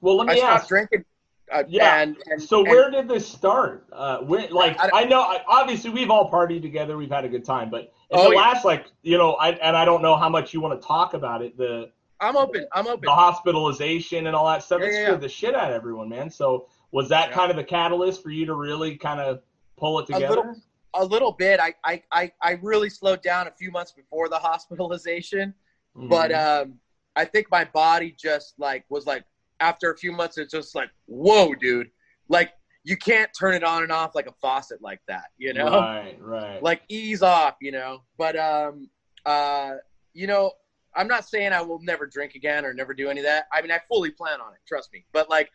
well, 0.00 0.16
let 0.18 0.28
i 0.28 0.32
me 0.34 0.38
stopped 0.40 0.60
ask. 0.60 0.68
drinking 0.68 1.04
uh, 1.52 1.62
Yeah. 1.68 2.02
and, 2.02 2.16
and 2.26 2.42
So 2.42 2.58
and- 2.58 2.68
where 2.68 2.90
did 2.90 3.06
this 3.08 3.26
start? 3.26 3.86
Uh, 3.92 4.18
where, 4.18 4.48
like 4.50 4.76
I- 4.80 4.90
I, 4.92 5.04
know, 5.04 5.20
I, 5.20 5.42
obviously 5.46 5.90
we've 5.90 6.10
all 6.10 6.28
partied 6.28 6.60
together, 6.60 6.96
we've 6.96 7.10
had 7.10 7.24
a 7.24 7.28
good 7.28 7.44
time, 7.44 7.70
but 7.70 7.82
in 8.10 8.18
Oh, 8.18 8.24
the 8.30 8.34
yeah. 8.34 8.40
last, 8.40 8.64
like 8.64 8.86
you 9.02 9.16
know, 9.16 9.34
I 9.34 9.50
and 9.52 9.76
I 9.76 9.84
don't 9.84 10.02
know 10.02 10.16
how 10.16 10.28
much 10.28 10.52
you 10.52 10.60
want 10.60 10.80
to 10.80 10.86
talk 10.86 11.14
about 11.14 11.42
it. 11.42 11.56
The 11.56 11.90
i'm 12.18 12.34
open 12.36 12.66
i'm 12.72 12.86
open 12.86 13.02
the 13.04 13.10
hospitalization 13.14 14.26
and 14.26 14.34
all 14.34 14.46
that 14.46 14.62
stuff. 14.64 14.80
Yeah, 14.80 14.86
it 14.88 14.92
yeah, 14.94 15.04
scared 15.04 15.20
the 15.20 15.28
shit 15.28 15.54
out 15.54 15.70
of 15.70 15.76
everyone, 15.76 16.08
man. 16.08 16.30
So 16.30 16.66
was 16.90 17.08
that 17.10 17.30
kind 17.30 17.50
of 17.50 17.56
the 17.56 17.64
catalyst 17.64 18.22
for 18.22 18.30
you 18.30 18.44
to 18.46 18.54
really 18.54 18.96
kind 18.96 19.20
of 19.20 19.40
pull 19.76 19.98
it 20.00 20.04
A 20.10 20.14
together? 20.14 20.28
little- 20.36 20.54
a 20.98 21.04
little 21.04 21.32
bit 21.32 21.60
I, 21.60 21.74
I 21.84 22.02
i 22.10 22.32
i 22.40 22.52
really 22.62 22.88
slowed 22.88 23.20
down 23.20 23.48
a 23.48 23.50
few 23.50 23.70
months 23.70 23.92
before 23.92 24.30
the 24.30 24.38
hospitalization 24.50 25.52
but 25.94 26.30
Mhm. 26.30 26.62
um 26.62 26.80
i 27.16 27.24
think 27.24 27.46
my 27.50 27.64
body 27.64 28.14
just 28.18 28.54
like 28.58 28.84
was 28.88 29.06
like 29.06 29.24
after 29.60 29.90
a 29.90 29.96
few 29.96 30.12
months 30.12 30.38
it's 30.38 30.52
just 30.52 30.74
like 30.74 30.90
whoa 31.06 31.54
dude. 31.54 31.90
Like 32.28 32.52
you 32.84 32.96
can't 32.96 33.30
turn 33.38 33.54
it 33.54 33.64
on 33.64 33.82
and 33.82 33.90
off 33.90 34.14
like 34.14 34.26
a 34.26 34.34
faucet 34.40 34.80
like 34.82 35.00
that 35.08 35.26
you 35.38 35.52
know? 35.54 35.80
Right, 35.80 36.16
right, 36.20 36.62
like 36.62 36.82
ease 36.88 37.22
off 37.22 37.56
you 37.60 37.72
know? 37.72 38.02
But 38.18 38.36
um 38.36 38.88
uh 39.24 39.74
you 40.12 40.26
know 40.26 40.52
i'm 40.94 41.08
not 41.08 41.26
saying 41.28 41.52
i 41.52 41.60
will 41.60 41.80
never 41.82 42.06
drink 42.06 42.34
again 42.34 42.64
or 42.64 42.72
never 42.74 42.94
do 42.94 43.08
any 43.08 43.20
of 43.20 43.26
that. 43.26 43.46
I 43.52 43.62
mean 43.62 43.70
i 43.70 43.80
fully 43.88 44.10
plan 44.10 44.40
on 44.40 44.52
it 44.52 44.60
trust 44.68 44.92
me. 44.92 45.04
But 45.12 45.30
like 45.30 45.50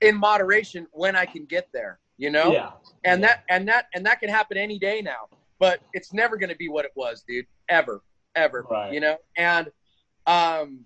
in 0.00 0.16
moderation 0.16 0.86
when 0.92 1.16
i 1.16 1.26
can 1.26 1.44
get 1.44 1.68
there 1.72 2.00
you 2.16 2.30
know? 2.30 2.52
Yeah, 2.52 2.70
and 3.04 3.22
that 3.24 3.42
and 3.50 3.66
that 3.68 3.86
and 3.94 4.06
that 4.06 4.20
can 4.20 4.28
happen 4.28 4.56
any 4.56 4.78
day 4.78 5.02
now. 5.02 5.28
But 5.58 5.80
it's 5.92 6.12
never 6.12 6.36
going 6.36 6.50
to 6.50 6.56
be 6.56 6.68
what 6.68 6.84
it 6.84 6.92
was 6.94 7.24
dude. 7.26 7.46
Ever 7.68 8.02
ever 8.36 8.66
Right. 8.70 8.92
you 8.92 9.00
know? 9.00 9.16
And 9.36 9.70
um 10.26 10.84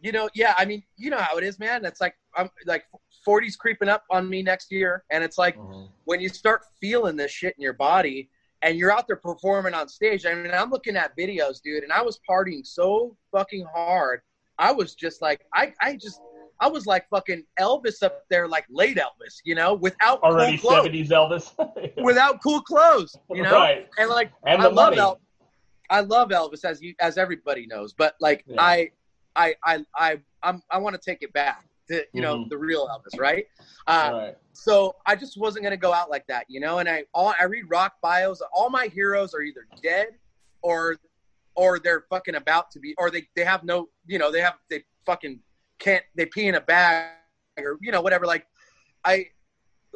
you 0.00 0.12
know 0.12 0.28
yeah 0.34 0.54
i 0.58 0.64
mean 0.64 0.82
you 0.96 1.10
know 1.10 1.18
how 1.18 1.36
it 1.36 1.44
is 1.44 1.58
man 1.58 1.84
it's 1.84 2.00
like 2.00 2.14
i'm 2.36 2.48
like 2.66 2.84
40's 3.26 3.56
creeping 3.56 3.88
up 3.88 4.04
on 4.10 4.28
me 4.28 4.42
next 4.42 4.70
year 4.72 5.04
and 5.10 5.22
it's 5.22 5.38
like 5.38 5.56
Mhm. 5.58 5.88
when 6.04 6.20
you 6.20 6.28
start 6.28 6.62
feeling 6.80 7.16
this 7.16 7.30
shit 7.30 7.54
in 7.56 7.62
your 7.62 7.72
body 7.74 8.30
and 8.62 8.78
you're 8.78 8.90
out 8.92 9.06
there 9.06 9.16
performing 9.16 9.74
on 9.74 9.88
stage 9.88 10.24
i 10.26 10.34
mean 10.34 10.52
i'm 10.52 10.70
looking 10.70 10.96
at 10.96 11.16
videos 11.16 11.60
dude 11.62 11.82
and 11.82 11.92
i 11.92 12.00
was 12.02 12.18
partying 12.28 12.66
so 12.66 13.16
fucking 13.30 13.66
hard 13.74 14.20
i 14.58 14.72
was 14.72 14.94
just 14.94 15.20
like 15.22 15.44
i 15.54 15.72
i 15.80 15.94
just 15.94 16.20
I 16.62 16.68
was 16.68 16.84
like 16.84 17.08
fucking 17.08 17.42
Elvis 17.58 18.02
up 18.02 18.24
there, 18.28 18.46
like 18.46 18.66
late 18.68 18.98
Elvis, 18.98 19.36
you 19.44 19.54
know, 19.54 19.72
without 19.72 20.22
already 20.22 20.58
cool 20.58 20.68
clothes 20.72 20.82
seventies 20.82 21.08
Elvis. 21.08 21.96
without 22.04 22.42
cool 22.42 22.60
clothes, 22.60 23.16
you 23.30 23.42
know. 23.42 23.54
right, 23.54 23.88
And 23.96 24.10
like 24.10 24.30
and 24.44 24.60
I 24.60 24.66
love 24.66 24.90
money. 24.90 24.98
El- 24.98 25.20
I 25.88 26.00
love 26.00 26.28
Elvis 26.28 26.66
as 26.66 26.82
you 26.82 26.94
as 27.00 27.16
everybody 27.16 27.66
knows, 27.66 27.94
but 27.94 28.14
like 28.20 28.44
Yeah. 28.46 28.56
I 28.60 28.90
I 29.36 29.54
I 29.64 29.84
I 29.96 30.20
I'm, 30.42 30.62
I 30.70 30.78
want 30.78 30.94
to 30.94 31.00
take 31.00 31.22
it 31.22 31.32
back 31.32 31.64
to 31.88 32.04
you 32.12 32.22
know 32.22 32.38
Mhm. 32.44 32.50
the 32.50 32.58
real 32.58 32.88
Elvis, 32.88 33.18
right? 33.18 33.46
Uh, 33.86 34.10
right, 34.12 34.36
So 34.52 34.96
I 35.06 35.16
just 35.16 35.38
wasn't 35.38 35.64
gonna 35.64 35.76
go 35.76 35.92
out 35.92 36.10
like 36.10 36.26
that, 36.28 36.46
you 36.48 36.60
know. 36.60 36.78
And 36.78 36.88
I 36.88 37.04
all 37.14 37.34
I 37.38 37.44
read 37.44 37.64
rock 37.68 37.94
bios. 38.02 38.42
All 38.52 38.70
my 38.70 38.86
heroes 38.86 39.34
are 39.34 39.42
either 39.42 39.66
dead 39.82 40.08
or 40.62 40.96
or 41.56 41.78
they're 41.78 42.04
fucking 42.08 42.36
about 42.36 42.70
to 42.72 42.80
be, 42.80 42.94
or 42.98 43.10
they 43.10 43.28
they 43.36 43.44
have 43.44 43.64
no, 43.64 43.88
you 44.06 44.18
know, 44.18 44.30
they 44.30 44.40
have 44.40 44.54
they 44.68 44.84
fucking 45.06 45.40
can't 45.78 46.04
they 46.14 46.26
pee 46.26 46.48
in 46.48 46.54
a 46.54 46.60
bag 46.60 47.12
or 47.58 47.78
you 47.80 47.92
know 47.92 48.00
whatever. 48.00 48.26
Like 48.26 48.46
I 49.04 49.26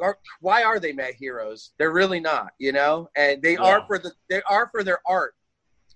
are 0.01 0.17
why 0.41 0.63
are 0.63 0.79
they 0.79 0.91
my 0.93 1.13
heroes? 1.17 1.71
They're 1.77 1.91
really 1.93 2.19
not, 2.19 2.53
you 2.59 2.71
know, 2.71 3.09
and 3.15 3.41
they 3.41 3.53
Yeah. 3.53 3.61
are 3.63 3.85
for 3.87 3.97
the 3.99 4.11
they 4.29 4.41
are 4.43 4.67
for 4.71 4.83
their 4.83 4.99
art, 5.07 5.35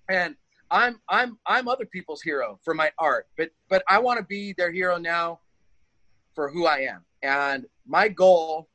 and 0.09 0.35
I'm 0.71 0.99
I'm 1.09 1.37
I'm 1.45 1.67
other 1.67 1.85
people's 1.85 2.21
hero 2.21 2.59
for 2.63 2.73
my 2.73 2.91
art, 2.99 3.27
but 3.37 3.49
but 3.69 3.83
I 3.87 3.99
want 3.99 4.19
to 4.19 4.25
be 4.25 4.53
their 4.57 4.71
hero 4.71 4.97
now 4.97 5.39
for 6.35 6.49
who 6.49 6.65
I 6.65 6.79
am, 6.81 7.03
and 7.23 7.65
my 7.87 8.07
goal 8.07 8.69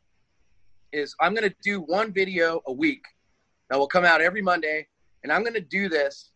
is 0.92 1.14
I'm 1.20 1.34
going 1.34 1.48
to 1.48 1.56
do 1.62 1.80
one 1.80 2.12
video 2.12 2.60
a 2.66 2.72
week 2.72 3.02
that 3.68 3.78
will 3.78 3.86
come 3.86 4.04
out 4.04 4.20
every 4.20 4.42
Monday, 4.42 4.86
and 5.22 5.32
I'm 5.32 5.42
going 5.42 5.54
to 5.54 5.60
do 5.60 5.88
this. 5.88 6.30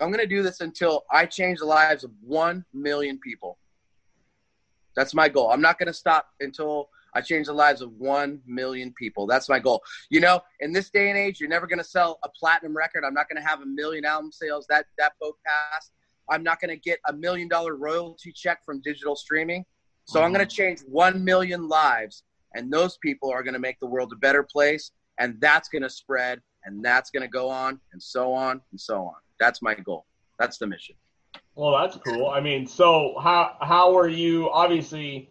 I'm 0.00 0.08
going 0.08 0.20
to 0.20 0.26
do 0.26 0.42
this 0.42 0.60
until 0.60 1.04
I 1.10 1.24
change 1.26 1.60
the 1.60 1.66
lives 1.66 2.02
of 2.02 2.10
1 2.20 2.64
million 2.72 3.18
people. 3.18 3.58
That's 4.96 5.14
my 5.14 5.28
goal. 5.28 5.50
I'm 5.50 5.60
not 5.60 5.78
going 5.78 5.86
to 5.86 5.92
stop 5.92 6.26
until 6.40 6.88
I 7.14 7.20
change 7.20 7.46
the 7.46 7.52
lives 7.52 7.80
of 7.80 7.92
1 7.92 8.40
million 8.46 8.92
people. 8.98 9.26
That's 9.26 9.48
my 9.48 9.58
goal. 9.58 9.82
You 10.10 10.20
know, 10.20 10.40
in 10.60 10.72
this 10.72 10.90
day 10.90 11.10
and 11.10 11.18
age, 11.18 11.40
you're 11.40 11.48
never 11.48 11.66
going 11.66 11.78
to 11.78 11.84
sell 11.84 12.18
a 12.24 12.28
platinum 12.28 12.76
record. 12.76 13.04
I'm 13.04 13.14
not 13.14 13.28
going 13.28 13.40
to 13.42 13.48
have 13.48 13.62
a 13.62 13.66
million 13.66 14.04
album 14.04 14.32
sales. 14.32 14.66
That 14.68 14.86
that 14.98 15.12
boat 15.20 15.36
passed. 15.46 15.92
I'm 16.30 16.42
not 16.42 16.60
going 16.60 16.70
to 16.70 16.76
get 16.76 16.98
a 17.08 17.12
million 17.12 17.48
dollar 17.48 17.76
royalty 17.76 18.32
check 18.32 18.64
from 18.64 18.80
digital 18.80 19.14
streaming. 19.14 19.64
So 20.06 20.22
I'm 20.22 20.32
going 20.32 20.46
to 20.46 20.52
mm-hmm. 20.52 20.62
change 20.62 20.80
1 20.88 21.24
million 21.24 21.68
lives 21.68 22.24
and 22.54 22.72
those 22.72 22.98
people 22.98 23.30
are 23.30 23.42
going 23.42 23.54
to 23.54 23.60
make 23.60 23.78
the 23.80 23.86
world 23.86 24.12
a 24.12 24.16
better 24.16 24.42
place 24.42 24.92
and 25.18 25.40
that's 25.40 25.68
going 25.68 25.82
to 25.82 25.90
spread 25.90 26.40
and 26.64 26.84
that's 26.84 27.10
going 27.10 27.22
to 27.22 27.28
go 27.28 27.48
on 27.48 27.80
and 27.92 28.02
so 28.02 28.32
on 28.32 28.60
and 28.70 28.80
so 28.80 29.02
on. 29.02 29.14
That's 29.40 29.62
my 29.62 29.74
goal. 29.74 30.06
That's 30.38 30.58
the 30.58 30.66
mission. 30.66 30.96
Well, 31.54 31.72
that's 31.80 31.96
cool. 32.04 32.28
I 32.28 32.40
mean, 32.40 32.66
so 32.66 33.14
how 33.20 33.56
how 33.60 33.96
are 33.96 34.08
you? 34.08 34.50
Obviously, 34.50 35.30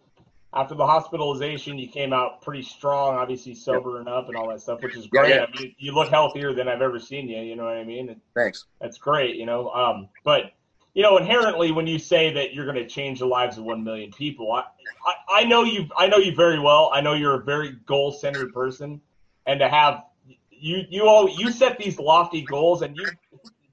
after 0.54 0.74
the 0.74 0.86
hospitalization, 0.86 1.78
you 1.78 1.88
came 1.88 2.12
out 2.12 2.40
pretty 2.42 2.62
strong. 2.62 3.16
Obviously, 3.16 3.54
sobering 3.54 4.06
up 4.08 4.28
and 4.28 4.36
all 4.36 4.48
that 4.48 4.60
stuff, 4.60 4.82
which 4.82 4.96
is 4.96 5.08
Yeah, 5.12 5.20
great. 5.22 5.34
yeah. 5.34 5.46
I 5.52 5.60
mean, 5.60 5.74
you 5.78 5.92
look 5.92 6.08
healthier 6.08 6.52
than 6.54 6.68
I've 6.68 6.82
ever 6.82 6.98
seen 7.00 7.28
you. 7.28 7.40
You 7.40 7.56
know 7.56 7.64
what 7.64 7.76
I 7.76 7.84
mean? 7.84 8.10
And 8.10 8.20
Thanks. 8.34 8.66
that's 8.80 8.98
great. 8.98 9.36
You 9.36 9.46
know, 9.46 9.70
um, 9.70 10.08
but 10.24 10.52
you 10.94 11.02
know, 11.02 11.16
inherently, 11.16 11.72
when 11.72 11.86
you 11.88 11.98
say 11.98 12.32
that 12.34 12.54
you're 12.54 12.66
going 12.66 12.76
to 12.76 12.86
change 12.86 13.18
the 13.18 13.26
lives 13.26 13.58
of 13.58 13.64
one 13.64 13.82
million 13.82 14.12
people, 14.12 14.52
I, 14.52 14.62
I 15.04 15.40
I 15.40 15.44
know 15.44 15.64
you. 15.64 15.88
I 15.96 16.06
know 16.06 16.18
you 16.18 16.34
very 16.34 16.60
well. 16.60 16.90
I 16.92 17.00
know 17.00 17.14
you're 17.14 17.40
a 17.40 17.44
very 17.44 17.72
goal 17.86 18.12
centered 18.12 18.52
person, 18.54 19.00
and 19.46 19.58
to 19.60 19.68
have 19.68 20.04
you 20.50 20.84
you 20.88 21.08
all 21.08 21.28
you 21.28 21.50
set 21.50 21.78
these 21.78 21.98
lofty 21.98 22.42
goals, 22.42 22.82
and 22.82 22.96
you 22.96 23.10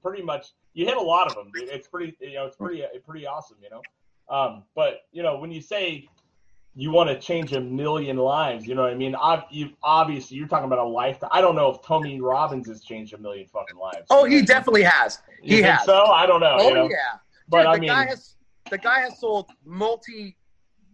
pretty 0.02 0.22
much 0.22 0.48
you 0.74 0.84
hit 0.84 0.96
a 0.96 1.00
lot 1.00 1.28
of 1.28 1.36
them. 1.36 1.52
dude. 1.54 1.68
It's 1.68 1.86
pretty 1.86 2.16
you 2.20 2.34
know 2.34 2.46
it's 2.46 2.56
pretty 2.56 2.82
pretty 3.06 3.24
awesome. 3.24 3.58
You 3.62 3.70
know, 3.70 3.82
um, 4.28 4.64
but 4.74 5.02
you 5.12 5.22
know 5.22 5.38
when 5.38 5.52
you 5.52 5.60
say 5.60 6.08
you 6.74 6.90
want 6.90 7.10
to 7.10 7.18
change 7.18 7.52
a 7.52 7.60
million 7.60 8.16
lives, 8.16 8.66
you 8.66 8.74
know 8.74 8.82
what 8.82 8.92
I 8.92 8.94
mean? 8.94 9.14
Obviously 9.82 10.36
you're 10.36 10.48
talking 10.48 10.64
about 10.66 10.78
a 10.78 10.84
lifetime. 10.88 11.28
I 11.32 11.40
don't 11.40 11.54
know 11.54 11.70
if 11.70 11.82
Tony 11.82 12.20
Robbins 12.20 12.66
has 12.68 12.82
changed 12.82 13.12
a 13.12 13.18
million 13.18 13.46
fucking 13.46 13.76
lives. 13.76 14.06
Oh, 14.10 14.16
he 14.16 14.20
what 14.20 14.26
I 14.26 14.34
mean? 14.36 14.44
definitely 14.46 14.82
has. 14.84 15.18
He 15.42 15.60
has. 15.62 15.84
so? 15.84 16.04
I 16.06 16.24
don't 16.26 16.40
know. 16.40 16.56
Oh 16.58 16.68
you 16.68 16.74
know? 16.74 16.88
yeah. 16.88 17.18
But 17.48 17.58
Dude, 17.58 17.66
I 17.66 17.74
the 17.74 17.80
mean, 17.80 17.88
guy 17.90 18.06
has 18.06 18.36
the 18.70 18.78
guy 18.78 19.00
has 19.00 19.18
sold 19.18 19.50
multi 19.66 20.36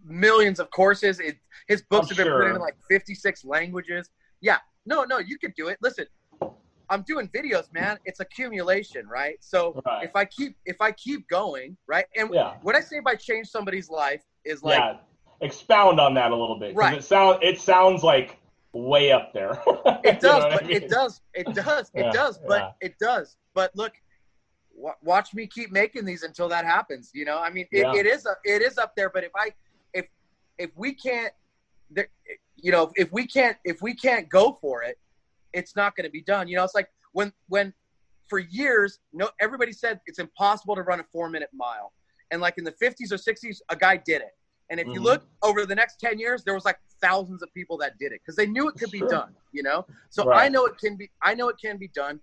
millions 0.04 0.58
of 0.58 0.70
courses. 0.70 1.20
It, 1.20 1.36
his 1.68 1.82
books 1.82 2.10
I'm 2.10 2.16
have 2.16 2.24
been 2.24 2.26
sure. 2.26 2.42
put 2.48 2.54
in 2.54 2.60
like 2.60 2.74
56 2.90 3.44
languages. 3.44 4.10
Yeah. 4.40 4.56
No, 4.86 5.04
no, 5.04 5.18
you 5.18 5.38
could 5.38 5.52
do 5.54 5.68
it. 5.68 5.76
Listen, 5.82 6.06
I'm 6.90 7.02
doing 7.02 7.28
videos, 7.28 7.72
man. 7.72 7.98
It's 8.04 8.20
accumulation, 8.20 9.06
right? 9.06 9.36
So 9.40 9.80
Right. 9.86 10.04
if 10.04 10.16
I 10.16 10.24
keep 10.24 10.56
if 10.64 10.80
I 10.80 10.90
keep 10.92 11.28
going, 11.28 11.76
right? 11.86 12.06
And 12.16 12.30
Yeah. 12.32 12.54
what 12.62 12.74
I 12.74 12.80
say 12.80 12.98
by 13.00 13.14
change 13.14 13.48
somebody's 13.48 13.90
life 13.90 14.22
is 14.44 14.62
like 14.62 14.78
yeah, 14.78 14.96
expound 15.40 16.00
on 16.00 16.14
that 16.14 16.30
a 16.30 16.36
little 16.36 16.58
bit. 16.58 16.74
Right. 16.74 16.98
It 16.98 17.04
sounds 17.04 17.38
it 17.42 17.60
sounds 17.60 18.02
like 18.02 18.38
way 18.72 19.12
up 19.12 19.32
there. 19.32 19.52
it 20.04 20.04
You 20.04 20.12
does, 20.12 20.22
know 20.22 20.38
what 20.38 20.52
I 20.52 20.56
but 20.56 20.66
mean? 20.66 20.76
it 20.76 20.88
does, 20.88 21.20
it 21.34 21.46
does, 21.54 21.90
it 21.94 22.00
Yeah, 22.04 22.10
does, 22.12 22.38
but 22.46 22.76
yeah. 22.80 22.88
it 22.88 22.98
does. 22.98 23.36
But 23.54 23.74
look, 23.76 23.92
wa 24.74 24.92
watch 25.02 25.34
me 25.34 25.46
keep 25.46 25.70
making 25.72 26.04
these 26.04 26.22
until 26.22 26.48
that 26.48 26.64
happens. 26.64 27.10
You 27.14 27.24
know, 27.24 27.38
I 27.38 27.50
mean, 27.50 27.66
it, 27.72 27.80
Yeah. 27.82 27.94
it 27.94 28.06
is, 28.06 28.26
a- 28.26 28.36
it 28.44 28.62
is 28.62 28.78
up 28.78 28.94
there. 28.96 29.10
But 29.10 29.24
if 29.24 29.32
I, 29.36 29.50
if, 29.94 30.06
if 30.58 30.70
we 30.76 30.94
can't, 30.94 31.32
there, 31.90 32.08
you 32.56 32.70
know, 32.72 32.92
if 32.96 33.10
we 33.12 33.26
can't, 33.26 33.56
if 33.64 33.80
we 33.82 33.94
can't 33.94 34.28
go 34.28 34.58
for 34.60 34.82
it, 34.82 34.98
it's 35.52 35.74
not 35.74 35.96
going 35.96 36.04
to 36.04 36.10
be 36.10 36.22
done. 36.22 36.46
You 36.48 36.56
know, 36.56 36.64
it's 36.64 36.74
like 36.74 36.88
when, 37.12 37.32
when, 37.48 37.72
for 38.28 38.38
years, 38.38 38.98
no, 39.14 39.30
everybody 39.40 39.72
said 39.72 40.00
it's 40.06 40.18
impossible 40.18 40.74
to 40.76 40.82
run 40.82 41.00
a 41.00 41.04
four 41.10 41.30
minute 41.30 41.48
mile, 41.54 41.92
and 42.30 42.42
like 42.42 42.58
in 42.58 42.64
the 42.64 42.72
50s 42.72 43.10
or 43.10 43.16
60s, 43.16 43.60
a 43.70 43.76
guy 43.76 43.96
did 43.96 44.20
it. 44.20 44.36
And 44.70 44.78
if 44.78 44.86
you 44.86 45.00
Mhm. 45.00 45.04
look 45.04 45.26
over 45.42 45.64
the 45.64 45.74
next 45.74 45.98
10 46.00 46.18
years, 46.18 46.44
there 46.44 46.54
was 46.54 46.64
like 46.64 46.78
thousands 47.00 47.42
of 47.42 47.52
people 47.54 47.78
that 47.78 47.98
did 47.98 48.12
it 48.12 48.20
because 48.24 48.36
they 48.36 48.46
knew 48.46 48.68
it 48.68 48.76
could 48.76 48.90
be 48.90 49.00
done, 49.08 49.34
you 49.52 49.62
know? 49.62 49.86
So 50.10 50.24
Right. 50.24 50.44
I 50.44 50.48
know 50.48 50.66
it 50.66 50.78
can 50.78 50.96
be 50.96 51.10
I 51.22 51.34
know 51.34 51.48
it 51.48 51.56
can 51.62 51.78
be 51.78 51.88
done. 51.88 52.20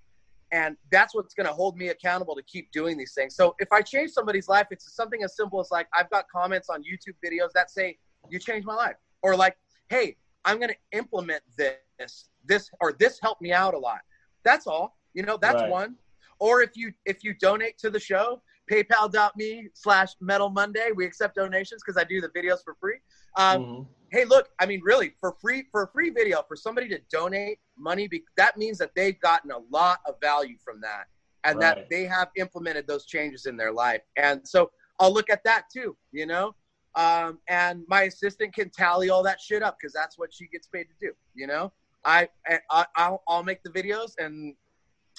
And 0.51 0.77
that's 0.91 1.15
what's 1.15 1.33
going 1.33 1.47
to 1.47 1.53
hold 1.53 1.75
me 1.75 1.89
accountable 1.89 2.35
to 2.35 2.43
keep 2.43 2.71
doing 2.71 2.97
these 2.97 3.13
things. 3.13 3.35
So 3.35 3.55
if 3.59 3.67
I 3.73 3.81
change 3.81 4.11
somebody's 4.11 4.47
life, 4.47 4.67
it's 4.69 4.93
something 4.95 5.23
as 5.23 5.35
simple 5.35 5.59
as 5.59 5.69
like 5.71 5.87
I've 5.93 6.09
got 6.11 6.25
comments 6.29 6.69
on 6.69 6.83
YouTube 6.83 7.15
videos 7.25 7.51
that 7.55 7.71
say 7.71 7.97
you 8.29 8.39
changed 8.39 8.65
my 8.65 8.75
life 8.75 8.95
or 9.23 9.35
like, 9.35 9.57
"Hey, 9.89 10.17
I'm 10.45 10.57
going 10.57 10.69
to 10.69 10.77
implement 10.97 11.41
this 11.57 12.29
this 12.45 12.69
or 12.79 12.93
this 12.93 13.19
helped 13.21 13.41
me 13.41 13.51
out 13.53 13.73
a 13.73 13.77
lot." 13.77 14.01
That's 14.43 14.67
all. 14.67 14.97
You 15.13 15.23
know, 15.23 15.35
that's 15.37 15.61
Right. 15.61 15.69
one. 15.71 15.97
Or 16.39 16.61
if 16.61 16.71
you 16.75 16.93
if 17.05 17.23
you 17.23 17.33
donate 17.33 17.77
to 17.79 17.89
the 17.89 17.99
show, 17.99 18.41
paypal.me 18.71 19.69
slash 19.73 20.09
metal 20.21 20.49
monday. 20.49 20.89
We 20.95 21.05
accept 21.05 21.35
donations 21.35 21.81
because 21.85 21.99
i 22.01 22.03
do 22.03 22.21
the 22.21 22.29
videos 22.29 22.63
for 22.63 22.75
free. 22.79 22.97
Um, 23.37 23.61
Mhm. 23.63 23.87
hey 24.11 24.23
look 24.23 24.49
i 24.59 24.65
mean 24.67 24.81
really 24.83 25.13
for 25.19 25.33
free 25.41 25.65
for 25.71 25.83
a 25.83 25.87
free 25.91 26.11
video 26.11 26.43
for 26.47 26.55
somebody 26.55 26.87
to 26.87 26.99
donate 27.11 27.57
money 27.77 28.07
be, 28.07 28.23
that 28.37 28.55
means 28.55 28.77
that 28.77 28.91
they've 28.95 29.19
gotten 29.19 29.49
a 29.51 29.57
lot 29.71 29.99
of 30.07 30.15
value 30.21 30.57
from 30.63 30.79
that 30.79 31.05
and 31.43 31.57
Right. 31.59 31.75
that 31.75 31.87
they 31.89 32.03
have 32.05 32.29
implemented 32.37 32.85
those 32.87 33.05
changes 33.07 33.45
in 33.47 33.57
their 33.57 33.71
life. 33.71 34.01
And 34.15 34.47
so 34.47 34.71
i'll 34.99 35.13
look 35.13 35.29
at 35.29 35.43
that 35.43 35.65
too 35.73 35.97
you 36.11 36.25
know? 36.25 36.55
Um, 36.95 37.39
and 37.49 37.83
my 37.89 38.03
assistant 38.03 38.53
can 38.53 38.69
tally 38.69 39.09
all 39.09 39.23
that 39.23 39.41
shit 39.41 39.61
up 39.63 39.75
because 39.79 39.91
that's 39.91 40.17
what 40.17 40.33
she 40.33 40.47
gets 40.47 40.67
paid 40.67 40.83
to 40.83 40.93
do 41.07 41.11
you 41.33 41.47
know? 41.47 41.73
I, 42.05 42.29
I 42.47 42.85
I'll, 42.95 43.23
I'll 43.27 43.43
make 43.43 43.63
the 43.63 43.71
videos 43.71 44.11
and 44.19 44.55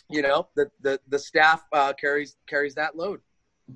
you 0.09 0.23
know 0.23 0.49
the 0.55 0.71
the, 0.81 1.01
the 1.09 1.19
staff 1.19 1.65
uh, 1.73 1.93
carries 1.93 2.37
carries 2.47 2.75
that 2.77 2.97
load 2.97 3.21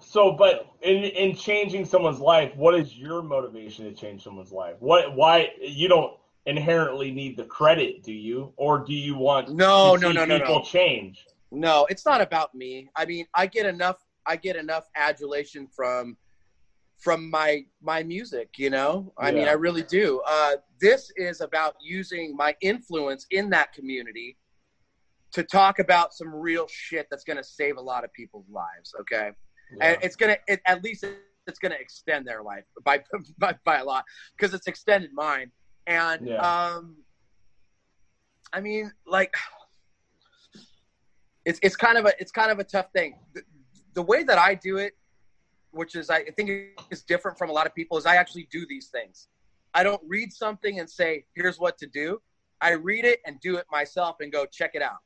So, 0.01 0.33
but 0.33 0.67
in 0.83 1.05
in 1.05 1.35
changing 1.35 1.85
someone's 1.85 2.21
life, 2.21 2.55
what 2.55 2.75
is 2.75 2.97
your 2.97 3.23
motivation 3.23 3.87
to 3.87 3.93
change 3.93 4.23
someone's 4.23 4.53
life? 4.53 4.77
What 4.79 5.15
why 5.17 5.51
you 5.61 5.89
don't 5.89 6.15
inherently 6.47 7.11
need 7.11 7.37
the 7.37 7.45
credit, 7.45 8.03
do 8.03 8.13
you, 8.13 8.53
or 8.57 8.79
do 8.85 8.95
you 8.95 9.17
want 9.17 9.51
no 9.51 9.97
to 9.97 10.03
no 10.03 10.13
no 10.13 10.25
no 10.25 10.39
people 10.39 10.59
no 10.61 10.63
change? 10.63 11.27
No, 11.51 11.87
it's 11.91 12.07
not 12.07 12.21
about 12.21 12.55
me. 12.55 12.89
I 12.95 13.05
mean, 13.05 13.27
I 13.35 13.47
get 13.47 13.67
enough 13.67 13.97
I 14.27 14.37
get 14.37 14.57
enough 14.57 14.89
adulation 14.95 15.67
from 15.67 16.17
from 16.99 17.31
my 17.31 17.65
my 17.83 18.03
music, 18.03 18.51
you 18.59 18.71
know? 18.71 19.13
I 19.19 19.33
mean, 19.33 19.49
I 19.49 19.53
really 19.53 19.83
do. 19.83 20.23
Uh 20.27 20.57
this 20.81 21.11
is 21.17 21.41
about 21.41 21.75
using 21.83 22.37
my 22.37 22.55
influence 22.61 23.27
in 23.31 23.51
that 23.51 23.73
community 23.73 24.37
to 25.33 25.43
talk 25.43 25.79
about 25.79 26.13
some 26.13 26.35
real 26.35 26.67
shit 26.69 27.07
that's 27.11 27.25
going 27.25 27.37
to 27.37 27.45
save 27.45 27.77
a 27.77 27.81
lot 27.81 28.03
of 28.05 28.13
people's 28.13 28.49
lives, 28.51 28.95
okay? 29.01 29.31
And 29.81 29.99
it's 30.03 30.17
going 30.17 30.35
to 30.35 30.41
it, 30.53 30.61
at 30.67 30.83
least 30.83 31.05
it's 31.47 31.59
going 31.59 31.73
to 31.73 31.81
extend 31.81 32.27
their 32.27 32.43
life 32.43 32.65
by 32.85 33.03
by, 33.39 33.55
by 33.65 33.79
a 33.79 33.85
lot 33.85 34.05
because 34.37 34.55
it's 34.55 34.67
extended 34.67 35.13
mine. 35.13 35.51
And 35.87 36.27
Yeah. 36.27 36.41
um 36.77 36.97
I 38.53 38.61
mean, 38.61 38.93
like 39.07 39.35
it's 41.45 41.61
it's 41.63 41.77
kind 41.77 41.99
of 41.99 42.07
a 42.07 42.13
it's 42.21 42.33
kind 42.33 42.51
of 42.51 42.59
a 42.59 42.65
tough 42.65 42.91
thing. 42.93 43.19
The, 43.35 43.43
the 43.95 44.03
way 44.03 44.23
that 44.25 44.39
I 44.39 44.55
do 44.55 44.77
it, 44.79 44.95
which 45.71 45.95
is 45.95 46.11
I 46.11 46.25
think 46.25 46.51
is 46.91 47.03
different 47.03 47.39
from 47.39 47.51
a 47.51 47.53
lot 47.53 47.67
of 47.67 47.75
people, 47.75 47.97
is 47.97 48.07
I 48.07 48.17
actually 48.17 48.49
do 48.51 48.67
these 48.67 48.89
things. 48.89 49.29
I 49.73 49.83
don't 49.85 50.03
read 50.07 50.33
something 50.33 50.81
and 50.81 50.91
say, 50.91 51.25
"Here's 51.35 51.59
what 51.59 51.79
to 51.79 51.87
do." 51.87 52.21
I 52.61 52.73
read 52.73 53.05
it 53.05 53.21
and 53.25 53.41
do 53.41 53.57
it 53.57 53.67
myself 53.71 54.17
and 54.21 54.31
go 54.31 54.45
check 54.45 54.73
it 54.75 54.83
out. 54.83 54.99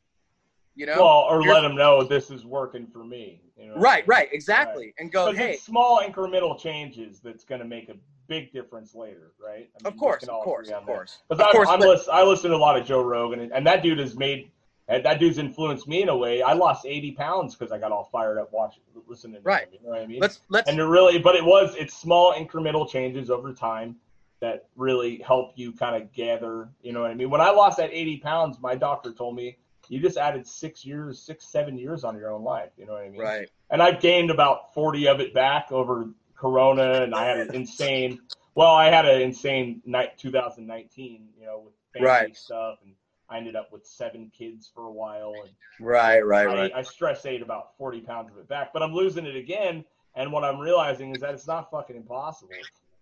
You 0.77 0.87
know, 0.87 0.97
well, 0.99 1.27
or 1.31 1.41
Here's- 1.41 1.55
let 1.55 1.61
them 1.61 1.77
know 1.77 2.03
this 2.03 2.31
is 2.31 2.45
working 2.45 2.87
for 2.87 3.05
me. 3.05 3.41
You 3.57 3.69
know? 3.69 3.77
right, 3.77 4.07
right, 4.09 4.29
exactly, 4.33 4.93
and 4.99 5.13
go, 5.13 5.27
Because 5.31 5.39
"Hey, 5.39 5.57
small 5.57 6.01
incremental 6.01 6.59
changes 6.59 7.21
that's 7.21 7.45
going 7.45 7.61
to 7.61 7.67
make 7.67 7.89
a 7.89 7.95
big 8.27 8.53
difference 8.53 8.95
later, 8.95 9.33
right? 9.39 9.69
I 9.81 9.85
mean, 9.85 9.93
of 9.93 9.97
course, 9.97 10.25
of 10.25 10.31
course, 10.43 10.71
of 10.71 10.85
course, 10.85 11.19
of 11.31 11.41
I'm, 11.41 11.53
course." 11.53 11.69
I'm 11.69 11.79
but- 11.79 11.89
listen, 11.89 12.11
I 12.13 12.23
listen 12.25 12.51
to 12.51 12.57
a 12.57 12.59
lot 12.59 12.77
of 12.77 12.85
Joe 12.87 13.03
Rogan, 13.03 13.41
and, 13.41 13.53
and 13.53 13.67
that 13.67 13.83
dude 13.83 13.99
has 14.01 14.17
made 14.17 14.51
and 14.87 15.03
that 15.05 15.19
dude's 15.19 15.39
influenced 15.39 15.89
me 15.89 16.03
in 16.03 16.11
a 16.11 16.17
way. 16.17 16.43
I 16.43 16.53
lost 16.53 16.85
80 16.85 17.13
pounds 17.13 17.55
because 17.55 17.73
I 17.73 17.79
got 17.79 17.91
all 17.91 18.05
fired 18.13 18.37
up 18.37 18.53
watching, 18.53 18.83
listening. 19.07 19.37
To 19.37 19.41
Right. 19.41 19.63
him, 19.63 19.69
you 19.73 19.79
know 19.83 19.91
what 19.95 20.03
I 20.03 20.07
mean? 20.07 20.21
let's 20.21 20.41
let's 20.51 20.69
and 20.69 20.79
it 20.79 20.85
really, 20.85 21.19
but 21.19 21.37
it 21.37 21.45
was 21.45 21.75
it's 21.77 21.95
small 21.95 22.35
incremental 22.35 22.87
changes 22.87 23.31
over 23.31 23.55
time 23.55 23.97
that 24.41 24.67
really 24.77 25.23
help 25.27 25.53
you 25.55 25.73
kind 25.73 25.97
of 26.03 26.13
gather. 26.13 26.69
You 26.83 26.93
know 26.93 27.01
what 27.01 27.11
I 27.11 27.15
mean? 27.15 27.31
When 27.31 27.41
I 27.41 27.51
lost 27.51 27.79
that 27.79 27.91
80 27.93 28.19
pounds, 28.19 28.59
my 28.61 28.75
doctor 28.75 29.13
told 29.13 29.37
me 29.37 29.57
you 29.89 30.01
just 30.01 30.17
added 30.17 30.47
six 30.47 30.85
years, 30.85 31.21
six 31.21 31.45
seven 31.47 31.77
years 31.79 32.05
on 32.05 32.17
your 32.17 32.31
own 32.33 32.43
life. 32.45 32.71
You 32.77 32.87
know 32.87 32.93
what 32.93 33.03
I 33.03 33.09
mean? 33.09 33.21
right. 33.21 33.49
and 33.71 33.83
I've 33.83 34.01
gained 34.01 34.31
about 34.31 34.73
40 34.75 35.09
of 35.09 35.21
it 35.21 35.35
back 35.35 35.73
over 35.73 36.09
Corona, 36.37 37.03
and 37.03 37.15
I 37.15 37.25
had 37.25 37.39
an 37.39 37.55
insane 37.55 38.21
well, 38.57 38.73
I 38.73 38.89
had 38.89 39.05
an 39.05 39.21
insane 39.21 39.83
night 39.85 40.17
2019, 40.17 41.27
you 41.41 41.45
know, 41.47 41.63
with 41.65 41.75
family 41.93 42.09
Right. 42.09 42.37
stuff, 42.37 42.79
and 42.85 42.93
I 43.29 43.39
ended 43.39 43.57
up 43.57 43.73
with 43.73 43.85
seven 43.85 44.31
kids 44.37 44.71
for 44.73 44.85
a 44.87 44.93
while, 44.93 45.43
and 45.45 45.53
Right, 45.81 46.25
right, 46.25 46.47
I, 46.49 46.55
right. 46.55 46.73
I 46.73 46.83
stress 46.83 47.27
ate 47.27 47.43
about 47.43 47.77
40 47.79 48.03
pounds 48.03 48.31
of 48.31 48.39
it 48.39 48.47
back, 48.49 48.73
but 48.73 48.81
I'm 48.83 48.93
losing 48.95 49.27
it 49.27 49.35
again. 49.35 49.85
And 50.15 50.31
what 50.31 50.45
I'm 50.45 50.61
realizing 50.61 51.11
is 51.11 51.21
that 51.23 51.35
it's 51.35 51.49
not 51.49 51.69
fucking 51.73 51.97
impossible. 51.97 52.53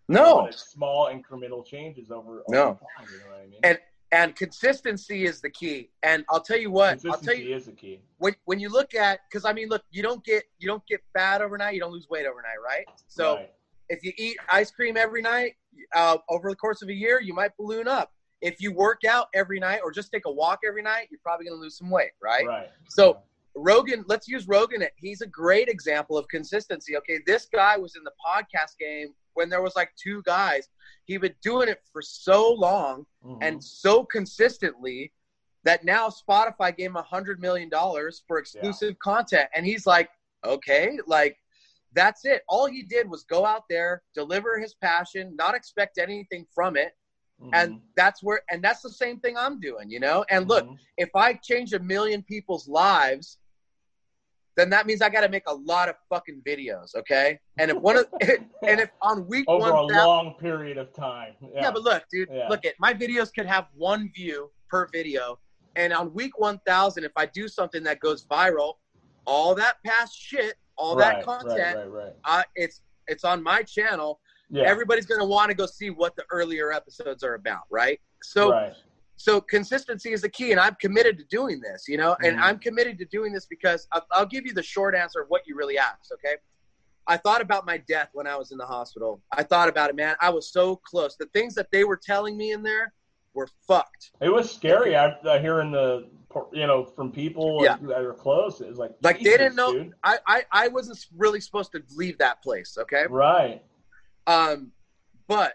No, 0.09 0.49
small 0.55 1.09
incremental 1.13 1.65
changes 1.67 2.11
over, 2.11 2.41
over 2.41 2.45
No. 2.49 2.65
time. 2.97 3.07
You 3.13 3.19
know 3.19 3.27
what 3.27 3.41
I 3.43 3.47
mean? 3.47 3.61
And- 3.63 3.79
and 4.13 4.37
consistency 4.37 5.25
is 5.25 5.41
the 5.41 5.51
key. 5.51 5.91
And 6.03 6.25
I'll 6.29 6.43
tell 6.43 6.59
you 6.59 6.71
what, 6.71 7.01
I'll 7.11 7.17
tell 7.17 7.35
you 7.35 7.55
is 7.57 7.65
the 7.67 7.73
key. 7.73 8.01
when 8.19 8.35
when 8.45 8.61
you 8.61 8.69
look 8.69 8.95
at 8.95 9.21
because 9.29 9.45
I 9.45 9.53
mean, 9.53 9.69
look, 9.69 9.83
you 9.91 10.03
don't 10.03 10.25
get 10.25 10.45
you 10.59 10.69
don't 10.69 10.87
get 10.87 11.01
fat 11.15 11.41
overnight, 11.41 11.75
you 11.75 11.81
don't 11.81 11.93
lose 11.93 12.09
weight 12.09 12.27
overnight, 12.27 12.61
right? 12.65 12.87
So 13.09 13.37
Right. 13.37 13.51
if 13.89 14.05
you 14.05 14.13
eat 14.17 14.37
ice 14.49 14.71
cream 14.71 14.97
every 14.97 15.23
night, 15.23 15.55
uh, 15.95 16.19
over 16.29 16.51
the 16.51 16.57
course 16.57 16.83
of 16.83 16.89
a 16.89 16.95
year, 16.95 17.21
you 17.21 17.35
might 17.35 17.57
balloon 17.57 17.89
up. 17.89 18.13
If 18.43 18.61
you 18.61 18.73
work 18.73 19.05
out 19.09 19.29
every 19.35 19.59
night 19.59 19.81
or 19.83 19.91
just 19.91 20.13
take 20.13 20.27
a 20.27 20.31
walk 20.31 20.61
every 20.67 20.83
night, 20.83 21.09
you're 21.11 21.21
probably 21.23 21.47
going 21.47 21.57
to 21.57 21.63
lose 21.63 21.79
some 21.79 21.91
weight, 21.91 22.11
right? 22.21 22.47
right. 22.47 22.69
So 22.89 23.19
Rogan, 23.55 24.05
let's 24.09 24.29
use 24.29 24.49
Rogan. 24.49 24.83
He's 24.97 25.21
a 25.21 25.27
great 25.27 25.69
example 25.69 26.19
of 26.19 26.27
consistency. 26.29 26.97
Okay, 26.97 27.21
this 27.27 27.47
guy 27.47 27.77
was 27.77 27.95
in 27.97 28.03
the 28.03 28.13
podcast 28.25 28.79
game 28.79 29.15
when 29.35 29.49
there 29.49 29.63
was 29.63 29.77
like 29.77 29.91
two 29.97 30.23
guys. 30.23 30.69
He'd 31.05 31.19
been 31.19 31.35
doing 31.43 31.69
it 31.69 31.83
for 31.93 32.03
so 32.03 32.53
long 32.53 33.07
Mhm. 33.25 33.39
and 33.43 33.65
so 33.65 34.05
consistently 34.05 35.13
that 35.65 35.85
now 35.85 36.09
Spotify 36.09 36.77
gave 36.77 36.91
him 36.91 36.97
a 36.97 37.03
hundred 37.03 37.41
million 37.41 37.69
dollars 37.69 38.23
for 38.27 38.39
exclusive 38.39 38.99
content, 38.99 39.49
and 39.55 39.65
he's 39.65 39.87
like, 39.87 40.11
okay, 40.45 40.99
like 41.07 41.39
that's 41.95 42.25
it. 42.25 42.43
All 42.49 42.67
he 42.67 42.83
did 42.83 43.09
was 43.09 43.25
go 43.25 43.45
out 43.45 43.65
there, 43.69 44.03
deliver 44.15 44.59
his 44.59 44.75
passion, 44.75 45.37
not 45.37 45.55
expect 45.55 45.99
anything 45.99 46.47
from 46.55 46.77
it, 46.77 46.97
Mhm. 47.41 47.51
and 47.53 47.83
that's 47.97 48.23
where, 48.23 48.43
and 48.51 48.65
that's 48.65 48.81
the 48.81 48.91
same 48.91 49.21
thing 49.21 49.37
I'm 49.37 49.61
doing, 49.61 49.91
you 49.91 50.01
know. 50.01 50.25
And 50.31 50.49
look, 50.49 50.67
Mhm. 50.67 50.79
if 50.97 51.15
I 51.15 51.35
change 51.35 51.75
a 51.75 51.79
million 51.79 52.23
people's 52.23 52.67
lives, 52.67 53.39
then 54.57 54.69
that 54.71 54.87
means 54.87 55.01
I 55.01 55.09
got 55.09 55.23
to 55.23 55.29
make 55.29 55.45
a 55.47 55.55
lot 55.55 55.89
of 55.89 55.95
fucking 56.09 56.43
videos, 56.47 56.95
okay? 56.95 57.39
And 57.59 57.71
if 57.71 57.77
one 57.79 57.97
of, 57.97 58.07
and 58.21 58.81
if 58.81 58.91
on 59.01 59.27
week 59.27 59.45
over 59.49 59.71
a 59.71 59.73
one, 59.85 59.87
long 59.95 60.35
period 60.39 60.77
of 60.77 60.93
time. 60.93 61.35
yeah. 61.55 61.71
but 61.71 61.83
look, 61.83 62.05
dude, 62.13 62.29
Yeah. 62.31 62.49
look 62.49 62.65
at 62.65 62.75
my 62.79 62.93
videos 62.93 63.33
could 63.35 63.47
have 63.47 63.67
one 63.75 64.11
view 64.15 64.51
per 64.69 64.87
video, 64.93 65.39
and 65.77 65.93
on 65.93 66.13
week 66.13 66.39
one 66.39 66.61
thousand, 66.67 67.05
if 67.05 67.13
I 67.17 67.27
do 67.27 67.49
something 67.49 67.83
that 67.85 68.01
goes 68.01 68.25
viral, 68.27 68.75
all 69.27 69.55
that 69.55 69.77
past 69.87 70.19
shit, 70.19 70.55
all 70.77 70.97
right, 70.97 71.17
that 71.17 71.25
content, 71.25 71.77
Right, 71.77 71.89
right, 71.91 72.05
right. 72.05 72.13
Uh, 72.25 72.43
it's 72.55 72.83
it's 73.09 73.25
on 73.25 73.43
my 73.43 73.63
channel. 73.63 74.21
Yeah. 74.51 74.65
Everybody's 74.65 75.07
gonna 75.07 75.25
want 75.25 75.49
to 75.49 75.55
go 75.55 75.65
see 75.65 75.89
what 75.89 76.15
the 76.15 76.25
earlier 76.31 76.73
episodes 76.73 77.23
are 77.23 77.35
about, 77.35 77.63
right? 77.71 77.99
So. 78.23 78.51
So 79.17 79.41
consistency 79.41 80.13
is 80.13 80.23
the 80.23 80.29
key 80.29 80.51
and 80.53 80.61
i'm 80.61 80.75
committed 80.81 81.19
to 81.19 81.25
doing 81.25 81.61
this 81.61 81.85
you 81.89 81.97
know 81.97 82.17
and 82.25 82.37
Mhm. 82.37 82.43
i'm 82.43 82.59
committed 82.59 82.99
to 82.99 83.05
doing 83.07 83.33
this 83.33 83.47
because 83.47 83.87
I'll, 83.93 84.07
I'll 84.13 84.27
give 84.27 84.47
you 84.47 84.53
the 84.55 84.63
short 84.63 84.95
answer 84.95 85.21
of 85.21 85.29
what 85.29 85.43
you 85.47 85.55
really 85.57 85.79
asked 85.79 86.13
okay 86.15 86.37
i 87.07 87.17
thought 87.17 87.41
about 87.41 87.67
my 87.67 87.79
death 87.79 88.09
when 88.13 88.27
i 88.27 88.37
was 88.37 88.53
in 88.53 88.59
the 88.59 88.67
hospital 88.67 89.23
i 89.33 89.43
thought 89.43 89.69
about 89.69 89.91
it 89.91 89.97
man 89.97 90.17
i 90.21 90.31
was 90.31 90.51
so 90.53 90.77
close 90.77 91.17
the 91.17 91.27
things 91.27 91.55
that 91.55 91.69
they 91.73 91.85
were 91.85 91.97
telling 91.97 92.37
me 92.37 92.53
in 92.53 92.63
there 92.63 92.93
were 93.35 93.49
fucked 93.67 94.11
It 94.21 94.29
was 94.29 94.51
scary. 94.55 94.95
I, 94.95 95.17
I 95.27 95.39
hearing 95.39 95.71
the 95.73 96.09
you 96.53 96.67
know 96.67 96.85
from 96.85 97.11
people 97.11 97.61
Yeah. 97.65 97.77
that 97.83 98.03
are 98.03 98.13
close. 98.13 98.61
It 98.61 98.69
was 98.69 98.77
like 98.79 98.91
Like, 99.03 99.19
they 99.19 99.25
didn't 99.39 99.55
know- 99.57 99.73
dude. 99.73 99.93
I, 100.05 100.19
I 100.27 100.45
i 100.53 100.69
wasn't 100.69 100.99
really 101.17 101.41
supposed 101.41 101.73
to 101.73 101.83
leave 101.97 102.19
that 102.19 102.43
place 102.43 102.77
okay 102.79 103.05
Right. 103.09 103.63
um 104.27 104.73
but 105.29 105.55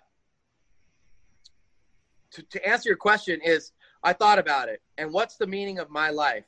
to, 2.31 2.41
to 2.43 2.67
answer 2.67 2.89
your 2.89 2.97
question 2.97 3.39
is 3.43 3.71
i 4.03 4.13
thought 4.13 4.39
about 4.39 4.69
it 4.69 4.81
and 4.97 5.11
what's 5.11 5.35
the 5.37 5.47
meaning 5.47 5.79
of 5.79 5.89
my 5.89 6.09
life 6.09 6.45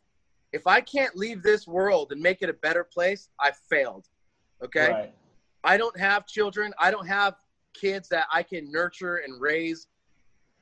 if 0.54 0.66
i 0.68 0.82
can't 0.82 1.16
leave 1.16 1.42
this 1.44 1.68
world 1.68 2.12
and 2.12 2.22
make 2.22 2.42
it 2.42 2.50
a 2.50 2.54
better 2.54 2.84
place 2.84 3.30
i 3.40 3.52
failed 3.70 4.08
okay 4.64 4.92
Right. 4.92 5.14
I 5.64 5.78
don't 5.78 5.98
have 6.00 6.26
children. 6.26 6.74
I 6.80 6.92
don't 6.92 7.08
have 7.08 7.36
kids 7.74 8.10
that 8.10 8.26
I 8.32 8.44
can 8.44 8.72
nurture 8.72 9.18
and 9.18 9.40
raise, 9.42 9.88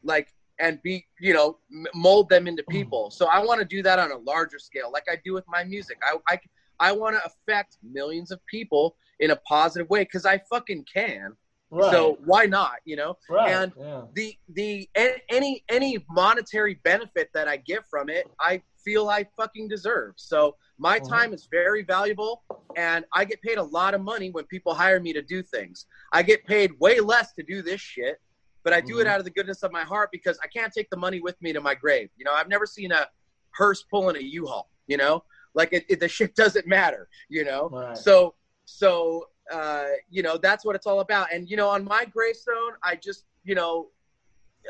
like, 0.04 0.34
and 0.60 0.82
be, 0.82 1.06
you 1.20 1.34
know, 1.34 1.60
mold 1.94 2.30
them 2.30 2.48
into 2.48 2.64
people. 2.70 3.10
Mm. 3.10 3.14
So 3.14 3.28
I 3.28 3.44
want 3.44 3.60
to 3.60 3.66
do 3.66 3.84
that 3.84 4.00
on 4.00 4.12
a 4.12 4.18
larger 4.18 4.60
scale, 4.60 4.92
like 4.92 5.06
I 5.10 5.18
do 5.24 5.34
with 5.34 5.46
my 5.48 5.64
music. 5.64 6.00
I, 6.04 6.18
I, 6.34 6.40
I 6.80 6.92
want 6.92 7.16
to 7.16 7.22
affect 7.26 7.78
millions 7.84 8.32
of 8.32 8.44
people 8.48 8.96
in 9.20 9.32
a 9.32 9.36
positive 9.36 9.90
way 9.90 10.04
because 10.04 10.26
I 10.26 10.42
fucking 10.50 10.86
can. 10.92 11.34
Right. 11.70 11.92
So 11.92 12.18
why 12.24 12.46
not, 12.46 12.76
you 12.86 12.96
know? 12.96 13.18
right. 13.30 13.50
and- 13.50 13.74
yeah. 13.78 14.04
The 14.14 14.38
the 14.50 14.90
any 15.30 15.64
any 15.70 16.06
monetary 16.10 16.76
benefit 16.84 17.30
that 17.34 17.48
I 17.48 17.58
get 17.58 17.86
from 17.90 18.10
it, 18.10 18.26
I 18.40 18.62
feel 18.84 19.10
I 19.10 19.26
fucking 19.36 19.68
deserve. 19.68 20.14
So 20.18 20.56
my 20.78 21.00
Mhm. 21.00 21.10
time 21.10 21.34
is 21.34 21.48
very 21.52 21.84
valuable, 21.84 22.44
and 22.76 23.06
I 23.14 23.26
get 23.26 23.42
paid 23.42 23.58
a 23.58 23.64
lot 23.64 23.94
of 23.94 24.02
money 24.02 24.30
when 24.32 24.46
people 24.46 24.74
hire 24.74 25.00
me 25.02 25.12
to 25.14 25.22
do 25.22 25.44
things. 25.44 25.86
I 26.14 26.24
get 26.24 26.46
paid 26.46 26.72
way 26.80 27.00
less 27.02 27.34
to 27.34 27.44
do 27.44 27.62
this 27.62 27.82
shit, 27.82 28.22
but 28.64 28.72
I 28.74 28.80
do 28.82 29.00
it 29.00 29.06
Mhm. 29.06 29.10
out 29.12 29.20
of 29.20 29.26
the 29.26 29.32
goodness 29.32 29.62
of 29.64 29.72
my 29.74 29.84
heart 29.84 30.10
because 30.12 30.40
I 30.44 30.48
can't 30.48 30.72
take 30.74 30.90
the 30.90 30.98
money 30.98 31.20
with 31.20 31.40
me 31.42 31.52
to 31.54 31.60
my 31.60 31.76
grave. 31.76 32.10
You 32.16 32.24
know, 32.26 32.34
I've 32.34 32.48
never 32.48 32.66
seen 32.66 32.92
a 32.94 33.10
hearse 33.52 33.84
pulling 33.84 34.16
a 34.16 34.22
U-Haul. 34.22 34.70
You 34.88 34.96
know, 34.98 35.26
like 35.54 35.74
it, 35.74 35.86
it, 35.90 36.00
the 36.00 36.08
shit 36.08 36.34
doesn't 36.42 36.66
matter. 36.66 37.10
You 37.28 37.44
know, 37.44 37.70
Right. 37.70 37.98
so 37.98 38.36
so 38.66 39.30
uh, 39.52 39.86
you 40.10 40.24
know 40.24 40.38
that's 40.38 40.66
what 40.66 40.76
it's 40.76 40.88
all 40.88 41.00
about. 41.00 41.32
And 41.34 41.50
you 41.50 41.58
know, 41.58 41.70
on 41.70 41.84
my 41.84 42.06
gravestone, 42.06 42.74
I 42.84 42.96
just 42.96 43.26
you 43.44 43.56
know, 43.56 43.88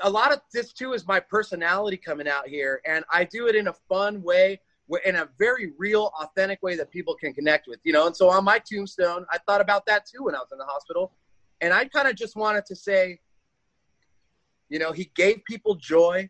a 0.03 0.09
lot 0.09 0.31
of 0.31 0.41
this 0.53 0.73
too 0.73 0.93
is 0.93 1.07
my 1.07 1.19
personality 1.19 1.97
coming 1.97 2.27
out 2.27 2.47
here, 2.47 2.81
and 2.85 3.03
I 3.11 3.23
do 3.23 3.47
it 3.47 3.55
in 3.55 3.67
a 3.67 3.73
fun 3.73 4.21
way, 4.21 4.59
in 5.05 5.15
a 5.15 5.29
very 5.39 5.73
real, 5.77 6.11
authentic 6.21 6.61
way 6.61 6.75
that 6.75 6.91
people 6.91 7.15
can 7.15 7.33
connect 7.33 7.67
with. 7.67 7.79
You 7.83 7.93
know, 7.93 8.07
and 8.07 8.15
so 8.15 8.29
on 8.29 8.43
my 8.43 8.59
tombstone, 8.59 9.25
I 9.31 9.37
thought 9.39 9.61
about 9.61 9.85
that 9.87 10.05
too 10.05 10.23
when 10.23 10.35
I 10.35 10.39
was 10.39 10.49
in 10.51 10.57
the 10.57 10.65
hospital, 10.65 11.11
and 11.61 11.73
I 11.73 11.85
kind 11.85 12.07
of 12.07 12.15
just 12.15 12.35
wanted 12.35 12.65
to 12.67 12.75
say, 12.75 13.19
you 14.69 14.79
know, 14.79 14.91
he 14.91 15.11
gave 15.15 15.43
people 15.45 15.75
joy 15.75 16.29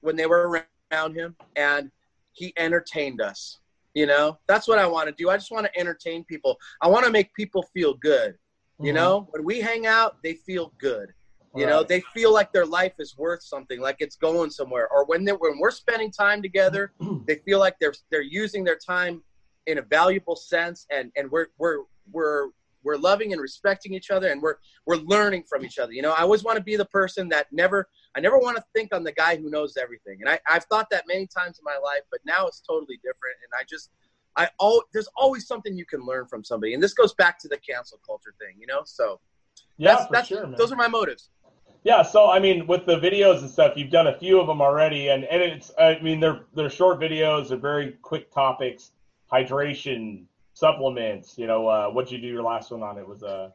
when 0.00 0.16
they 0.16 0.26
were 0.26 0.64
around 0.92 1.14
him, 1.14 1.36
and 1.56 1.90
he 2.32 2.52
entertained 2.56 3.20
us. 3.20 3.58
You 3.94 4.06
know, 4.06 4.38
that's 4.48 4.66
what 4.66 4.78
I 4.78 4.86
want 4.86 5.08
to 5.08 5.14
do. 5.14 5.28
I 5.28 5.36
just 5.36 5.50
want 5.50 5.66
to 5.66 5.78
entertain 5.78 6.24
people. 6.24 6.56
I 6.80 6.88
want 6.88 7.04
to 7.04 7.10
make 7.10 7.32
people 7.34 7.62
feel 7.74 7.94
good. 7.94 8.38
You 8.80 8.92
Mhm. 8.92 8.94
know, 8.94 9.28
when 9.30 9.44
we 9.44 9.60
hang 9.60 9.86
out, 9.86 10.22
they 10.22 10.34
feel 10.34 10.72
good. 10.78 11.12
You 11.54 11.66
know, 11.66 11.82
they 11.82 12.00
feel 12.14 12.32
like 12.32 12.50
their 12.50 12.64
life 12.64 12.94
is 12.98 13.14
worth 13.18 13.42
something, 13.42 13.78
like 13.78 13.96
it's 14.00 14.16
going 14.16 14.48
somewhere. 14.50 14.88
Or 14.88 15.04
when 15.04 15.24
they 15.26 15.32
when 15.32 15.58
we're 15.58 15.70
spending 15.70 16.10
time 16.10 16.40
together, 16.40 16.94
they 17.28 17.36
feel 17.44 17.58
like 17.58 17.76
they're 17.78 17.92
they're 18.10 18.22
using 18.22 18.64
their 18.64 18.78
time 18.78 19.22
in 19.66 19.76
a 19.76 19.82
valuable 19.82 20.34
sense, 20.34 20.86
and 20.90 21.12
and 21.14 21.30
we're 21.30 21.48
we're 21.58 21.84
we're 22.10 22.48
we're 22.84 22.96
loving 22.96 23.32
and 23.32 23.40
respecting 23.40 23.94
each 23.94 24.10
other, 24.10 24.30
and 24.30 24.40
we're 24.40 24.56
we're 24.86 24.96
learning 24.96 25.44
from 25.48 25.64
each 25.64 25.78
other. 25.78 25.92
You 25.92 26.02
know, 26.02 26.12
I 26.12 26.20
always 26.22 26.44
want 26.44 26.58
to 26.58 26.62
be 26.62 26.76
the 26.76 26.86
person 26.86 27.28
that 27.30 27.46
never 27.52 27.88
I 28.16 28.20
never 28.20 28.38
want 28.38 28.56
to 28.56 28.64
think 28.74 28.90
I'm 28.92 29.04
the 29.04 29.12
guy 29.12 29.36
who 29.36 29.50
knows 29.50 29.76
everything, 29.76 30.18
and 30.20 30.28
I 30.28 30.38
I've 30.48 30.64
thought 30.64 30.88
that 30.90 31.04
many 31.06 31.26
times 31.26 31.58
in 31.58 31.64
my 31.64 31.78
life, 31.82 32.02
but 32.10 32.20
now 32.24 32.46
it's 32.46 32.60
totally 32.60 32.96
different, 32.96 33.36
and 33.42 33.58
I 33.58 33.64
just. 33.68 33.90
I 34.34 34.48
all 34.58 34.82
there's 34.94 35.10
always 35.14 35.46
something 35.46 35.76
you 35.76 35.84
can 35.84 36.06
learn 36.06 36.24
from 36.24 36.42
somebody, 36.42 36.72
and 36.72 36.82
this 36.82 36.94
goes 36.94 37.12
back 37.12 37.38
to 37.40 37.48
the 37.48 37.58
cancel 37.58 38.00
culture 38.06 38.32
thing, 38.40 38.56
you 38.58 38.66
know. 38.66 38.80
So 38.82 39.20
yeah, 39.76 39.90
that's, 39.90 40.06
for 40.06 40.12
that's 40.14 40.28
sure, 40.28 40.54
those 40.56 40.72
are 40.72 40.76
my 40.76 40.88
motives. 40.88 41.28
Yeah, 41.84 42.02
so 42.02 42.30
I 42.30 42.38
mean, 42.38 42.66
with 42.66 42.86
the 42.86 42.96
videos 42.96 43.40
and 43.40 43.50
stuff, 43.50 43.72
you've 43.76 43.90
done 43.90 44.06
a 44.06 44.16
few 44.18 44.40
of 44.40 44.46
them 44.46 44.62
already, 44.62 45.08
and, 45.08 45.24
and 45.24 45.42
it's 45.42 45.72
I 45.78 45.98
mean 46.00 46.20
they're 46.20 46.42
they're 46.54 46.70
short 46.70 47.00
videos, 47.00 47.48
they're 47.48 47.58
very 47.58 47.92
quick 48.02 48.30
topics, 48.30 48.92
hydration, 49.32 50.26
supplements. 50.66 51.36
You 51.36 51.46
know, 51.48 51.66
uh, 51.66 51.88
what'd 51.90 52.10
you 52.12 52.18
do 52.18 52.26
your 52.28 52.42
last 52.42 52.70
one 52.70 52.82
on? 52.82 52.96
It 52.98 53.06
was 53.06 53.22
uh, 53.24 53.50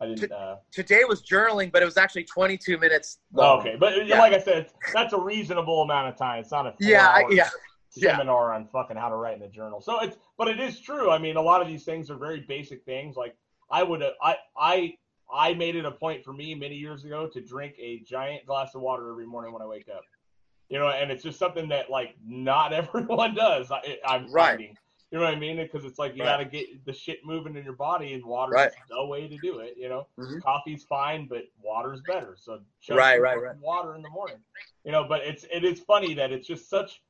I 0.00 0.06
didn't. 0.06 0.32
Uh, 0.32 0.56
Today 0.72 1.02
was 1.08 1.22
journaling, 1.22 1.70
but 1.72 1.82
it 1.82 1.84
was 1.84 1.96
actually 1.96 2.24
22 2.24 2.78
minutes. 2.78 3.18
oh, 3.36 3.40
long. 3.40 3.60
okay, 3.60 3.76
but 3.78 4.06
Yeah. 4.06 4.18
like 4.18 4.32
I 4.32 4.38
said, 4.40 4.70
that's 4.92 5.12
a 5.12 5.18
reasonable 5.20 5.82
amount 5.82 6.08
of 6.08 6.16
time. 6.16 6.40
It's 6.40 6.50
not 6.50 6.66
a 6.66 6.74
Yeah, 6.80 7.22
yeah, 7.30 7.48
yeah. 7.94 8.12
seminar 8.16 8.52
on 8.54 8.66
fucking 8.66 8.96
how 8.96 9.08
to 9.08 9.14
write 9.16 9.36
in 9.36 9.42
a 9.42 9.48
journal. 9.48 9.80
So 9.80 10.00
it's, 10.00 10.16
but 10.36 10.48
it 10.48 10.60
is 10.60 10.80
true. 10.80 11.10
I 11.10 11.18
mean, 11.18 11.36
a 11.36 11.42
lot 11.42 11.62
of 11.62 11.68
these 11.68 11.84
things 11.84 12.10
are 12.10 12.16
very 12.16 12.40
basic 12.40 12.84
things. 12.84 13.16
Like 13.16 13.36
I 13.70 13.82
would, 13.82 14.02
I, 14.22 14.36
I, 14.56 14.94
I 15.32 15.54
made 15.54 15.76
it 15.76 15.84
a 15.84 15.90
point 15.92 16.24
for 16.24 16.32
me 16.32 16.54
many 16.54 16.74
years 16.76 17.04
ago 17.04 17.28
to 17.28 17.40
drink 17.40 17.74
a 17.78 18.00
giant 18.00 18.46
glass 18.46 18.74
of 18.74 18.80
water 18.82 19.10
every 19.10 19.26
morning 19.26 19.52
when 19.52 19.62
I 19.62 19.66
wake 19.66 19.88
up. 19.94 20.02
You 20.70 20.78
know, 20.78 20.88
and 20.88 21.10
it's 21.10 21.22
just 21.22 21.38
something 21.38 21.68
that 21.70 21.88
like 21.90 22.14
not 22.24 22.72
everyone 22.82 23.34
does. 23.34 23.70
I, 23.70 23.98
I'm 24.06 24.30
Right. 24.32 24.50
finding. 24.50 24.76
You 25.10 25.18
know 25.18 25.24
what 25.24 25.34
I 25.34 25.38
mean? 25.38 25.56
Because 25.56 25.84
it's 25.84 25.98
like 25.98 26.14
you 26.16 26.22
Right. 26.22 26.32
got 26.32 26.36
to 26.38 26.44
get 26.44 26.84
the 26.84 26.92
shit 26.92 27.24
moving 27.24 27.56
in 27.56 27.64
your 27.64 27.72
body, 27.72 28.12
and 28.12 28.24
water 28.24 28.52
Right. 28.52 28.68
is 28.68 28.76
the 28.90 29.06
way 29.06 29.26
to 29.26 29.38
do 29.38 29.60
it. 29.60 29.74
You 29.76 29.88
know, 29.88 30.06
Mhm. 30.18 30.42
coffee's 30.42 30.84
fine, 30.84 31.26
but 31.26 31.44
water's 31.62 32.02
better. 32.02 32.36
So 32.36 32.60
Right, 32.90 33.20
right, 33.20 33.40
right. 33.40 33.56
water 33.58 33.94
in 33.94 34.02
the 34.02 34.08
morning. 34.10 34.42
You 34.84 34.92
know, 34.92 35.04
but 35.04 35.22
it's 35.26 35.44
it 35.50 35.64
is 35.64 35.80
funny 35.80 36.14
that 36.14 36.30
it's 36.32 36.46
just 36.46 36.68
such 36.68 37.02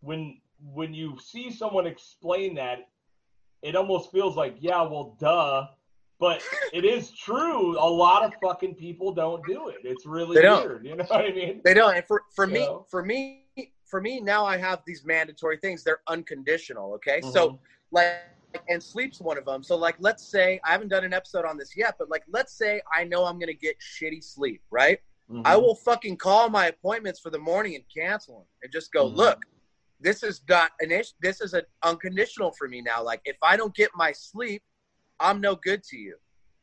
when 0.00 0.40
when 0.74 0.92
you 0.92 1.16
see 1.20 1.50
someone 1.52 1.86
explain 1.86 2.54
that, 2.56 2.88
it 3.62 3.76
almost 3.76 4.10
feels 4.10 4.36
like 4.36 4.56
yeah, 4.58 4.82
well, 4.82 5.16
duh. 5.20 5.68
but 6.20 6.42
it 6.72 6.84
is 6.84 7.12
true. 7.12 7.78
A 7.78 7.88
lot 7.88 8.24
of 8.24 8.34
fucking 8.40 8.74
people 8.74 9.12
don't 9.12 9.46
do 9.46 9.68
it. 9.68 9.76
It's 9.84 10.04
really 10.04 10.36
weird. 10.42 10.84
You 10.84 10.96
know 10.96 11.04
what 11.04 11.24
I 11.24 11.30
mean? 11.30 11.60
They 11.62 11.74
don't. 11.74 11.94
And 11.94 12.04
for 12.04 12.24
for 12.34 12.44
me, 12.48 12.62
Yeah. 12.64 12.78
for 12.90 13.04
me, 13.04 13.44
for 13.88 14.00
me 14.00 14.20
now, 14.20 14.44
I 14.44 14.56
have 14.58 14.82
these 14.86 15.04
mandatory 15.04 15.58
things. 15.58 15.82
They're 15.82 16.02
unconditional. 16.08 16.92
Okay, 16.94 17.20
so 17.22 17.50
Mhm. 17.50 17.58
like, 17.90 18.14
and 18.68 18.82
sleep's 18.82 19.20
one 19.20 19.38
of 19.38 19.44
them. 19.44 19.62
So 19.62 19.76
like, 19.76 19.96
let's 19.98 20.24
say 20.30 20.60
I 20.64 20.72
haven't 20.72 20.88
done 20.88 21.04
an 21.04 21.12
episode 21.14 21.44
on 21.44 21.56
this 21.58 21.76
yet, 21.76 21.96
but 21.98 22.08
like, 22.08 22.24
let's 22.28 22.52
say 22.56 22.80
I 22.92 23.04
know 23.04 23.24
I'm 23.24 23.38
gonna 23.38 23.52
get 23.52 23.76
shitty 23.80 24.22
sleep, 24.22 24.62
right? 24.70 25.00
Mhm. 25.30 25.42
I 25.44 25.56
will 25.56 25.74
fucking 25.74 26.16
call 26.16 26.48
my 26.48 26.66
appointments 26.66 27.20
for 27.20 27.30
the 27.30 27.38
morning 27.38 27.74
and 27.74 27.84
cancel 27.94 28.38
them, 28.38 28.46
and 28.62 28.72
just 28.72 28.92
go, 28.92 29.06
Mhm. 29.06 29.16
look, 29.16 29.38
this 30.00 30.22
is 30.22 30.42
not 30.48 30.72
an 30.80 30.90
issue. 30.92 31.14
This 31.20 31.40
is 31.40 31.54
an 31.54 31.64
unconditional 31.82 32.52
for 32.52 32.68
me 32.68 32.80
now. 32.80 33.02
Like, 33.02 33.20
if 33.24 33.36
I 33.42 33.56
don't 33.56 33.74
get 33.74 33.90
my 33.94 34.12
sleep, 34.12 34.62
I'm 35.20 35.40
no 35.40 35.56
good 35.56 35.82
to 35.84 35.96
you. 35.96 36.16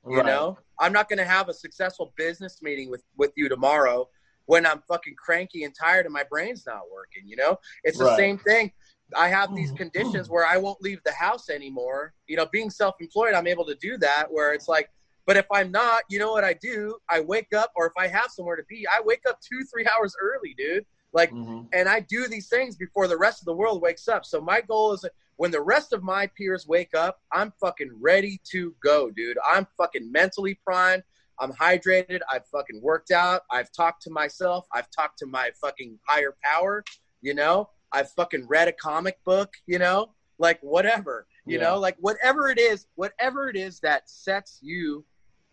You 0.08 0.18
Right. 0.18 0.26
know, 0.28 0.58
I'm 0.80 0.94
not 0.94 1.10
going 1.10 1.18
to 1.20 1.26
have 1.26 1.50
a 1.50 1.54
successful 1.54 2.14
business 2.16 2.62
meeting 2.62 2.90
with 2.90 3.04
with 3.18 3.32
you 3.36 3.50
tomorrow 3.50 4.10
when 4.46 4.66
I'm 4.66 4.82
fucking 4.88 5.16
cranky 5.16 5.64
and 5.64 5.74
tired 5.74 6.06
and 6.06 6.14
my 6.14 6.24
brain's 6.30 6.66
not 6.66 6.84
working. 6.92 7.24
You 7.26 7.36
know, 7.36 7.58
it's 7.84 7.98
the 7.98 8.06
Right. 8.06 8.18
same 8.18 8.38
thing. 8.40 8.72
I 9.16 9.28
have 9.30 9.54
these 9.56 9.72
conditions 9.72 10.30
where 10.30 10.46
I 10.46 10.58
won't 10.58 10.82
leave 10.82 11.02
the 11.04 11.12
house 11.12 11.50
anymore. 11.50 12.14
You 12.28 12.38
know, 12.38 12.46
being 12.48 12.70
self-employed, 12.70 13.34
I'm 13.34 13.48
able 13.48 13.66
to 13.66 13.76
do 13.76 13.98
that. 14.00 14.32
Where 14.32 14.54
it's 14.54 14.68
like, 14.68 14.90
but 15.26 15.38
if 15.38 15.46
I'm 15.52 15.72
not, 15.72 16.04
you 16.10 16.20
know 16.20 16.32
what 16.32 16.44
I 16.44 16.54
do? 16.54 16.98
I 17.10 17.20
wake 17.20 17.54
up, 17.54 17.72
or 17.76 17.88
if 17.88 17.94
I 17.98 18.08
have 18.08 18.32
somewhere 18.32 18.56
to 18.56 18.64
be, 18.68 18.86
I 18.88 19.02
wake 19.04 19.24
up 19.28 19.40
two, 19.42 19.64
three 19.66 19.86
hours 19.88 20.16
early, 20.22 20.54
dude. 20.58 20.86
Like, 21.14 21.32
Mhm. 21.32 21.68
and 21.74 21.88
I 21.88 22.02
do 22.02 22.28
these 22.28 22.48
things 22.50 22.76
before 22.76 23.08
the 23.08 23.18
rest 23.18 23.42
of 23.42 23.46
the 23.46 23.54
world 23.54 23.82
wakes 23.82 24.08
up. 24.08 24.26
So 24.26 24.42
my 24.42 24.62
goal 24.62 24.94
is 24.94 25.06
when 25.38 25.52
the 25.52 25.62
rest 25.62 25.94
of 25.94 26.04
my 26.04 26.28
peers 26.28 26.68
wake 26.68 26.96
up, 26.96 27.22
I'm 27.32 27.52
fucking 27.60 27.92
ready 28.00 28.40
to 28.52 28.76
go, 28.82 29.10
dude. 29.12 29.38
I'm 29.48 29.68
fucking 29.78 30.12
mentally 30.12 30.56
primed. 30.66 31.04
I'm 31.40 31.52
hydrated. 31.54 32.20
I've 32.32 32.46
fucking 32.48 32.82
worked 32.82 33.12
out. 33.12 33.42
I've 33.52 33.72
talked 33.72 34.02
to 34.04 34.10
myself. 34.12 34.66
I've 34.74 34.90
talked 34.92 35.20
to 35.20 35.26
my 35.26 35.52
fucking 35.62 36.00
higher 36.08 36.36
power, 36.44 36.84
you 37.22 37.34
know? 37.34 37.70
I've 37.92 38.10
fucking 38.12 38.48
read 38.48 38.68
a 38.68 38.74
comic 38.74 39.24
book, 39.24 39.54
you 39.68 39.80
know? 39.80 40.14
Like 40.38 40.60
whatever, 40.62 41.28
you 41.46 41.58
Yeah. 41.58 41.66
know? 41.72 41.80
Like 41.80 41.98
whatever 42.00 42.50
it 42.50 42.60
is, 42.60 42.88
whatever 42.96 43.50
it 43.50 43.56
is 43.56 43.80
that 43.82 44.10
sets 44.10 44.60
you 44.62 45.06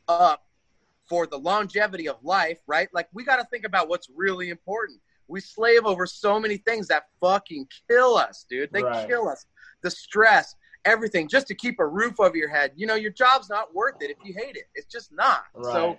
up 0.08 0.44
for 1.08 1.26
the 1.26 1.38
longevity 1.38 2.08
of 2.08 2.16
life, 2.24 2.60
right? 2.66 2.88
Like 2.92 3.08
we 3.12 3.24
got 3.24 3.36
to 3.36 3.44
think 3.44 3.64
about 3.64 3.88
what's 3.88 4.08
really 4.14 4.50
important. 4.50 5.00
We 5.28 5.40
slave 5.40 5.84
over 5.84 6.06
so 6.06 6.38
many 6.40 6.56
things 6.58 6.88
that 6.88 7.04
fucking 7.20 7.66
kill 7.88 8.16
us, 8.16 8.44
dude. 8.48 8.72
They 8.72 8.82
Right. 8.82 9.08
kill 9.08 9.28
us. 9.28 9.44
The 9.82 9.90
stress, 9.90 10.54
everything, 10.84 11.28
just 11.28 11.46
to 11.48 11.54
keep 11.54 11.78
a 11.80 11.86
roof 11.86 12.20
over 12.20 12.36
your 12.36 12.48
head. 12.48 12.72
You 12.76 12.86
know, 12.86 12.94
your 12.94 13.10
job's 13.10 13.48
not 13.48 13.74
worth 13.74 14.00
it 14.00 14.10
if 14.10 14.16
you 14.24 14.34
hate 14.34 14.56
it. 14.56 14.64
It's 14.74 14.86
just 14.86 15.12
not. 15.12 15.44
Right. 15.54 15.72
So, 15.72 15.98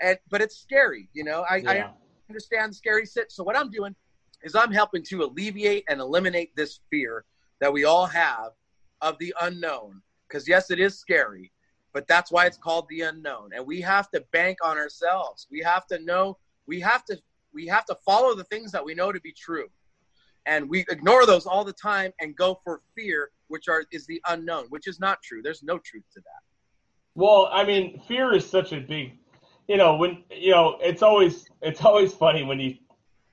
and 0.00 0.18
but 0.30 0.40
it's 0.40 0.56
scary. 0.56 1.08
You 1.12 1.24
know, 1.24 1.44
I, 1.48 1.62
I 1.66 1.90
understand 2.28 2.74
scary 2.74 3.06
sit. 3.06 3.32
So 3.32 3.42
what 3.42 3.56
I'm 3.56 3.70
doing 3.70 3.94
is 4.42 4.54
I'm 4.54 4.72
helping 4.72 5.02
to 5.04 5.24
alleviate 5.24 5.84
and 5.88 6.00
eliminate 6.00 6.54
this 6.56 6.80
fear 6.90 7.24
that 7.60 7.72
we 7.72 7.84
all 7.84 8.06
have 8.06 8.52
of 9.00 9.18
the 9.18 9.34
unknown. 9.40 10.02
Because 10.28 10.48
yes, 10.48 10.70
it 10.70 10.78
is 10.78 10.98
scary, 10.98 11.50
but 11.92 12.06
that's 12.06 12.30
why 12.30 12.46
it's 12.46 12.56
called 12.56 12.86
the 12.88 13.02
unknown. 13.02 13.50
And 13.54 13.66
we 13.66 13.80
have 13.80 14.10
to 14.12 14.20
bank 14.32 14.58
on 14.64 14.78
ourselves. 14.78 15.48
We 15.50 15.60
have 15.60 15.86
to 15.88 15.98
know. 15.98 16.38
We 16.66 16.80
have 16.80 17.04
to. 17.06 17.18
We 17.52 17.66
have 17.66 17.84
to 17.86 17.96
follow 18.06 18.36
the 18.36 18.44
things 18.44 18.70
that 18.70 18.84
we 18.84 18.94
know 18.94 19.10
to 19.10 19.20
be 19.20 19.32
true, 19.32 19.68
and 20.46 20.68
we 20.68 20.84
ignore 20.88 21.26
those 21.26 21.46
all 21.46 21.64
the 21.64 21.72
time 21.72 22.12
and 22.20 22.36
go 22.36 22.60
for 22.64 22.82
fear, 22.94 23.30
which 23.48 23.68
are 23.68 23.84
is 23.92 24.06
the 24.06 24.20
unknown, 24.28 24.66
which 24.68 24.86
is 24.86 25.00
not 25.00 25.22
true. 25.22 25.42
There's 25.42 25.62
no 25.62 25.78
truth 25.78 26.04
to 26.14 26.20
that. 26.20 26.42
Well, 27.14 27.48
I 27.52 27.64
mean, 27.64 28.00
fear 28.06 28.32
is 28.34 28.48
such 28.48 28.72
a 28.72 28.80
big, 28.80 29.18
you 29.68 29.76
know, 29.76 29.96
when 29.96 30.22
you 30.30 30.52
know, 30.52 30.78
it's 30.80 31.02
always 31.02 31.46
it's 31.62 31.84
always 31.84 32.12
funny 32.12 32.42
when 32.44 32.60
you 32.60 32.76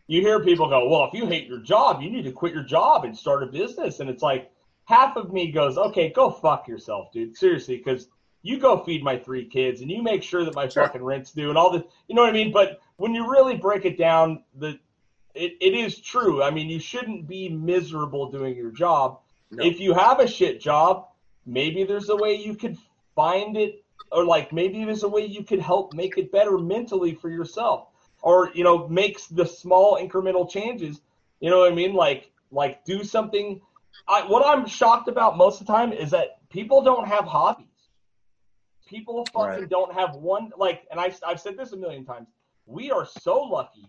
you 0.07 0.21
hear 0.21 0.43
people 0.43 0.69
go, 0.69 0.87
"Well, 0.89 1.05
if 1.05 1.13
you 1.13 1.25
hate 1.25 1.47
your 1.47 1.59
job, 1.59 2.01
you 2.01 2.09
need 2.09 2.23
to 2.23 2.31
quit 2.31 2.53
your 2.53 2.63
job 2.63 3.05
and 3.05 3.17
start 3.17 3.43
a 3.43 3.47
business." 3.47 3.99
And 3.99 4.09
it's 4.09 4.23
like 4.23 4.51
half 4.85 5.15
of 5.17 5.31
me 5.31 5.51
goes, 5.51 5.77
"Okay, 5.77 6.09
go 6.09 6.29
fuck 6.31 6.67
yourself, 6.67 7.11
dude. 7.11 7.37
Seriously, 7.37 7.77
because 7.77 8.07
you 8.41 8.59
go 8.59 8.83
feed 8.83 9.03
my 9.03 9.17
three 9.17 9.45
kids 9.45 9.81
and 9.81 9.91
you 9.91 10.01
make 10.01 10.23
sure 10.23 10.45
that 10.45 10.55
my 10.55 10.67
Sure. 10.67 10.83
fucking 10.83 11.03
rent's 11.03 11.31
due 11.31 11.49
and 11.49 11.57
all 11.57 11.71
this. 11.71 11.83
You 12.07 12.15
know 12.15 12.21
what 12.21 12.29
I 12.29 12.33
mean? 12.33 12.51
But 12.51 12.79
when 12.95 13.13
you 13.13 13.29
really 13.29 13.57
break 13.57 13.85
it 13.85 13.97
down, 13.97 14.43
the 14.55 14.79
it, 15.37 15.53
it 15.61 15.73
is 15.73 15.99
true. 16.01 16.43
I 16.43 16.51
mean, 16.51 16.69
you 16.69 16.79
shouldn't 16.79 17.27
be 17.27 17.49
miserable 17.49 18.31
doing 18.31 18.55
your 18.55 18.71
job. 18.71 19.19
No. 19.51 19.63
If 19.63 19.79
you 19.79 19.93
have 19.93 20.19
a 20.19 20.27
shit 20.27 20.59
job, 20.59 21.07
maybe 21.45 21.83
there's 21.83 22.09
a 22.09 22.15
way 22.15 22.35
you 22.35 22.55
could 22.55 22.77
find 23.15 23.57
it 23.57 23.83
or 24.11 24.25
like 24.25 24.53
maybe 24.53 24.83
there's 24.85 25.03
a 25.03 25.07
way 25.07 25.25
you 25.25 25.43
could 25.43 25.59
help 25.59 25.93
make 25.93 26.17
it 26.17 26.31
better 26.31 26.57
mentally 26.57 27.13
for 27.15 27.29
yourself 27.29 27.87
or 28.21 28.51
you 28.53 28.63
know 28.63 28.87
makes 28.87 29.27
the 29.27 29.45
small 29.45 29.97
incremental 29.97 30.49
changes 30.49 31.01
you 31.39 31.49
know 31.49 31.59
what 31.59 31.71
i 31.71 31.75
mean 31.75 31.93
like 31.93 32.31
like 32.51 32.83
do 32.85 33.03
something 33.03 33.59
I, 34.07 34.25
what 34.25 34.45
i'm 34.45 34.65
shocked 34.67 35.07
about 35.07 35.37
most 35.37 35.59
of 35.61 35.67
the 35.67 35.73
time 35.73 35.91
is 35.91 36.11
that 36.11 36.37
people 36.49 36.81
don't 36.81 37.07
have 37.07 37.25
hobbies 37.25 37.65
people 38.85 39.25
fucking 39.33 39.61
Right. 39.61 39.69
don't 39.69 39.93
have 39.93 40.15
one 40.15 40.51
like 40.57 40.87
and 40.91 40.99
I, 40.99 41.13
i've 41.25 41.41
said 41.41 41.57
this 41.57 41.73
a 41.73 41.77
million 41.77 42.05
times 42.05 42.27
we 42.65 42.91
are 42.91 43.05
so 43.05 43.41
lucky 43.41 43.87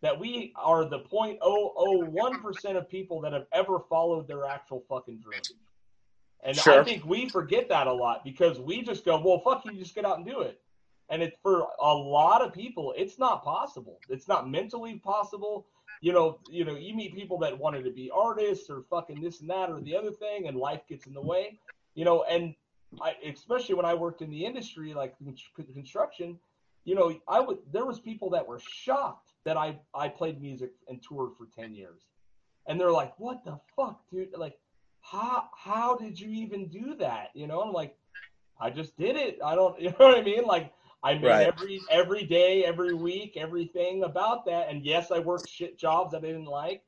that 0.00 0.18
we 0.18 0.52
are 0.56 0.84
the 0.84 1.00
0.001% 1.00 2.76
of 2.76 2.88
people 2.88 3.20
that 3.20 3.32
have 3.32 3.46
ever 3.52 3.80
followed 3.88 4.28
their 4.28 4.44
actual 4.44 4.84
fucking 4.88 5.18
dream 5.18 5.40
and 6.42 6.58
I 6.66 6.84
think 6.84 7.04
we 7.04 7.28
forget 7.28 7.68
that 7.68 7.86
a 7.86 7.92
lot 7.92 8.24
because 8.24 8.60
we 8.60 8.82
just 8.82 9.04
go, 9.04 9.20
well, 9.20 9.40
fuck 9.40 9.64
you, 9.64 9.72
just 9.72 9.94
get 9.94 10.04
out 10.04 10.18
and 10.18 10.26
do 10.26 10.40
it. 10.40 10.60
And 11.10 11.22
it's 11.22 11.36
for 11.42 11.66
a 11.80 11.92
lot 11.92 12.42
of 12.42 12.52
people, 12.52 12.94
it's 12.96 13.18
not 13.18 13.42
possible. 13.42 13.98
It's 14.08 14.28
not 14.28 14.48
mentally 14.48 14.96
possible. 14.96 15.66
You 16.00 16.12
know, 16.12 16.38
you 16.48 16.64
know, 16.64 16.76
you 16.76 16.94
meet 16.94 17.14
people 17.14 17.38
that 17.38 17.58
wanted 17.58 17.84
to 17.84 17.90
be 17.90 18.10
artists 18.14 18.70
or 18.70 18.84
fucking 18.88 19.20
this 19.20 19.40
and 19.40 19.50
that 19.50 19.70
or 19.70 19.80
the 19.80 19.96
other 19.96 20.12
thing, 20.12 20.46
and 20.46 20.56
life 20.56 20.82
gets 20.88 21.06
in 21.06 21.14
the 21.14 21.20
way. 21.20 21.58
You 21.94 22.04
know, 22.04 22.24
and 22.24 22.54
I, 23.02 23.14
especially 23.26 23.74
when 23.74 23.86
I 23.86 23.94
worked 23.94 24.22
in 24.22 24.30
the 24.30 24.44
industry, 24.44 24.94
like 24.94 25.16
construction, 25.74 26.38
you 26.84 26.94
know, 26.94 27.18
I 27.26 27.40
would 27.40 27.58
there 27.72 27.84
was 27.84 27.98
people 27.98 28.30
that 28.30 28.46
were 28.46 28.60
shocked 28.60 29.27
that 29.48 29.56
I 29.56 29.78
I 29.94 30.08
played 30.08 30.42
music 30.42 30.72
and 30.88 31.02
toured 31.02 31.30
for 31.38 31.46
ten 31.58 31.74
years, 31.74 32.02
and 32.66 32.78
they're 32.78 32.92
like, 32.92 33.18
what 33.18 33.42
the 33.46 33.58
fuck, 33.74 33.98
dude? 34.12 34.36
Like, 34.36 34.58
how 35.00 35.44
how 35.56 35.96
did 35.96 36.20
you 36.20 36.28
even 36.28 36.68
do 36.68 36.94
that? 36.96 37.30
You 37.34 37.46
know, 37.46 37.62
I'm 37.62 37.72
like, 37.72 37.96
I 38.60 38.68
just 38.68 38.94
did 38.98 39.16
it. 39.16 39.38
I 39.42 39.54
don't, 39.54 39.80
you 39.82 39.88
know 39.88 39.96
what 40.08 40.18
I 40.18 40.22
mean? 40.22 40.44
Like, 40.44 40.70
I 41.02 41.14
made 41.14 41.24
Right. 41.28 41.46
every 41.46 41.80
every 41.90 42.24
day, 42.24 42.64
every 42.66 42.92
week, 42.92 43.38
everything 43.38 44.02
about 44.04 44.44
that. 44.44 44.68
And 44.68 44.84
yes, 44.84 45.10
I 45.10 45.18
worked 45.20 45.48
shit 45.48 45.78
jobs 45.78 46.14
I 46.14 46.20
didn't 46.20 46.44
like. 46.44 46.82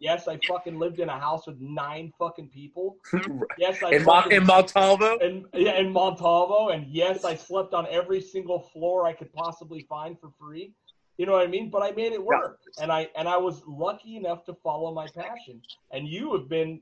Yes, 0.00 0.26
I 0.26 0.38
fucking 0.48 0.78
lived 0.78 0.98
in 0.98 1.10
a 1.10 1.18
house 1.26 1.46
with 1.46 1.60
nine 1.60 2.12
fucking 2.18 2.48
people. 2.48 2.96
Yes, 3.58 3.80
I 3.84 3.90
in, 3.90 4.04
fucking- 4.04 4.32
in 4.32 4.46
Montalvo, 4.46 5.18
and 5.18 5.44
yeah, 5.54 5.76
in 5.78 5.92
Montalvo, 5.92 6.70
and 6.70 6.86
yes, 6.88 7.24
I 7.24 7.34
slept 7.36 7.72
on 7.74 7.86
every 7.90 8.20
single 8.20 8.58
floor 8.72 9.06
I 9.06 9.12
could 9.12 9.30
possibly 9.32 9.82
find 9.88 10.18
for 10.18 10.30
free. 10.40 10.72
You 11.20 11.26
know 11.26 11.32
what 11.32 11.46
I 11.46 11.50
mean? 11.50 11.68
But 11.68 11.82
I 11.82 11.90
made 11.90 12.12
it 12.12 12.24
work, 12.24 12.60
and 12.80 12.90
I 12.90 13.10
and 13.14 13.28
I 13.28 13.36
was 13.36 13.60
lucky 13.66 14.16
enough 14.16 14.42
to 14.46 14.54
follow 14.54 14.94
my 14.94 15.06
passion. 15.06 15.60
And 15.90 16.08
you 16.08 16.32
have 16.32 16.48
been, 16.48 16.80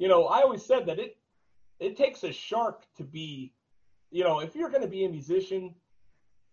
you 0.00 0.08
know, 0.08 0.24
I 0.24 0.40
always 0.40 0.66
said 0.66 0.84
that 0.86 0.98
it 0.98 1.16
it 1.78 1.96
takes 1.96 2.24
a 2.24 2.32
shark 2.32 2.86
to 2.96 3.04
be, 3.04 3.52
you 4.10 4.24
know, 4.24 4.40
if 4.40 4.56
you're 4.56 4.68
going 4.68 4.82
to 4.82 4.88
be 4.88 5.04
a 5.04 5.08
musician, 5.08 5.76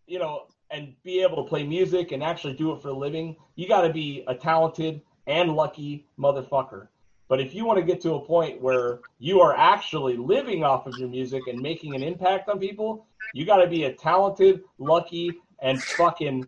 you 0.05 0.19
know, 0.19 0.43
and 0.69 0.93
be 1.03 1.23
able 1.23 1.37
to 1.37 1.49
play 1.49 1.63
music 1.65 2.11
and 2.11 2.21
actually 2.21 2.53
do 2.53 2.73
it 2.73 2.81
for 2.83 2.89
a 2.89 2.93
living, 2.93 3.35
you 3.55 3.67
got 3.67 3.81
to 3.81 3.91
be 3.91 4.23
a 4.27 4.35
talented 4.35 5.01
and 5.25 5.55
lucky 5.55 6.05
motherfucker. 6.19 6.89
But 7.27 7.41
if 7.41 7.55
you 7.55 7.65
want 7.65 7.79
to 7.79 7.83
get 7.83 8.01
to 8.01 8.13
a 8.13 8.23
point 8.23 8.61
where 8.61 8.99
you 9.17 9.41
are 9.41 9.57
actually 9.57 10.15
living 10.15 10.63
off 10.63 10.85
of 10.85 10.95
your 10.99 11.09
music 11.09 11.41
and 11.47 11.59
making 11.59 11.95
an 11.95 12.03
impact 12.03 12.49
on 12.49 12.59
people, 12.59 13.07
you 13.33 13.47
got 13.47 13.63
to 13.63 13.67
be 13.67 13.85
a 13.85 13.93
talented, 13.93 14.61
lucky, 14.77 15.41
and 15.59 15.81
fucking 15.81 16.47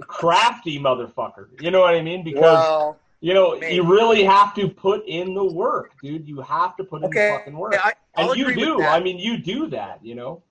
crafty 0.00 0.78
motherfucker. 0.78 1.48
You 1.60 1.70
know 1.70 1.80
what 1.80 1.94
I 1.94 2.02
mean? 2.02 2.24
Because 2.24 2.42
well, 2.42 2.98
you 3.20 3.34
know 3.34 3.58
man. 3.58 3.74
you 3.74 3.82
really 3.82 4.22
have 4.24 4.54
to 4.54 4.68
put 4.68 5.06
in 5.06 5.34
the 5.34 5.44
work, 5.44 5.92
dude. 6.02 6.28
You 6.28 6.40
have 6.40 6.76
to 6.76 6.84
put 6.84 7.02
in 7.02 7.08
Okay. 7.08 7.30
the 7.32 7.38
fucking 7.38 7.56
work, 7.56 7.72
yeah, 7.74 7.90
I, 8.16 8.22
and 8.22 8.36
you 8.36 8.54
do. 8.54 8.82
I 8.82 9.00
mean, 9.00 9.18
you 9.18 9.38
do 9.38 9.68
that. 9.68 10.04
You 10.04 10.14
know. 10.14 10.42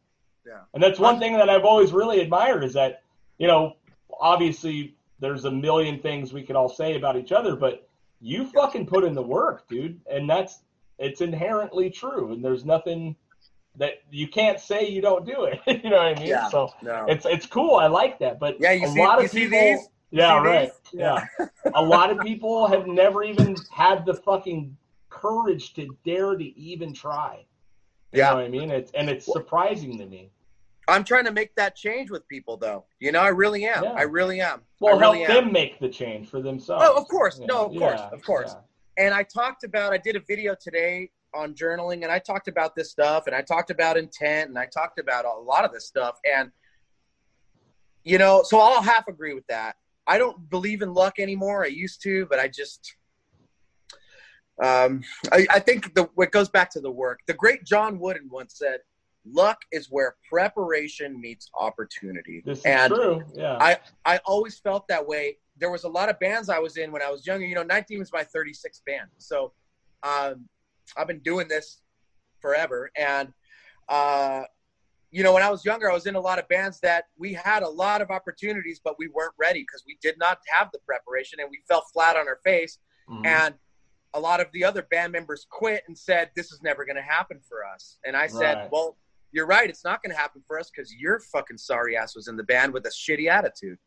Yeah. 0.46 0.60
And 0.74 0.82
that's 0.82 1.00
one 1.00 1.20
thing 1.20 1.34
that 1.34 1.50
I've 1.50 1.66
always 1.66 1.92
really 1.92 2.22
admired 2.22 2.64
is 2.64 2.74
that 2.74 3.04
you 3.38 3.48
know 3.48 3.76
obviously 4.20 4.96
there's 5.20 5.46
a 5.46 5.52
million 5.52 6.00
things 6.00 6.32
we 6.32 6.44
could 6.44 6.56
all 6.56 6.70
say 6.70 6.96
about 6.96 7.18
each 7.18 7.32
other, 7.32 7.56
but 7.56 7.88
you 8.22 8.46
fucking 8.48 8.86
put 8.86 9.04
in 9.04 9.14
the 9.14 9.22
work, 9.22 9.68
dude, 9.68 10.00
and 10.10 10.30
that's 10.30 10.60
it's 11.00 11.22
inherently 11.22 11.90
true, 11.90 12.34
and 12.34 12.44
there's 12.44 12.66
nothing 12.66 13.16
that 13.78 14.02
you 14.12 14.28
can't 14.28 14.60
say 14.60 14.88
you 14.88 15.02
don't 15.02 15.26
do 15.26 15.44
it. 15.44 15.60
you 15.84 15.90
know 15.90 15.98
what 15.98 16.08
I 16.08 16.14
mean? 16.16 16.28
Yeah. 16.28 16.50
So 16.50 16.74
no. 16.82 17.06
it's 17.08 17.26
it's 17.26 17.46
cool. 17.46 17.76
I 17.76 17.88
like 17.88 18.20
that, 18.20 18.40
but 18.40 18.58
Yeah, 18.60 18.72
you 18.72 18.88
a 18.88 18.92
see- 18.92 19.00
lot 19.00 19.24
of 19.24 19.32
people. 19.32 19.60
these? 19.60 19.88
Yeah, 20.12 20.42
right. 20.42 20.72
these? 20.92 21.00
Yeah. 21.02 21.26
a 21.76 21.82
lot 21.82 22.10
of 22.10 22.20
people 22.20 22.68
have 22.68 22.88
never 22.88 23.24
even 23.24 23.56
had 23.72 24.06
the 24.06 24.14
fucking 24.14 24.76
courage 25.10 25.74
to 25.76 25.88
dare 26.06 26.36
to 26.36 26.60
even 26.60 26.94
try. 26.94 27.46
You 28.12 28.20
Yeah. 28.20 28.30
know 28.32 28.36
what 28.38 28.46
I 28.46 28.50
mean? 28.50 28.72
It's 28.72 28.92
and 28.94 29.10
it's 29.10 29.26
surprising 29.32 29.98
to 30.00 30.06
me. 30.06 30.32
I'm 30.90 31.04
trying 31.04 31.26
to 31.26 31.32
make 31.34 31.54
that 31.56 31.76
change 31.76 32.10
with 32.10 32.26
people, 32.30 32.56
though. 32.56 32.86
You 33.00 33.12
know, 33.12 33.20
I 33.20 33.28
really 33.28 33.66
am. 33.66 33.84
Yeah. 33.84 33.92
I 33.92 34.04
really 34.04 34.40
am. 34.40 34.62
Well, 34.80 34.96
I 34.96 35.00
really 35.02 35.20
help 35.24 35.38
am. 35.38 35.44
them 35.46 35.54
make 35.54 35.80
the 35.80 35.90
change 35.90 36.30
for 36.30 36.42
themselves. 36.42 36.86
Oh, 36.88 36.96
of 36.96 37.08
course. 37.10 37.40
No, 37.40 37.66
of 37.66 37.76
course, 37.76 38.00
of 38.14 38.24
course. 38.24 38.56
And 38.98 39.14
I 39.14 39.24
talked 39.24 39.66
about. 39.66 39.92
I 39.92 39.98
did 39.98 40.16
a 40.16 40.22
video 40.22 40.56
today 40.60 41.12
on 41.34 41.54
journaling, 41.54 42.04
and 42.04 42.12
I 42.12 42.20
talked 42.20 42.48
about 42.48 42.76
this 42.76 42.90
stuff, 42.90 43.28
and 43.28 43.36
I 43.36 43.42
talked 43.42 43.70
about 43.70 43.98
intent, 43.98 44.50
and 44.50 44.58
I 44.58 44.66
talked 44.66 45.00
about 45.00 45.26
a 45.26 45.40
lot 45.40 45.66
of 45.66 45.72
this 45.72 45.86
stuff, 45.86 46.20
and 46.26 46.52
you 48.04 48.18
know, 48.18 48.42
so 48.44 48.60
I'll 48.60 48.82
half 48.82 49.08
agree 49.10 49.34
with 49.34 49.46
that. 49.48 49.76
I 50.08 50.18
don't 50.18 50.50
believe 50.50 50.82
in 50.82 50.94
luck 50.94 51.20
anymore. 51.20 51.66
I 51.66 51.68
used 51.68 52.02
to, 52.04 52.26
but 52.28 52.40
I 52.40 52.48
just. 52.48 52.96
Um, 54.64 55.04
I, 55.32 55.46
I 55.52 55.60
think 55.60 55.94
the 55.94 56.10
what 56.16 56.32
goes 56.32 56.50
back 56.50 56.72
to 56.72 56.80
the 56.80 56.90
work. 56.90 57.20
The 57.28 57.34
great 57.34 57.66
John 57.66 58.00
Wooden 58.00 58.30
once 58.32 58.56
said, 58.58 58.80
"Luck 59.30 59.60
is 59.72 59.88
where 59.92 60.16
preparation 60.28 61.20
meets 61.20 61.50
opportunity." 61.54 62.42
This 62.46 62.60
is 62.60 62.66
and 62.66 62.94
true. 62.94 63.24
Yeah. 63.36 63.58
I 63.60 63.78
I 64.06 64.20
always 64.26 64.58
felt 64.58 64.88
that 64.88 65.06
way. 65.06 65.38
There 65.58 65.70
was 65.70 65.84
a 65.84 65.90
lot 65.90 66.08
of 66.10 66.18
bands 66.20 66.50
I 66.50 66.60
was 66.60 66.78
in 66.78 66.92
when 66.92 67.02
I 67.02 67.12
was 67.12 67.28
younger. 67.28 67.46
You 67.46 67.56
know, 67.56 67.64
19 67.64 68.00
was 68.00 68.14
my 68.14 68.24
36th 68.24 68.86
band. 68.86 69.10
So 69.18 69.52
um, 70.04 70.48
I've 70.96 71.08
been 71.08 71.20
doing 71.20 71.48
this 71.48 71.82
forever. 72.40 72.90
And, 72.98 73.34
uh, 73.90 74.44
you 75.12 75.24
know, 75.24 75.34
when 75.34 75.44
I 75.44 75.50
was 75.50 75.66
younger, 75.66 75.90
I 75.90 75.94
was 75.94 76.06
in 76.06 76.16
a 76.16 76.20
lot 76.20 76.38
of 76.40 76.48
bands 76.48 76.80
that 76.82 77.06
we 77.18 77.34
had 77.34 77.64
a 77.64 77.70
lot 77.70 78.02
of 78.02 78.12
opportunities, 78.12 78.80
but 78.84 78.96
we 79.00 79.08
weren't 79.08 79.34
ready 79.40 79.62
because 79.62 79.84
we 79.88 79.98
did 80.02 80.18
not 80.18 80.40
have 80.50 80.70
the 80.74 80.80
preparation 80.80 81.40
and 81.40 81.50
we 81.50 81.60
fell 81.68 81.84
flat 81.94 82.16
on 82.16 82.28
our 82.28 82.40
face. 82.44 82.80
Mhm. 83.10 83.26
And 83.26 83.56
a 84.14 84.20
lot 84.20 84.40
of 84.40 84.52
the 84.52 84.64
other 84.64 84.84
band 84.84 85.14
members 85.14 85.46
quit 85.50 85.84
and 85.88 85.98
said, 85.98 86.32
This 86.36 86.52
is 86.52 86.62
never 86.62 86.86
going 86.86 86.96
to 86.96 87.02
happen 87.02 87.40
for 87.48 87.66
us. 87.66 88.00
And 88.06 88.16
I 88.16 88.28
said, 88.28 88.58
Right. 88.58 88.72
Well, 88.72 88.98
you're 89.32 89.46
right. 89.46 89.70
It's 89.70 89.84
not 89.84 90.02
going 90.02 90.12
to 90.12 90.18
happen 90.18 90.44
for 90.48 90.60
us 90.60 90.70
because 90.70 90.94
your 90.94 91.20
fucking 91.20 91.58
sorry 91.58 91.98
ass 91.98 92.16
was 92.16 92.28
in 92.28 92.36
the 92.38 92.44
band 92.44 92.74
with 92.74 92.86
a 92.86 92.90
shitty 92.90 93.30
attitude. 93.30 93.78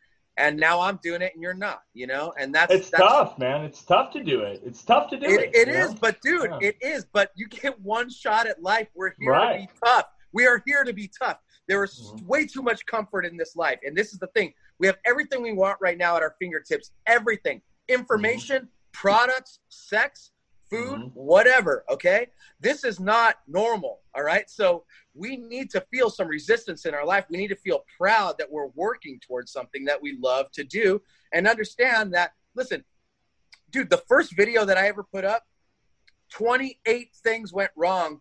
And 0.40 0.56
now 0.56 0.80
I'm 0.80 0.98
doing 1.02 1.20
it 1.20 1.32
and 1.34 1.42
you're 1.42 1.52
not, 1.52 1.82
you 1.92 2.06
know? 2.06 2.32
And 2.38 2.54
that's 2.54 2.72
it's 2.72 2.88
that's, 2.88 3.02
tough, 3.02 3.38
man. 3.38 3.62
It's 3.62 3.82
tough 3.82 4.10
to 4.14 4.24
do 4.24 4.40
it. 4.40 4.62
It's 4.64 4.82
tough 4.82 5.10
to 5.10 5.18
do 5.18 5.26
it. 5.26 5.50
It, 5.54 5.54
it 5.54 5.68
is, 5.68 5.90
know? 5.90 5.98
but 6.00 6.16
dude, 6.22 6.50
Yeah. 6.50 6.68
it 6.68 6.76
is. 6.80 7.04
But 7.12 7.30
you 7.36 7.46
get 7.46 7.78
one 7.80 8.08
shot 8.08 8.46
at 8.46 8.62
life. 8.62 8.88
We're 8.94 9.12
here 9.18 9.32
Right. 9.32 9.68
to 9.68 9.74
be 9.74 9.80
tough. 9.84 10.06
We 10.32 10.46
are 10.46 10.62
here 10.64 10.82
to 10.82 10.94
be 10.94 11.10
tough. 11.22 11.38
There 11.68 11.84
is 11.84 12.12
Mhm. 12.16 12.24
way 12.26 12.46
too 12.46 12.62
much 12.62 12.86
comfort 12.86 13.26
in 13.26 13.36
this 13.36 13.54
life. 13.54 13.80
And 13.84 13.94
this 13.94 14.14
is 14.14 14.18
the 14.18 14.28
thing. 14.28 14.54
We 14.78 14.86
have 14.86 14.96
everything 15.04 15.42
we 15.42 15.52
want 15.52 15.76
right 15.78 15.98
now 15.98 16.16
at 16.16 16.22
our 16.22 16.34
fingertips. 16.38 16.90
Everything. 17.06 17.60
Information, 17.88 18.70
products, 18.92 19.58
sex, 19.68 20.32
food, 20.70 21.00
Mhm. 21.00 21.12
whatever. 21.14 21.84
Okay. 21.90 22.28
This 22.60 22.84
is 22.84 23.00
not 23.00 23.40
normal. 23.46 24.02
All 24.14 24.22
right. 24.22 24.48
So 24.48 24.86
we 25.14 25.36
need 25.36 25.70
to 25.70 25.80
feel 25.90 26.08
some 26.08 26.28
resistance 26.28 26.86
in 26.86 26.94
our 26.94 27.04
life. 27.04 27.26
We 27.28 27.36
need 27.36 27.48
to 27.48 27.56
feel 27.56 27.84
proud 27.98 28.38
that 28.38 28.50
we're 28.50 28.68
working 28.68 29.18
towards 29.20 29.52
something 29.52 29.84
that 29.86 30.00
we 30.00 30.16
love 30.18 30.50
to 30.52 30.64
do 30.64 31.02
and 31.32 31.48
understand 31.48 32.14
that, 32.14 32.32
listen, 32.54 32.84
dude, 33.70 33.90
the 33.90 33.98
first 34.08 34.34
video 34.36 34.64
that 34.64 34.78
I 34.78 34.86
ever 34.88 35.02
put 35.02 35.24
up, 35.24 35.46
28 36.30 37.14
things 37.16 37.52
went 37.52 37.72
wrong 37.76 38.20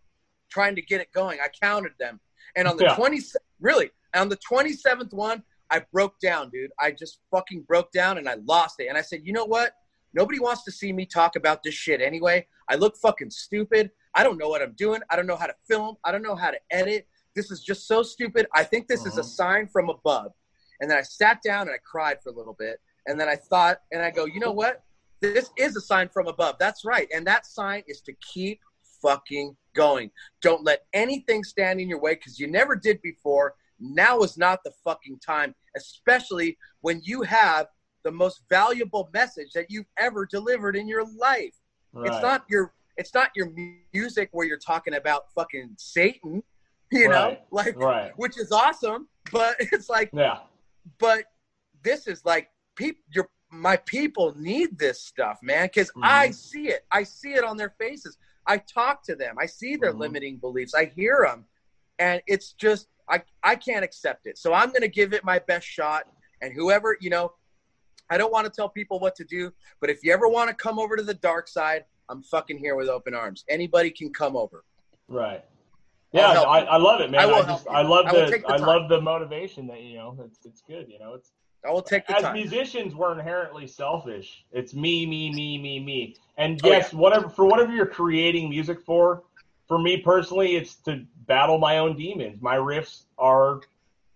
trying 0.49 0.75
to 0.75 0.81
get 0.81 0.99
it 0.99 1.11
going. 1.11 1.39
I 1.39 1.47
counted 1.47 1.93
them. 1.99 2.19
And 2.55 2.67
on 2.67 2.75
the 2.77 2.85
Yeah. 2.85 2.95
20 2.95 3.21
really, 3.59 3.91
on 4.15 4.29
the 4.29 4.37
27th 4.37 5.13
one, 5.13 5.43
I 5.69 5.79
broke 5.91 6.19
down, 6.19 6.49
dude. 6.49 6.71
I 6.79 6.91
just 6.91 7.21
fucking 7.29 7.61
broke 7.63 7.91
down 7.91 8.17
and 8.17 8.27
I 8.27 8.35
lost 8.35 8.79
it. 8.79 8.87
And 8.87 8.97
I 8.97 9.01
said, 9.01 9.23
"You 9.23 9.33
know 9.33 9.45
what? 9.45 9.75
Nobody 10.13 10.39
wants 10.39 10.63
to 10.63 10.71
see 10.71 10.91
me 10.91 11.05
talk 11.05 11.35
about 11.35 11.63
this 11.63 11.73
shit 11.73 12.01
anyway. 12.01 12.47
I 12.69 12.75
look 12.75 12.97
fucking 12.97 13.29
stupid. 13.29 13.91
I 14.15 14.23
don't 14.23 14.37
know 14.37 14.49
what 14.49 14.61
I'm 14.61 14.73
doing. 14.73 15.01
I 15.09 15.15
don't 15.15 15.27
know 15.27 15.35
how 15.35 15.47
to 15.47 15.55
film. 15.67 15.97
I 16.03 16.11
don't 16.11 16.23
know 16.23 16.35
how 16.35 16.51
to 16.51 16.59
edit. 16.71 17.07
This 17.35 17.51
is 17.51 17.61
just 17.61 17.87
so 17.87 18.01
stupid. 18.03 18.47
I 18.53 18.63
think 18.63 18.87
this 18.87 19.05
is 19.05 19.17
a 19.17 19.21
Mhm. 19.21 19.25
sign 19.25 19.67
from 19.67 19.89
above." 19.89 20.33
And 20.79 20.89
then 20.89 20.97
I 20.97 21.03
sat 21.03 21.41
down 21.43 21.67
and 21.67 21.71
I 21.71 21.77
cried 21.77 22.21
for 22.23 22.29
a 22.29 22.33
little 22.33 22.55
bit. 22.55 22.81
And 23.05 23.19
then 23.19 23.29
I 23.29 23.35
thought, 23.35 23.81
and 23.91 24.01
I 24.01 24.11
go, 24.11 24.25
"You 24.25 24.39
know 24.39 24.51
what? 24.51 24.83
This 25.21 25.51
is 25.57 25.75
a 25.75 25.81
sign 25.81 26.09
from 26.09 26.27
above. 26.27 26.57
That's 26.59 26.85
right. 26.85 27.07
And 27.13 27.27
that 27.27 27.45
sign 27.45 27.83
is 27.87 28.01
to 28.01 28.13
keep 28.13 28.61
fucking 29.01 29.57
going. 29.75 30.11
Don't 30.41 30.63
let 30.63 30.85
anything 30.93 31.43
stand 31.43 31.79
in 31.79 31.87
your 31.89 31.99
way 31.99 32.15
because 32.15 32.39
you 32.39 32.47
never 32.47 32.75
did 32.75 33.01
before. 33.01 33.55
Now 33.79 34.19
is 34.21 34.37
not 34.37 34.63
the 34.63 34.73
fucking 34.83 35.19
time, 35.19 35.55
especially 35.75 36.57
when 36.81 37.01
you 37.03 37.21
have 37.21 37.67
the 38.03 38.11
most 38.11 38.41
valuable 38.49 39.09
message 39.13 39.51
that 39.53 39.67
you've 39.69 39.89
ever 39.97 40.25
delivered 40.25 40.75
in 40.75 40.87
your 40.87 41.05
life. 41.17 41.55
It's 42.03 42.21
not 42.21 42.45
your 42.49 42.73
it's 42.97 43.13
not 43.13 43.29
your 43.35 43.49
music 43.93 44.29
where 44.33 44.45
you're 44.45 44.57
talking 44.57 44.95
about 44.95 45.31
fucking 45.33 45.75
Satan, 45.77 46.43
you 46.91 47.07
know, 47.09 47.37
like 47.51 47.75
Right. 47.75 48.11
which 48.17 48.37
is 48.37 48.51
awesome, 48.51 49.07
but 49.31 49.55
it's 49.59 49.89
like 49.89 50.11
Yeah. 50.13 50.39
but 50.99 51.25
this 51.83 52.07
is 52.07 52.25
like 52.25 52.49
people 52.75 53.01
your 53.13 53.29
my 53.51 53.77
people 53.77 54.33
need 54.37 54.77
this 54.77 55.01
stuff 55.01 55.39
man 55.41 55.65
because 55.65 55.89
Mhm. 55.91 56.03
i 56.03 56.29
see 56.31 56.67
it 56.69 56.85
i 56.91 57.03
see 57.03 57.33
it 57.33 57.43
on 57.43 57.57
their 57.57 57.71
faces 57.79 58.17
i 58.45 58.57
talk 58.57 59.03
to 59.03 59.15
them 59.15 59.35
i 59.39 59.45
see 59.45 59.75
their 59.75 59.93
Mhm. 59.93 59.99
limiting 59.99 60.37
beliefs 60.37 60.73
i 60.75 60.85
hear 60.85 61.25
them 61.27 61.45
and 61.97 62.21
it's 62.27 62.53
just 62.53 62.87
i 63.09 63.21
i 63.43 63.55
can't 63.55 63.83
accept 63.83 64.27
it 64.27 64.37
so 64.37 64.53
i'm 64.53 64.69
going 64.69 64.81
to 64.81 64.87
give 64.87 65.13
it 65.13 65.23
my 65.23 65.39
best 65.39 65.65
shot 65.65 66.03
and 66.41 66.53
whoever 66.53 66.95
you 67.01 67.09
know 67.09 67.33
i 68.09 68.17
don't 68.17 68.31
want 68.31 68.45
to 68.45 68.51
tell 68.51 68.69
people 68.69 68.99
what 68.99 69.15
to 69.15 69.23
do 69.23 69.51
but 69.79 69.89
if 69.89 70.03
you 70.03 70.11
ever 70.13 70.27
want 70.27 70.49
to 70.49 70.55
come 70.55 70.79
over 70.79 70.95
to 70.95 71.03
the 71.03 71.13
dark 71.15 71.47
side 71.47 71.85
i'm 72.09 72.21
fucking 72.23 72.57
here 72.57 72.75
with 72.75 72.87
open 72.87 73.13
arms 73.13 73.43
anybody 73.49 73.89
can 73.89 74.11
come 74.11 74.35
over 74.35 74.63
Right. 75.09 75.43
Yeah, 76.13 76.41
I. 76.41 76.61
I 76.61 76.77
love 76.77 77.01
it, 77.01 77.11
man. 77.11 77.21
I 77.21 77.31
I, 77.31 77.41
just. 77.43 77.67
I 77.67 77.81
love 77.81 78.05
I 78.07 78.13
the 78.13 78.27
take 78.27 78.47
the 78.47 78.53
I 78.53 78.57
love 78.57 78.89
the 78.89 79.01
motivation 79.01 79.67
that 79.67 79.81
you 79.81 79.97
know. 79.97 80.17
It's 80.25 80.45
it's 80.45 80.61
good. 80.61 80.87
You 80.89 80.99
know, 80.99 81.13
it's 81.13 81.31
i 81.67 81.71
will 81.71 81.81
take 81.81 82.07
the 82.07 82.15
as 82.15 82.23
time 82.23 82.33
musicians 82.33 82.95
we're 82.95 83.13
inherently 83.13 83.67
selfish. 83.67 84.45
It's 84.51 84.73
me, 84.73 85.05
me, 85.05 85.31
me, 85.31 85.57
me, 85.57 85.79
me. 85.79 86.15
And 86.37 86.59
Oh, 86.63 86.67
yes, 86.69 86.93
whatever 86.93 87.29
for 87.29 87.45
whatever 87.45 87.71
you're 87.73 87.85
creating 87.85 88.49
music 88.49 88.81
for, 88.81 89.23
for 89.67 89.77
me 89.77 89.97
personally, 89.97 90.55
it's 90.55 90.75
to 90.85 91.05
battle 91.27 91.59
my 91.59 91.77
own 91.77 91.95
demons. 91.95 92.41
My 92.41 92.55
riffs 92.55 93.03
are 93.17 93.61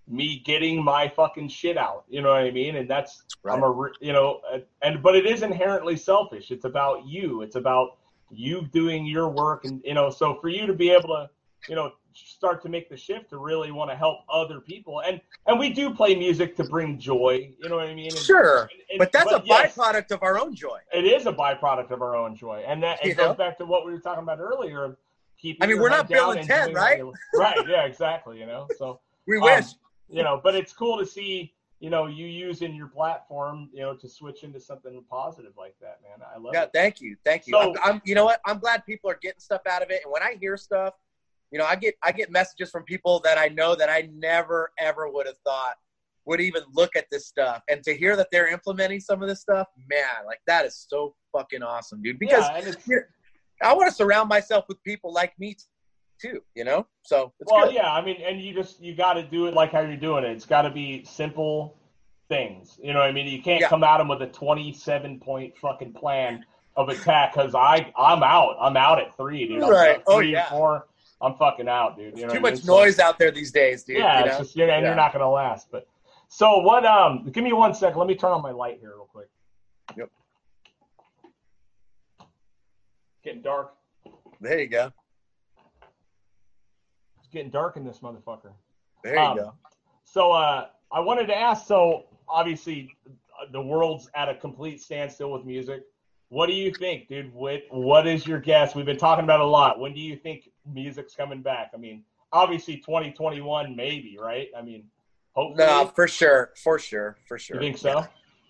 me 0.07 0.41
getting 0.45 0.83
my 0.83 1.07
fucking 1.07 1.47
shit 1.47 1.77
out. 1.77 2.03
You 2.09 2.21
know 2.21 2.29
what 2.29 2.41
I 2.43 2.51
mean? 2.51 2.75
And 2.75 2.89
that's 2.89 3.23
Right. 3.43 3.57
I'm 3.57 3.63
a 3.63 3.89
you 3.99 4.13
know, 4.13 4.39
and 4.81 5.03
but 5.03 5.15
it 5.15 5.25
is 5.25 5.41
inherently 5.43 5.97
selfish. 5.97 6.49
It's 6.51 6.63
about 6.65 7.05
you. 7.05 7.41
It's 7.41 7.55
about 7.57 7.97
you 8.31 8.61
doing 8.71 9.05
your 9.05 9.27
work, 9.29 9.65
and 9.65 9.81
you 9.83 9.93
know, 9.93 10.09
so 10.09 10.35
for 10.39 10.47
you 10.47 10.65
to 10.65 10.73
be 10.73 10.89
able 10.91 11.09
to, 11.09 11.29
you 11.67 11.75
know, 11.75 11.91
start 12.13 12.61
to 12.63 12.69
make 12.69 12.89
the 12.89 12.95
shift 12.95 13.29
to 13.31 13.37
really 13.37 13.71
want 13.71 13.89
to 13.91 13.97
help 13.97 14.19
other 14.31 14.61
people, 14.61 15.01
and 15.01 15.19
and 15.47 15.59
we 15.59 15.69
do 15.73 15.93
play 15.93 16.15
music 16.15 16.55
to 16.55 16.63
bring 16.63 16.97
joy. 16.97 17.53
You 17.59 17.67
know 17.69 17.75
what 17.75 17.87
I 17.87 17.93
mean? 17.93 18.07
And- 18.11 18.17
sure 18.17 18.61
and- 18.61 18.69
and- 18.91 18.99
but 18.99 19.11
that's 19.11 19.31
a 19.31 19.41
yes, 19.45 19.75
byproduct 19.75 20.11
of 20.11 20.23
our 20.23 20.39
own 20.39 20.55
joy 20.55 20.79
It 20.93 21.03
is 21.05 21.25
a 21.25 21.33
byproduct 21.33 21.91
of 21.91 22.01
our 22.01 22.15
own 22.15 22.35
joy, 22.37 22.63
and 22.65 22.81
that 22.83 23.05
it 23.05 23.15
goes 23.17 23.27
know? 23.29 23.33
back 23.33 23.57
to 23.57 23.65
what 23.65 23.85
we 23.85 23.91
were 23.91 23.99
talking 23.99 24.23
about 24.23 24.39
earlier. 24.39 24.97
Keeping 25.37 25.61
I 25.61 25.67
mean, 25.67 25.81
we're 25.81 25.89
not 25.89 26.07
Bill 26.07 26.31
and 26.31 26.47
Ted, 26.47 26.73
right? 26.73 27.01
right? 27.35 27.67
Yeah, 27.67 27.83
exactly. 27.83 28.39
You 28.39 28.45
know, 28.45 28.67
so 28.77 29.01
we 29.27 29.37
Um, 29.37 29.43
wish 29.43 29.65
you 30.09 30.23
know, 30.23 30.39
but 30.43 30.55
it's 30.55 30.73
cool 30.73 30.97
to 30.97 31.05
see 31.05 31.53
you 31.79 31.89
know 31.89 32.07
you 32.07 32.25
using 32.25 32.73
your 32.75 32.87
platform, 32.87 33.69
you 33.73 33.81
know, 33.81 33.95
to 33.95 34.07
switch 34.07 34.43
into 34.43 34.59
something 34.59 35.03
positive 35.09 35.53
like 35.57 35.75
that, 35.81 35.99
man. 36.01 36.25
I 36.33 36.37
love 36.37 36.53
Yeah, 36.53 36.63
it. 36.63 36.71
thank 36.73 37.01
you, 37.01 37.17
thank 37.25 37.47
you. 37.47 37.53
So- 37.53 37.75
I'm, 37.83 37.95
I'm, 37.95 38.01
you 38.05 38.15
know 38.15 38.25
what? 38.25 38.39
I'm 38.45 38.59
glad 38.59 38.85
people 38.85 39.09
are 39.09 39.19
getting 39.21 39.39
stuff 39.39 39.61
out 39.69 39.81
of 39.81 39.89
it. 39.91 40.01
And 40.03 40.11
when 40.11 40.23
I 40.23 40.37
hear 40.39 40.55
stuff, 40.57 40.93
you 41.51 41.59
know, 41.59 41.65
I 41.65 41.75
get 41.75 41.95
I 42.01 42.11
get 42.11 42.31
messages 42.31 42.69
from 42.71 42.83
people 42.83 43.19
that 43.25 43.37
I 43.37 43.47
know 43.49 43.75
that 43.75 43.89
I 43.89 44.09
never 44.13 44.71
ever 44.79 45.09
would 45.09 45.27
have 45.27 45.37
thought 45.45 45.75
would 46.25 46.39
even 46.39 46.63
look 46.73 46.95
at 46.95 47.05
this 47.11 47.27
stuff, 47.27 47.61
and 47.69 47.83
to 47.83 47.93
hear 47.93 48.15
that 48.15 48.27
they're 48.31 48.47
implementing 48.47 49.01
some 49.01 49.21
of 49.21 49.27
this 49.27 49.41
stuff, 49.41 49.67
man, 49.89 50.25
like 50.25 50.39
that 50.47 50.65
is 50.65 50.85
so 50.89 51.13
fucking 51.33 51.61
awesome, 51.61 52.01
dude. 52.01 52.17
Because 52.17 52.45
yeah, 52.87 52.99
I 53.61 53.73
want 53.73 53.89
to 53.89 53.93
surround 53.95 54.29
myself 54.29 54.65
with 54.69 54.81
people 54.83 55.11
like 55.11 55.37
me 55.37 55.57
too, 56.23 56.41
you 56.55 56.63
know. 56.63 56.87
So 57.03 57.33
it's 57.39 57.51
well, 57.51 57.65
good. 57.65 57.75
yeah, 57.75 57.91
I 57.91 58.03
mean, 58.03 58.17
and 58.21 58.41
you 58.41 58.53
just 58.53 58.81
you 58.81 58.95
got 58.95 59.13
to 59.13 59.23
do 59.23 59.47
it 59.47 59.53
like 59.53 59.71
how 59.71 59.81
you're 59.81 59.97
doing 59.97 60.23
it. 60.23 60.31
It's 60.31 60.45
got 60.45 60.61
to 60.63 60.69
be 60.71 61.03
simple 61.03 61.77
things. 62.29 62.79
You 62.81 62.93
know 62.93 62.99
what 62.99 63.09
I 63.09 63.11
mean? 63.11 63.27
You 63.27 63.41
can't 63.41 63.61
Yeah. 63.61 63.69
come 63.69 63.83
at 63.83 63.97
them 63.97 64.07
with 64.07 64.21
a 64.21 64.27
27 64.27 65.19
point 65.19 65.57
fucking 65.57 65.93
plan 65.93 66.45
of 66.75 66.89
attack 66.89 67.33
because 67.33 67.53
I 67.53 67.91
I'm 67.97 68.23
out. 68.23 68.55
I'm 68.59 68.77
out 68.77 68.99
at 68.99 69.15
three, 69.17 69.47
dude. 69.47 69.61
I'm 69.63 69.69
Right. 69.69 70.01
Oh, 70.07 70.19
yeah. 70.19 70.49
four. 70.49 70.87
I'm 71.21 71.35
fucking 71.35 71.67
out, 71.69 71.97
dude. 71.97 72.17
You 72.17 72.25
know 72.27 72.33
Too 72.33 72.39
what 72.41 72.49
I 72.49 72.51
much 72.51 72.53
mean? 72.53 72.63
So- 72.63 72.77
noise 72.77 72.99
out 72.99 73.19
there 73.19 73.31
these 73.31 73.51
days, 73.51 73.83
dude. 73.83 73.97
yeah, 73.97 74.19
you 74.19 74.25
it's 74.25 74.33
know? 74.33 74.43
just 74.43 74.55
and 74.57 74.67
Yeah. 74.69 74.79
you're 74.79 74.95
not 74.95 75.13
gonna 75.13 75.29
last. 75.29 75.67
But 75.71 75.87
so 76.29 76.57
what? 76.59 76.85
Um, 76.85 77.29
give 77.31 77.43
me 77.43 77.53
one 77.53 77.73
second. 77.73 77.97
Let 77.99 78.07
me 78.07 78.15
turn 78.15 78.31
on 78.31 78.41
my 78.41 78.51
light 78.51 78.79
here 78.79 78.89
real 78.95 79.07
quick. 79.11 79.29
Yep. 79.97 80.09
Getting 83.23 83.41
dark. 83.41 83.73
there 84.41 84.59
you 84.59 84.67
go. 84.67 84.91
Getting 87.33 87.49
dark 87.49 87.77
in 87.77 87.83
this 87.83 87.99
motherfucker. 87.99 88.51
There 89.03 89.15
you 89.15 89.19
Um, 89.19 89.37
go. 89.37 89.53
So 90.03 90.31
uh, 90.31 90.67
I 90.91 90.99
wanted 90.99 91.25
to 91.27 91.35
ask. 91.35 91.65
So 91.67 92.05
obviously, 92.29 92.95
uh, 93.07 93.51
the 93.51 93.61
world's 93.61 94.09
at 94.15 94.29
a 94.29 94.35
complete 94.35 94.81
standstill 94.81 95.31
with 95.31 95.43
music. 95.43 95.81
What 96.29 96.45
do 96.47 96.53
you 96.53 96.71
think, 96.71 97.07
dude? 97.07 97.33
What 97.33 97.63
What 97.71 98.07
is 98.07 98.27
your 98.27 98.39
guess? 98.39 98.75
We've 98.75 98.85
been 98.85 98.97
talking 98.97 99.23
about 99.23 99.39
a 99.41 99.45
lot. 99.45 99.79
When 99.79 99.93
do 99.93 99.99
you 99.99 100.15
think 100.15 100.49
music's 100.71 101.15
coming 101.15 101.41
back? 101.41 101.71
I 101.73 101.77
mean, 101.77 102.03
obviously 102.31 102.77
2021 102.77 103.75
maybe, 103.75 104.17
right? 104.21 104.49
I 104.57 104.61
mean, 104.61 104.85
hopefully. 105.33 105.65
No, 105.65 105.91
for 105.95 106.07
sure, 106.07 106.51
for 106.63 106.77
sure, 106.77 107.17
for 107.27 107.39
sure. 107.39 107.55
you 107.55 107.61
think 107.61 107.77
so? 107.77 108.05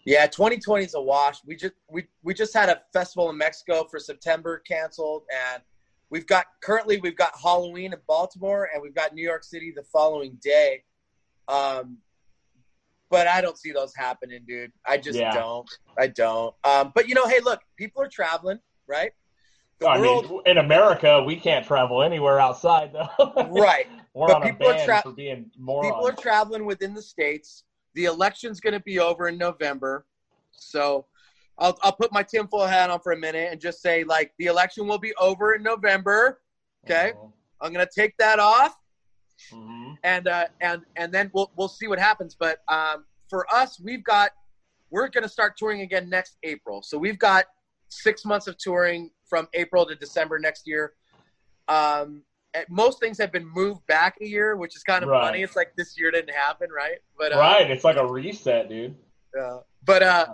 Yeah, 0.05 0.27
2020 0.27 0.83
is 0.83 0.93
a 0.95 1.01
wash. 1.01 1.37
We 1.45 1.55
just 1.55 1.73
we 1.89 2.05
we 2.23 2.33
just 2.33 2.53
had 2.53 2.67
a 2.67 2.81
festival 2.91 3.29
in 3.29 3.37
Mexico 3.37 3.85
for 3.89 3.99
September 3.99 4.59
canceled, 4.59 5.23
and 5.53 5.61
we've 6.13 6.27
got 6.27 6.45
currently 6.61 6.99
we've 6.99 7.17
got 7.17 7.31
Halloween 7.41 7.91
in 7.91 7.99
Baltimore, 8.07 8.69
and 8.71 8.81
we've 8.81 8.93
got 8.93 9.15
New 9.15 9.23
York 9.23 9.43
City 9.43 9.73
the 9.75 9.81
following 9.81 10.37
day. 10.43 10.83
Um, 11.47 11.97
but 13.09 13.27
I 13.27 13.41
don't 13.41 13.57
see 13.57 13.71
those 13.71 13.93
happening, 13.95 14.43
dude. 14.47 14.71
I 14.85 14.97
just 14.97 15.17
Yeah. 15.19 15.33
don't. 15.33 15.69
I 15.97 16.07
don't. 16.07 16.55
Um, 16.63 16.91
but 16.95 17.09
you 17.09 17.15
know, 17.15 17.27
hey, 17.27 17.39
look, 17.43 17.61
people 17.77 18.03
are 18.03 18.07
traveling, 18.07 18.59
right? 18.87 19.11
The 19.79 19.87
I 19.87 19.99
world, 19.99 20.29
mean, 20.29 20.41
in 20.45 20.57
America, 20.59 21.21
we 21.23 21.35
can't 21.35 21.65
travel 21.65 22.03
anywhere 22.03 22.39
outside 22.39 22.93
though. 22.93 23.33
right? 23.49 23.87
We're 24.13 24.27
But 24.27 24.43
people 24.43 24.67
are 24.69 24.85
tra- 24.85 25.01
for 25.01 25.11
being 25.11 25.49
morons. 25.57 25.93
People 25.93 26.07
are 26.07 26.15
traveling 26.21 26.65
within 26.65 26.93
the 26.93 27.01
states. 27.01 27.63
The 27.95 28.05
election's 28.05 28.59
going 28.59 28.73
to 28.73 28.79
be 28.81 28.99
over 28.99 29.27
in 29.27 29.37
November, 29.37 30.05
so 30.51 31.07
I'll 31.57 31.77
I'll 31.83 31.91
put 31.93 32.11
my 32.11 32.23
tinfoil 32.23 32.65
hat 32.65 32.89
on 32.89 32.99
for 32.99 33.11
a 33.11 33.17
minute 33.17 33.49
and 33.51 33.61
just 33.61 33.81
say 33.81 34.03
like 34.03 34.33
the 34.39 34.45
election 34.47 34.87
will 34.87 34.97
be 34.97 35.13
over 35.15 35.53
in 35.55 35.63
November. 35.63 36.41
Okay, 36.85 37.13
I'm 37.61 37.71
going 37.73 37.85
to 37.85 37.91
take 37.93 38.15
that 38.17 38.39
off, 38.39 38.75
Mhm. 39.51 39.97
and 40.03 40.27
uh, 40.27 40.45
and 40.61 40.81
and 40.95 41.13
then 41.13 41.29
we'll 41.33 41.51
we'll 41.55 41.67
see 41.69 41.87
what 41.87 41.99
happens. 41.99 42.35
But 42.35 42.59
um, 42.67 43.05
for 43.29 43.45
us, 43.53 43.79
we've 43.79 44.03
got 44.03 44.31
we're 44.89 45.07
going 45.07 45.23
to 45.23 45.29
start 45.29 45.57
touring 45.57 45.81
again 45.81 46.09
next 46.09 46.37
April. 46.43 46.81
So 46.83 46.97
we've 46.97 47.17
got 47.19 47.45
six 47.89 48.25
months 48.25 48.47
of 48.47 48.57
touring 48.57 49.11
from 49.27 49.47
April 49.53 49.85
to 49.85 49.95
December 49.95 50.39
next 50.39 50.67
year. 50.67 50.93
Um, 51.67 52.23
most 52.69 52.99
things 52.99 53.17
have 53.17 53.31
been 53.31 53.47
moved 53.47 53.85
back 53.87 54.17
a 54.21 54.25
year, 54.25 54.55
which 54.55 54.75
is 54.75 54.83
kind 54.83 55.03
of 55.03 55.09
Right. 55.09 55.21
funny. 55.23 55.41
It's 55.41 55.55
like 55.55 55.73
this 55.75 55.97
year 55.97 56.11
didn't 56.11 56.35
happen, 56.35 56.69
right? 56.71 56.99
But 57.17 57.33
uh, 57.33 57.39
Right, 57.39 57.71
it's 57.71 57.83
like 57.83 57.95
a 57.95 58.05
reset, 58.05 58.69
dude. 58.69 58.95
uh, 59.39 59.61
but 59.83 60.03
uh, 60.03 60.27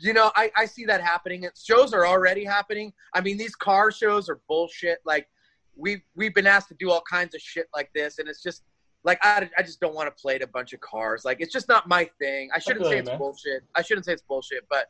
you 0.00 0.12
know, 0.12 0.32
I, 0.34 0.50
I 0.56 0.64
see 0.66 0.84
that 0.86 1.00
happening. 1.00 1.44
It's, 1.44 1.64
shows 1.64 1.92
are 1.92 2.06
already 2.06 2.44
happening. 2.44 2.92
I 3.14 3.20
mean, 3.20 3.36
these 3.36 3.54
car 3.54 3.90
shows 3.90 4.28
are 4.28 4.40
bullshit. 4.48 4.98
Like 5.04 5.28
we've 5.76 6.00
we've 6.16 6.34
been 6.34 6.46
asked 6.46 6.68
to 6.68 6.74
do 6.74 6.90
all 6.90 7.02
kinds 7.08 7.34
of 7.34 7.40
shit 7.40 7.66
like 7.74 7.90
this, 7.94 8.18
and 8.18 8.28
it's 8.28 8.42
just 8.42 8.62
like 9.04 9.18
I, 9.22 9.48
I 9.56 9.62
just 9.62 9.80
don't 9.80 9.94
want 9.94 10.14
to 10.14 10.22
play 10.22 10.38
to 10.38 10.44
a 10.44 10.48
bunch 10.48 10.72
of 10.72 10.80
cars. 10.80 11.24
Like 11.24 11.40
it's 11.40 11.52
just 11.52 11.68
not 11.68 11.88
my 11.88 12.08
thing. 12.18 12.50
I 12.54 12.58
shouldn't 12.58 12.86
say 12.86 12.98
it's 12.98 13.08
man. 13.08 13.18
bullshit. 13.18 13.62
I 13.74 13.82
shouldn't 13.82 14.04
say 14.06 14.12
it's 14.12 14.22
bullshit, 14.22 14.64
but 14.70 14.86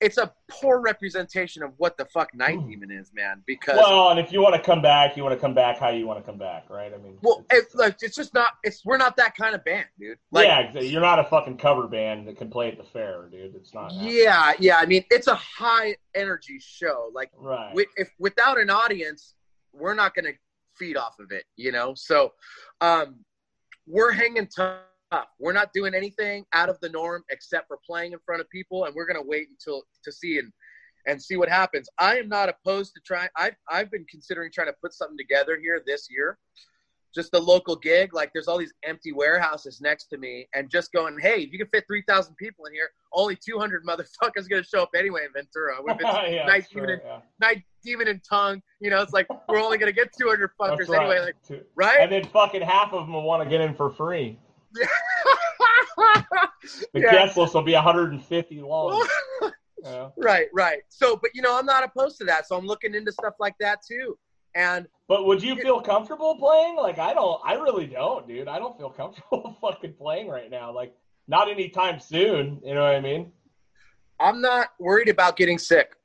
it's 0.00 0.18
a 0.18 0.32
poor 0.50 0.80
representation 0.80 1.62
of 1.62 1.72
what 1.76 1.96
the 1.96 2.04
fuck 2.06 2.34
Night. 2.34 2.58
Demon 2.66 2.90
is, 2.90 3.10
man. 3.14 3.42
Because 3.46 3.76
Well, 3.76 4.10
and 4.10 4.18
if 4.20 4.32
you 4.32 4.42
want 4.42 4.54
to 4.54 4.60
come 4.60 4.82
back, 4.82 5.16
you 5.16 5.22
want 5.22 5.34
to 5.34 5.40
come 5.40 5.54
back 5.54 5.78
how 5.78 5.88
you 5.90 6.06
want 6.06 6.18
to 6.18 6.24
come 6.24 6.38
back, 6.38 6.68
right? 6.68 6.92
I 6.92 6.98
mean, 6.98 7.16
well, 7.22 7.44
it's- 7.50 7.74
like 7.74 7.96
it's 8.02 8.16
just 8.16 8.34
not. 8.34 8.52
It's 8.64 8.84
we're 8.84 8.96
not 8.96 9.16
that 9.16 9.36
kind 9.36 9.54
of 9.54 9.64
band, 9.64 9.86
dude. 9.98 10.18
Like, 10.30 10.46
yeah, 10.46 10.80
you're 10.80 11.00
not 11.00 11.18
a 11.18 11.24
fucking 11.24 11.58
cover 11.58 11.86
band 11.86 12.26
that 12.28 12.36
can 12.36 12.50
play 12.50 12.68
at 12.70 12.76
the 12.78 12.84
fair, 12.84 13.28
dude. 13.30 13.54
It's 13.54 13.72
not. 13.72 13.92
happening. 13.92 14.14
yeah, 14.16 14.52
yeah. 14.58 14.76
I 14.78 14.86
mean, 14.86 15.04
it's 15.10 15.26
a 15.28 15.34
high 15.36 15.96
energy 16.14 16.58
show. 16.60 17.10
Like 17.14 17.30
Right. 17.36 17.74
if 17.96 18.10
without 18.18 18.58
an 18.60 18.70
audience, 18.70 19.34
we're 19.72 19.94
not 19.94 20.14
going 20.14 20.26
to 20.26 20.32
feed 20.76 20.96
off 20.96 21.18
of 21.20 21.30
it, 21.30 21.44
you 21.56 21.70
know. 21.72 21.94
So, 21.94 22.32
um, 22.80 23.24
we're 23.86 24.12
hanging 24.12 24.46
tough. 24.48 24.80
We're 25.38 25.52
not 25.52 25.72
doing 25.72 25.94
anything 25.94 26.44
out 26.52 26.68
of 26.68 26.78
the 26.80 26.88
norm 26.88 27.24
except 27.30 27.68
for 27.68 27.78
playing 27.86 28.12
in 28.12 28.18
front 28.24 28.40
of 28.40 28.48
people, 28.50 28.84
and 28.84 28.94
we're 28.94 29.06
going 29.06 29.20
to 29.20 29.28
wait 29.28 29.48
until 29.48 29.82
to 30.04 30.12
see 30.12 30.38
and 30.38 30.52
and 31.06 31.22
see 31.22 31.36
what 31.36 31.48
happens. 31.48 31.88
I 31.98 32.18
am 32.18 32.28
not 32.28 32.48
opposed 32.48 32.94
to 32.94 33.00
trying. 33.04 33.28
I've 33.36 33.56
I've 33.68 33.90
been 33.90 34.06
considering 34.10 34.50
trying 34.52 34.68
to 34.68 34.74
put 34.80 34.92
something 34.94 35.18
together 35.18 35.58
here 35.60 35.82
this 35.86 36.08
year. 36.10 36.38
Just 37.14 37.32
a 37.34 37.38
local 37.38 37.76
gig, 37.76 38.12
like 38.12 38.32
there's 38.34 38.48
all 38.48 38.58
these 38.58 38.74
empty 38.82 39.12
warehouses 39.12 39.80
next 39.80 40.06
to 40.06 40.18
me, 40.18 40.48
and 40.52 40.68
just 40.68 40.90
going, 40.92 41.16
hey, 41.20 41.42
if 41.42 41.52
you 41.52 41.58
can 41.58 41.68
fit 41.68 41.84
three 41.86 42.02
thousand 42.08 42.34
people 42.36 42.64
in 42.66 42.72
here, 42.72 42.90
only 43.12 43.36
two 43.36 43.56
hundred 43.56 43.86
motherfuckers 43.86 44.48
gonna 44.48 44.64
show 44.64 44.82
up 44.82 44.90
anyway 44.96 45.20
in 45.24 45.32
Ventura. 45.32 45.76
If 45.86 46.00
it's 46.00 46.32
yeah, 46.32 46.46
night 46.46 46.66
sure, 46.72 46.86
demon, 46.86 47.00
yeah. 47.04 47.18
night 47.40 47.62
demon 47.84 48.08
and 48.08 48.20
tongue. 48.28 48.60
You 48.80 48.90
know, 48.90 49.00
it's 49.00 49.12
like 49.12 49.28
we're 49.48 49.60
only 49.60 49.78
gonna 49.78 49.92
get 49.92 50.08
200 50.18 50.50
fuckers 50.60 50.88
right. 50.88 51.00
anyway. 51.02 51.20
Like, 51.50 51.64
right? 51.76 52.00
And 52.00 52.10
then 52.10 52.24
fucking 52.24 52.62
half 52.62 52.92
of 52.92 53.06
them 53.06 53.12
will 53.12 53.22
want 53.22 53.44
to 53.44 53.48
get 53.48 53.60
in 53.60 53.74
for 53.74 53.90
free. 53.90 54.38
The 56.92 57.00
Yeah. 57.00 57.12
guest 57.12 57.36
list 57.36 57.54
will 57.54 57.62
be 57.62 57.74
150 57.74 58.60
long. 58.60 59.06
Yeah. 59.84 60.08
right, 60.16 60.46
right. 60.54 60.80
So, 60.88 61.14
but 61.14 61.30
you 61.34 61.42
know, 61.42 61.58
I'm 61.58 61.66
not 61.66 61.84
opposed 61.84 62.16
to 62.16 62.24
that. 62.24 62.48
So 62.48 62.56
I'm 62.56 62.64
looking 62.66 62.94
into 62.94 63.12
stuff 63.12 63.34
like 63.38 63.54
that 63.60 63.80
too. 63.86 64.16
And 64.54 64.88
But 65.08 65.26
would 65.26 65.42
you 65.42 65.56
feel 65.56 65.82
comfortable 65.82 66.36
playing? 66.38 66.76
Like 66.76 66.98
I 66.98 67.12
don't. 67.12 67.38
I 67.44 67.52
really 67.54 67.86
don't, 67.86 68.26
dude. 68.26 68.48
I 68.48 68.58
don't 68.58 68.78
feel 68.78 68.88
comfortable 68.88 69.54
fucking 69.60 69.92
playing 69.94 70.28
right 70.28 70.50
now. 70.50 70.72
Like 70.72 70.94
not 71.28 71.50
anytime 71.50 72.00
soon. 72.00 72.62
You 72.64 72.72
know 72.72 72.82
what 72.82 72.94
I 72.94 73.00
mean? 73.00 73.30
I'm 74.20 74.40
not 74.40 74.68
worried 74.78 75.10
about 75.10 75.36
getting 75.36 75.58
sick. 75.58 75.96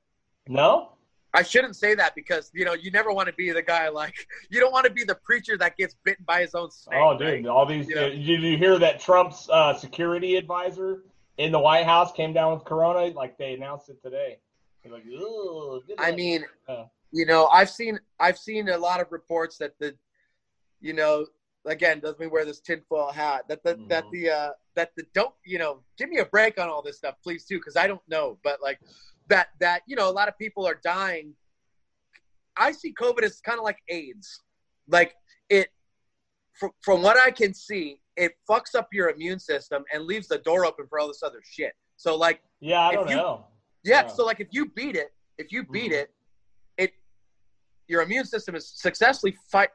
No. 0.50 0.92
I 1.34 1.44
shouldn't 1.44 1.76
say 1.76 1.94
that 1.96 2.16
because 2.16 2.50
you 2.54 2.66
know 2.66 2.74
you 2.74 2.92
never 2.92 3.12
want 3.12 3.28
to 3.28 3.34
be 3.34 3.52
the 3.52 3.62
guy 3.62 3.90
like 3.90 4.16
you 4.50 4.60
don't 4.60 4.72
want 4.72 4.86
to 4.88 4.92
be 4.92 5.04
the 5.04 5.16
preacher 5.16 5.58
that 5.58 5.78
gets 5.78 5.96
bitten 6.04 6.26
by 6.26 6.42
his 6.42 6.56
own 6.56 6.72
snake. 6.72 6.98
Oh, 7.00 7.18
dude, 7.18 7.28
right? 7.28 7.46
all 7.48 7.66
these. 7.66 7.88
Yeah. 7.90 8.10
Did 8.10 8.26
you 8.26 8.58
hear 8.58 8.80
that 8.80 9.00
Trump's 9.00 9.48
uh, 9.50 9.74
security 9.76 10.36
advisor 10.38 11.04
in 11.38 11.52
the 11.52 11.60
White 11.60 11.86
House 11.86 12.12
came 12.12 12.34
down 12.34 12.54
with 12.54 12.66
corona? 12.66 13.14
Like 13.14 13.38
they 13.38 13.54
announced 13.54 13.90
it 13.90 14.02
today. 14.02 14.40
Like, 14.90 15.04
"Ugh, 15.06 15.82
I 16.00 16.12
mean, 16.14 16.46
Yeah. 16.68 16.86
you 17.12 17.26
know, 17.28 17.46
I've 17.48 17.70
seen 17.70 18.00
I've 18.20 18.40
seen 18.40 18.70
a 18.70 18.78
lot 18.78 19.00
of 19.02 19.12
reports 19.12 19.58
that 19.58 19.78
the, 19.78 19.96
you 20.82 20.94
know, 20.94 21.28
again, 21.66 22.00
doesn't 22.00 22.20
mean 22.20 22.32
wear 22.32 22.44
this 22.46 22.60
tinfoil 22.60 23.12
hat. 23.12 23.48
That 23.50 23.62
the 23.64 23.76
that 23.90 24.06
Mhm. 24.06 24.12
the 24.12 24.30
uh, 24.32 24.50
that 24.74 24.96
the 24.96 25.04
don't 25.14 25.36
you 25.46 25.60
know, 25.60 25.84
give 25.98 26.10
me 26.10 26.18
a 26.18 26.26
break 26.26 26.60
on 26.60 26.70
all 26.70 26.82
this 26.82 26.98
stuff, 26.98 27.16
please 27.22 27.46
too, 27.46 27.58
because 27.58 27.76
I 27.76 27.86
don't 27.86 28.02
know, 28.08 28.40
but 28.44 28.62
like 28.64 28.80
that 29.30 29.50
that 29.60 29.82
you 29.88 29.96
know, 29.96 30.10
a 30.10 30.12
lot 30.12 30.28
of 30.28 30.38
people 30.38 30.66
are 30.68 30.80
dying. 30.84 31.34
I 32.58 32.72
see 32.74 32.94
COVID 32.94 33.24
as 33.24 33.40
kind 33.42 33.58
of 33.58 33.64
like 33.64 33.78
AIDS, 33.88 34.42
like 34.88 35.16
it. 35.50 35.70
From, 36.60 36.72
from 36.82 37.02
what 37.02 37.16
I 37.18 37.32
can 37.32 37.54
see, 37.54 38.02
it 38.18 38.34
fucks 38.50 38.76
up 38.76 38.90
your 38.92 39.10
immune 39.10 39.40
system 39.40 39.86
and 39.94 40.04
leaves 40.04 40.28
the 40.28 40.40
door 40.40 40.66
open 40.66 40.88
for 40.90 41.00
all 41.00 41.08
this 41.08 41.24
other 41.24 41.40
shit. 41.44 41.72
So 41.96 42.18
like 42.18 42.42
yeah, 42.60 42.82
I 42.82 42.94
don't 42.94 43.08
you- 43.10 43.16
know. 43.16 43.46
yeah, 43.84 44.02
Yeah. 44.02 44.08
So 44.08 44.26
like 44.26 44.42
if 44.42 44.50
you 44.52 44.66
beat 44.66 44.98
it, 44.98 45.14
if 45.38 45.54
you 45.54 45.64
beat 45.64 45.92
Mhm. 45.94 46.02
it, 46.02 46.12
it 46.78 46.94
your 47.88 48.02
immune 48.02 48.26
system 48.26 48.56
is 48.56 48.68
successfully 48.68 49.38
fight 49.50 49.70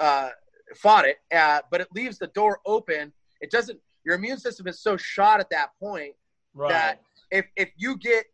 uh, 0.00 0.30
fought 0.74 1.04
it, 1.06 1.18
uh, 1.32 1.60
but 1.70 1.80
it 1.80 1.88
leaves 1.94 2.18
the 2.18 2.26
door 2.28 2.60
open. 2.66 3.12
It 3.40 3.50
doesn't. 3.52 3.78
Your 4.04 4.16
immune 4.16 4.38
system 4.38 4.66
is 4.66 4.80
so 4.80 4.96
shot 4.96 5.38
at 5.40 5.48
that 5.50 5.70
point 5.78 6.14
Right. 6.52 6.70
that 6.70 7.02
if 7.30 7.46
if 7.54 7.70
you 7.76 7.96
get 7.96 8.26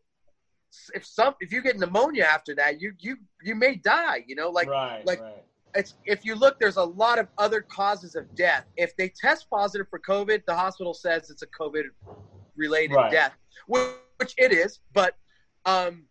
if 0.95 1.05
some 1.05 1.35
if 1.41 1.53
you 1.53 1.63
get 1.63 1.79
pneumonia 1.79 2.25
after 2.25 2.55
that, 2.55 2.81
you 2.81 2.93
you 2.99 3.17
you 3.43 3.55
may 3.55 3.75
die. 3.77 4.25
You 4.27 4.35
know, 4.35 4.51
like 4.51 4.69
right. 4.69 5.05
like- 5.07 5.21
right. 5.21 5.45
it's 5.75 5.95
if 6.05 6.25
you 6.25 6.35
look, 6.35 6.59
there's 6.61 6.77
a 6.77 6.85
lot 6.85 7.19
of 7.19 7.29
other 7.39 7.61
causes 7.63 8.15
of 8.15 8.25
death. 8.35 8.65
If 8.77 8.97
they 8.97 9.09
test 9.09 9.49
positive 9.51 9.87
for 9.89 9.99
COVID, 9.99 10.45
the 10.47 10.55
hospital 10.55 10.95
says 10.95 11.31
it's 11.31 11.43
a 11.43 11.47
COVID 11.47 11.85
related 12.57 12.95
Right. 12.97 13.11
death, 13.11 13.33
which, 13.67 13.89
which 14.19 14.35
it 14.39 14.53
is. 14.53 14.81
But 14.93 15.15
um, 15.65 16.05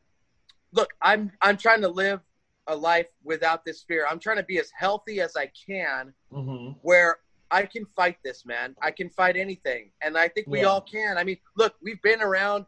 look, 0.73 0.89
I'm 1.01 1.31
I'm 1.41 1.57
trying 1.57 1.81
to 1.81 1.89
live 1.89 2.21
a 2.67 2.75
life 2.75 3.07
without 3.23 3.65
this 3.65 3.83
fear. 3.87 4.05
I'm 4.09 4.19
trying 4.19 4.37
to 4.37 4.43
be 4.43 4.59
as 4.59 4.71
healthy 4.77 5.21
as 5.21 5.35
I 5.35 5.51
can, 5.67 6.13
hmm 6.31 6.69
where 6.81 7.17
I 7.51 7.63
can 7.65 7.85
fight 7.85 8.17
this, 8.23 8.45
man. 8.45 8.75
I 8.81 8.91
can 8.91 9.09
fight 9.09 9.35
anything, 9.35 9.91
and 10.01 10.17
I 10.17 10.27
think 10.29 10.47
we 10.47 10.61
Yeah. 10.61 10.67
all 10.67 10.81
can. 10.81 11.17
I 11.17 11.23
mean, 11.23 11.37
look, 11.57 11.73
we've 11.81 12.01
been 12.01 12.21
around. 12.21 12.65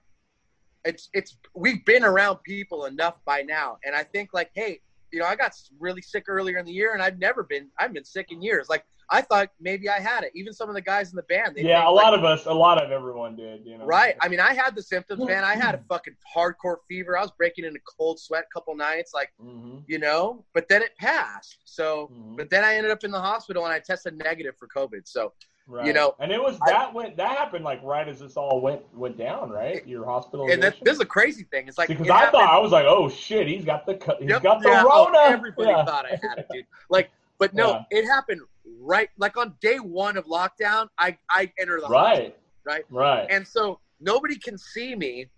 It's 0.85 1.09
it's 1.13 1.37
we've 1.55 1.83
been 1.85 2.03
around 2.03 2.37
people 2.43 2.85
enough 2.85 3.15
by 3.25 3.41
now, 3.41 3.77
and 3.85 3.95
I 3.95 4.03
think 4.03 4.31
like, 4.33 4.49
hey, 4.53 4.79
you 5.11 5.19
know, 5.19 5.25
I 5.25 5.35
got 5.35 5.53
really 5.79 6.01
sick 6.01 6.25
earlier 6.27 6.57
in 6.57 6.65
the 6.65 6.71
year, 6.73 6.93
and 6.93 7.01
I've 7.01 7.19
never 7.19 7.43
been. 7.43 7.69
I've 7.79 7.93
been 7.93 8.03
sick 8.03 8.27
in 8.31 8.41
years. 8.41 8.67
Like 8.69 8.83
I 9.09 9.21
thought 9.21 9.49
maybe 9.61 9.87
I 9.89 9.99
had 9.99 10.23
it. 10.23 10.31
Even 10.35 10.51
some 10.53 10.67
of 10.69 10.75
the 10.75 10.81
guys 10.81 11.11
in 11.11 11.15
the 11.15 11.23
band. 11.23 11.55
They 11.55 11.61
Yeah, 11.63 11.79
think, 11.79 11.87
a 11.87 11.91
like, 11.91 12.03
lot 12.03 12.13
of 12.13 12.25
us, 12.25 12.45
a 12.47 12.53
lot 12.53 12.83
of 12.83 12.91
everyone 12.91 13.35
did. 13.37 13.65
You 13.65 13.77
know. 13.77 13.85
Right. 13.85 14.15
I 14.21 14.27
mean, 14.27 14.39
I 14.41 14.53
had 14.53 14.75
the 14.75 14.83
symptoms, 14.83 15.25
man. 15.25 15.43
I 15.45 15.53
Mm-hmm. 15.53 15.61
had 15.61 15.75
a 15.75 15.81
fucking 15.87 16.15
hardcore 16.35 16.77
fever. 16.89 17.17
I 17.17 17.21
was 17.21 17.31
breaking 17.37 17.63
into 17.63 17.79
cold 17.97 18.19
sweat 18.19 18.43
a 18.49 18.53
couple 18.53 18.75
nights, 18.75 19.11
like 19.13 19.31
hmm 19.39 19.77
you 19.87 19.99
know. 19.99 20.45
But 20.53 20.67
then 20.69 20.81
it 20.81 20.91
passed. 20.97 21.57
So, 21.65 22.09
Mhm. 22.11 22.37
but 22.37 22.49
then 22.49 22.63
I 22.65 22.75
ended 22.75 22.91
up 22.91 23.03
in 23.03 23.11
the 23.11 23.19
hospital 23.21 23.63
and 23.65 23.73
I 23.73 23.79
tested 23.79 24.17
negative 24.17 24.55
for 24.57 24.67
COVID. 24.67 25.07
So, 25.07 25.33
Right. 25.65 25.85
You 25.87 25.93
know, 25.93 26.13
and 26.19 26.29
it 26.31 26.41
was 26.41 26.57
I- 26.61 26.71
that 26.71 26.93
went 26.93 27.15
that 27.17 27.29
happened 27.37 27.63
like 27.63 27.81
right 27.83 28.05
as 28.07 28.19
this 28.19 28.35
all 28.35 28.59
went 28.59 28.81
went 28.97 29.17
down, 29.17 29.49
right? 29.49 29.85
Your 29.87 30.05
hospital. 30.05 30.51
and 30.51 30.61
that, 30.61 30.75
this 30.83 30.95
is 30.95 30.99
a 30.99 31.05
crazy 31.05 31.45
thing. 31.45 31.69
It's 31.69 31.77
like 31.77 31.87
because 31.87 32.05
it 32.05 32.11
I 32.11 32.25
happened- 32.25 32.41
thought 32.41 32.53
I 32.53 32.57
was 32.59 32.73
like, 32.73 32.85
oh 32.85 33.07
shit, 33.07 33.47
he's 33.47 33.63
got 33.63 33.85
the 33.85 33.93
he's 34.19 34.29
Yep, 34.29 34.43
got 34.43 34.61
the 34.61 34.69
yeah, 34.69 34.83
oh, 34.85 35.11
everybody 35.25 35.69
Yeah. 35.69 35.85
thought 35.85 36.05
I 36.05 36.19
had 36.21 36.39
it, 36.39 36.47
dude. 36.51 36.65
Like, 36.89 37.11
but 37.39 37.53
no, 37.53 37.69
Yeah. 37.91 37.99
it 37.99 38.05
happened 38.05 38.41
right 38.81 39.09
like 39.17 39.37
on 39.37 39.55
day 39.61 39.77
one 39.77 40.17
of 40.17 40.25
lockdown. 40.25 40.89
I 40.97 41.17
I 41.29 41.49
enter 41.57 41.79
the 41.79 41.87
hospital, 41.87 42.01
Right. 42.01 42.37
right? 42.65 42.83
Right. 42.89 43.27
and 43.29 43.47
so 43.47 43.79
nobody 44.01 44.37
can 44.37 44.57
see 44.57 44.95
me. 44.95 45.29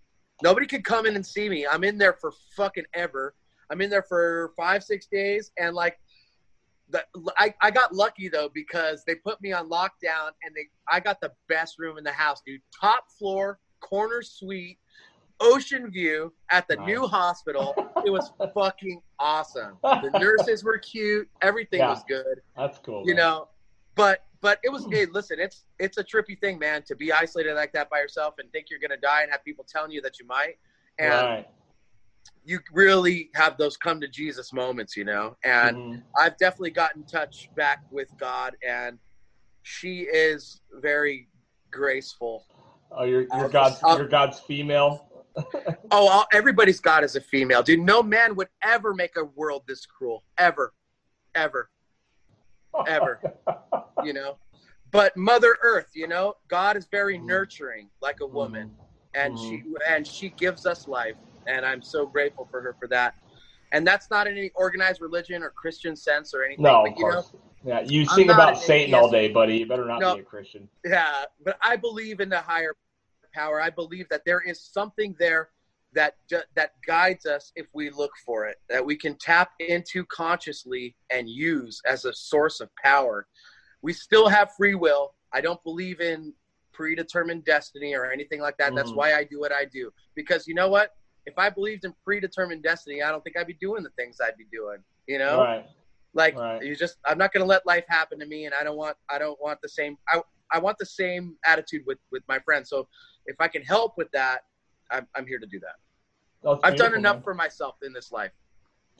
Nobody 0.42 0.66
can 0.66 0.82
come 0.82 1.06
in 1.06 1.14
and 1.14 1.24
see 1.24 1.48
me. 1.48 1.68
I'm 1.70 1.84
in 1.84 1.98
there 1.98 2.14
for 2.14 2.32
fucking 2.56 2.84
ever. 2.94 3.32
I'm 3.70 3.80
in 3.80 3.90
there 3.90 4.02
for 4.02 4.52
five, 4.56 4.82
six 4.82 5.06
days, 5.06 5.50
and 5.56 5.74
like 5.74 5.98
the, 6.90 7.04
I, 7.38 7.54
I 7.60 7.70
got 7.70 7.94
lucky 7.94 8.28
though 8.28 8.48
because 8.52 9.02
they 9.06 9.14
put 9.16 9.40
me 9.40 9.52
on 9.52 9.68
lockdown 9.68 10.30
and 10.44 10.54
they 10.54 10.68
I 10.90 11.00
got 11.00 11.20
the 11.20 11.32
best 11.48 11.78
room 11.78 11.98
in 11.98 12.04
the 12.04 12.12
house, 12.12 12.42
dude. 12.46 12.60
Top 12.78 13.04
floor, 13.18 13.58
corner 13.80 14.22
suite, 14.22 14.78
ocean 15.40 15.90
view 15.90 16.32
at 16.50 16.68
the 16.68 16.76
Nice. 16.76 16.86
new 16.86 17.06
hospital. 17.06 17.74
It 18.04 18.10
was 18.10 18.32
fucking 18.54 19.02
awesome. 19.18 19.78
The 19.82 20.10
nurses 20.18 20.64
were 20.64 20.78
cute. 20.78 21.28
Everything 21.42 21.80
Yeah. 21.80 21.90
was 21.90 22.04
good. 22.08 22.40
That's 22.56 22.78
cool. 22.78 23.02
You 23.02 23.14
man. 23.14 23.16
know, 23.16 23.48
but 23.94 24.24
but 24.40 24.60
it 24.62 24.70
was 24.70 24.84
hmm. 24.84 24.92
hey, 24.92 25.06
listen, 25.06 25.38
it's 25.40 25.64
it's 25.78 25.98
a 25.98 26.04
trippy 26.04 26.38
thing, 26.40 26.58
man, 26.58 26.82
to 26.84 26.94
be 26.94 27.12
isolated 27.12 27.54
like 27.54 27.72
that 27.72 27.90
by 27.90 27.98
yourself 27.98 28.34
and 28.38 28.50
think 28.52 28.66
you're 28.70 28.80
gonna 28.80 28.96
die 29.00 29.22
and 29.22 29.30
have 29.30 29.44
people 29.44 29.66
telling 29.68 29.90
you 29.90 30.00
that 30.02 30.20
you 30.20 30.26
might. 30.26 30.54
And 30.98 31.10
right. 31.10 31.48
You 32.46 32.60
really 32.72 33.28
have 33.34 33.58
those 33.58 33.76
come 33.76 34.00
to 34.00 34.06
Jesus 34.08 34.52
moments, 34.52 34.96
you 34.96 35.04
know. 35.04 35.36
And 35.42 35.76
Mhm. 35.76 36.02
I've 36.16 36.38
definitely 36.38 36.70
got 36.70 36.94
in 36.94 37.02
touch 37.04 37.50
back 37.56 37.80
with 37.90 38.08
God, 38.18 38.56
and 38.66 38.98
she 39.62 40.02
is 40.02 40.60
very 40.74 41.28
graceful. 41.72 42.46
Oh, 42.92 43.02
you're, 43.02 43.26
you're 43.36 43.48
God's 43.48 43.82
I'll- 43.82 43.98
you're 43.98 44.08
God's 44.08 44.38
female. 44.40 45.10
Oh, 45.92 46.08
all, 46.08 46.26
everybody's 46.32 46.80
God 46.80 47.04
is 47.04 47.14
a 47.14 47.20
female, 47.20 47.62
dude. 47.62 47.78
No 47.80 48.02
man 48.02 48.34
would 48.36 48.48
ever 48.62 48.92
make 48.92 49.16
a 49.16 49.24
world 49.24 49.62
this 49.68 49.86
cruel, 49.86 50.24
ever, 50.36 50.72
ever, 51.34 51.70
ever. 52.88 53.20
you 54.04 54.12
know. 54.12 54.36
But 54.90 55.16
Mother 55.16 55.56
Earth, 55.62 55.90
you 55.94 56.08
know, 56.08 56.34
God 56.48 56.76
is 56.76 56.86
very 56.86 57.18
Mhm. 57.18 57.26
nurturing, 57.26 57.88
like 58.00 58.20
a 58.20 58.26
woman, 58.26 58.76
and 59.14 59.34
Mhm. 59.34 59.38
she 59.48 59.64
and 59.88 60.06
she 60.06 60.30
gives 60.30 60.66
us 60.66 60.88
life, 60.88 61.16
and 61.46 61.64
I'm 61.64 61.82
so 61.82 62.06
grateful 62.06 62.46
for 62.50 62.60
her 62.60 62.74
for 62.78 62.88
that. 62.88 63.14
And 63.72 63.86
that's 63.86 64.10
not 64.10 64.26
in 64.26 64.36
any 64.38 64.50
organized 64.54 65.00
religion 65.00 65.42
or 65.42 65.50
Christian 65.50 65.96
sense 65.96 66.34
or 66.34 66.44
anything. 66.44 66.62
No, 66.62 66.82
but, 66.84 66.92
of 66.92 66.98
you 66.98 67.04
know, 67.06 67.12
course. 67.22 67.32
yeah, 67.64 67.80
you 67.80 68.06
sing 68.06 68.30
about 68.30 68.58
Satan 68.58 68.94
all 68.94 69.10
day, 69.10 69.28
buddy. 69.28 69.58
You 69.58 69.66
better 69.66 69.84
not 69.84 70.00
No. 70.00 70.14
be 70.14 70.20
a 70.20 70.24
Christian. 70.24 70.68
Yeah, 70.84 71.24
but 71.44 71.58
I 71.62 71.76
believe 71.76 72.20
in 72.20 72.28
the 72.28 72.40
higher 72.40 72.74
power. 73.34 73.60
I 73.60 73.70
believe 73.70 74.08
that 74.08 74.24
there 74.24 74.40
is 74.40 74.60
something 74.60 75.14
there 75.18 75.50
that 75.92 76.16
that 76.54 76.72
guides 76.86 77.26
us 77.26 77.52
if 77.56 77.66
we 77.72 77.90
look 77.90 78.12
for 78.24 78.46
it. 78.46 78.58
That 78.68 78.84
we 78.84 78.96
can 78.96 79.16
tap 79.16 79.50
into 79.58 80.04
consciously 80.06 80.94
and 81.10 81.28
use 81.28 81.80
as 81.86 82.04
a 82.04 82.12
source 82.12 82.60
of 82.60 82.68
power. 82.76 83.26
We 83.82 83.92
still 83.92 84.28
have 84.28 84.52
free 84.56 84.74
will. 84.74 85.14
I 85.32 85.40
don't 85.40 85.62
believe 85.64 86.00
in 86.00 86.34
predetermined 86.72 87.44
destiny 87.44 87.94
or 87.94 88.10
anything 88.10 88.40
like 88.40 88.58
that. 88.58 88.74
That's 88.74 88.92
Mhm. 88.92 88.96
why 88.96 89.14
I 89.14 89.24
do 89.24 89.40
what 89.40 89.52
I 89.52 89.64
do. 89.64 89.92
Because 90.14 90.46
you 90.46 90.54
know 90.54 90.68
what? 90.68 90.94
If 91.26 91.38
I 91.38 91.50
believed 91.50 91.84
in 91.84 91.92
predetermined 92.04 92.62
destiny, 92.62 93.02
I 93.02 93.10
don't 93.10 93.22
think 93.24 93.36
I'd 93.36 93.46
be 93.46 93.54
doing 93.60 93.82
the 93.82 93.90
things 93.90 94.18
I'd 94.24 94.36
be 94.36 94.46
doing. 94.52 94.78
You 95.06 95.18
know? 95.18 95.38
Right. 95.38 95.66
like 96.14 96.36
Right. 96.36 96.62
you 96.62 96.74
just 96.74 96.96
i'm 97.04 97.18
not 97.18 97.32
going 97.32 97.42
to 97.44 97.48
let 97.48 97.66
life 97.66 97.84
happen 97.88 98.18
to 98.18 98.26
me 98.26 98.46
and 98.46 98.54
i 98.58 98.64
don't 98.64 98.76
want 98.78 98.96
i 99.10 99.18
don't 99.18 99.38
want 99.40 99.60
the 99.62 99.68
same 99.68 99.98
i, 100.08 100.20
I 100.50 100.58
want 100.58 100.78
the 100.78 100.86
same 100.86 101.36
attitude 101.44 101.82
with 101.86 101.98
with 102.10 102.22
my 102.26 102.38
friends 102.38 102.70
so 102.70 102.88
if 103.26 103.36
i 103.38 103.48
can 103.48 103.62
help 103.62 103.98
with 103.98 104.10
that 104.12 104.40
i'm, 104.90 105.06
I'm 105.14 105.26
here 105.26 105.38
to 105.38 105.46
do 105.46 105.60
that 105.60 105.76
That's 106.42 106.60
i've 106.64 106.76
done 106.76 106.94
enough 106.94 107.16
man. 107.16 107.22
for 107.22 107.34
myself 107.34 107.74
in 107.82 107.92
this 107.92 108.10
life 108.12 108.32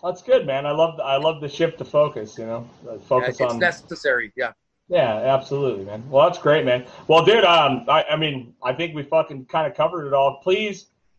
That's 0.02 0.22
good, 0.22 0.46
man. 0.46 0.66
I 0.66 0.72
love 0.72 1.00
I 1.00 1.16
love 1.16 1.40
the 1.40 1.48
shift 1.48 1.78
to 1.78 1.84
focus. 1.84 2.36
You 2.38 2.46
know, 2.46 2.68
Uh, 2.88 2.98
focus 2.98 3.40
it's 3.40 3.40
on. 3.40 3.58
necessary 3.58 4.30
yeah 4.36 4.52
Yeah, 4.88 5.14
absolutely, 5.36 5.84
man. 5.84 6.04
Well, 6.10 6.26
that's 6.28 6.38
great, 6.38 6.64
man. 6.64 6.86
Well, 7.08 7.24
dude, 7.24 7.44
um, 7.44 7.86
I, 7.88 8.04
I 8.10 8.16
mean, 8.16 8.54
I 8.62 8.72
think 8.74 8.94
we 8.94 9.02
fucking 9.02 9.46
kind 9.46 9.66
of 9.66 9.74
covered 9.74 10.06
it 10.06 10.12
all. 10.12 10.40
Please 10.42 10.76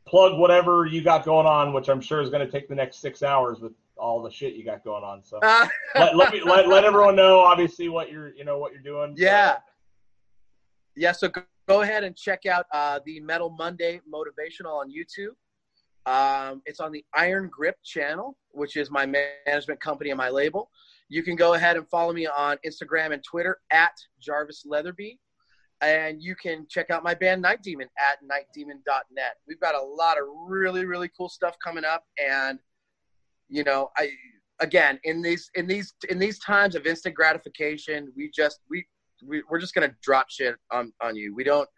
plug 0.08 0.40
whatever 0.40 0.86
you 0.86 1.02
got 1.02 1.26
going 1.26 1.46
on, 1.46 1.74
which 1.74 1.90
I'm 1.90 2.02
sure 2.02 2.22
is 2.22 2.30
going 2.30 2.46
to 2.46 2.52
take 2.52 2.68
the 2.68 2.76
next 2.76 3.00
six 3.00 3.22
hours 3.24 3.60
with 3.60 3.74
all 3.98 4.22
the 4.22 4.32
shit 4.32 4.54
you 4.56 4.64
got 4.64 4.84
going 4.84 5.04
on. 5.04 5.24
So. 5.24 5.40
Uh, 5.42 5.68
let, 5.96 6.16
let 6.16 6.34
me 6.34 6.42
let, 6.42 6.68
let 6.68 6.84
everyone 6.84 7.16
know, 7.16 7.40
obviously, 7.40 7.90
what 7.90 8.12
you're 8.12 8.34
you 8.36 8.46
know 8.46 8.58
what 8.58 8.72
you're 8.72 8.82
doing. 8.82 9.14
yeah. 9.18 9.58
Yeah 10.96 11.12
so 11.12 11.28
go, 11.28 11.44
go 11.68 11.82
ahead 11.82 12.04
and 12.04 12.16
check 12.16 12.46
out 12.46 12.66
uh, 12.74 13.00
the 13.06 13.20
metal 13.20 13.50
monday 13.52 14.02
motivational 14.12 14.80
on 14.80 14.92
youtube. 14.92 15.36
Um, 16.12 16.62
it's 16.66 16.80
on 16.80 16.92
the 16.92 17.04
iron 17.14 17.50
grip 17.50 17.76
channel 17.84 18.36
which 18.52 18.78
is 18.78 18.90
my 18.90 19.06
management 19.06 19.80
company 19.80 20.10
and 20.10 20.18
my 20.18 20.30
label. 20.30 20.72
You 21.10 21.22
can 21.22 21.36
go 21.36 21.54
ahead 21.54 21.78
and 21.78 21.88
follow 21.90 22.14
me 22.14 22.26
on 22.26 22.58
instagram 22.66 23.14
and 23.14 23.24
twitter 23.24 23.60
at 23.72 23.94
jarvis 24.20 24.66
leatherby 24.66 25.20
and 25.82 26.22
you 26.22 26.36
can 26.36 26.66
check 26.70 26.90
out 26.90 27.04
my 27.04 27.14
band 27.14 27.42
night 27.42 27.62
demon 27.64 27.88
at 28.00 28.18
nightdemon.net 28.24 29.36
we've 29.48 29.60
got 29.60 29.76
a 29.76 29.82
lot 29.82 30.18
of 30.18 30.24
really 30.48 30.86
really 30.86 31.10
cool 31.16 31.30
stuff 31.30 31.56
coming 31.64 31.86
up 31.86 32.04
and 32.18 32.60
you 33.50 33.64
know 33.64 33.90
i 33.98 34.10
again 34.60 35.00
in 35.04 35.22
these 35.22 35.50
in 35.56 35.68
these 35.68 35.94
in 36.10 36.18
these 36.18 36.40
times 36.40 36.76
of 36.76 36.86
instant 36.86 37.16
gratification 37.16 38.12
we 38.16 38.32
just 38.34 38.60
we, 38.70 38.86
we 39.26 39.44
we're 39.50 39.60
just 39.60 39.74
gonna 39.74 39.94
drop 40.02 40.28
shit 40.30 40.56
on 40.72 40.92
on 41.02 41.16
you 41.16 41.36
we 41.36 41.44
don't 41.44 41.70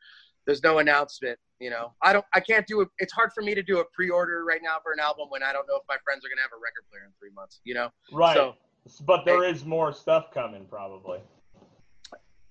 there's 0.48 0.64
no 0.64 0.80
announcement 0.80 1.38
you 1.60 1.70
know 1.70 1.94
i 2.02 2.14
don't 2.14 2.26
i 2.34 2.40
can't 2.40 2.66
do 2.68 2.80
it 2.80 2.88
it's 3.00 3.12
hard 3.12 3.32
for 3.36 3.44
me 3.44 3.54
to 3.54 3.62
do 3.62 3.80
a 3.80 3.86
pre-order 3.94 4.46
right 4.46 4.62
now 4.64 4.78
for 4.82 4.94
an 4.94 5.00
album 5.00 5.28
when 5.30 5.44
i 5.44 5.52
don't 5.52 5.68
know 5.68 5.76
if 5.76 5.84
my 5.90 5.98
friends 6.06 6.24
are 6.26 6.30
gonna 6.30 6.42
have 6.42 6.52
a 6.54 6.62
record 6.62 6.90
player 6.90 7.04
in 7.06 7.12
three 7.20 7.34
months 7.36 7.60
you 7.66 7.74
know 7.74 7.90
right. 8.14 8.36
so 8.36 8.56
but 9.06 9.26
there 9.26 9.44
is 9.44 9.66
more 9.66 9.94
stuff 9.94 10.32
coming, 10.34 10.66
probably. 10.70 11.20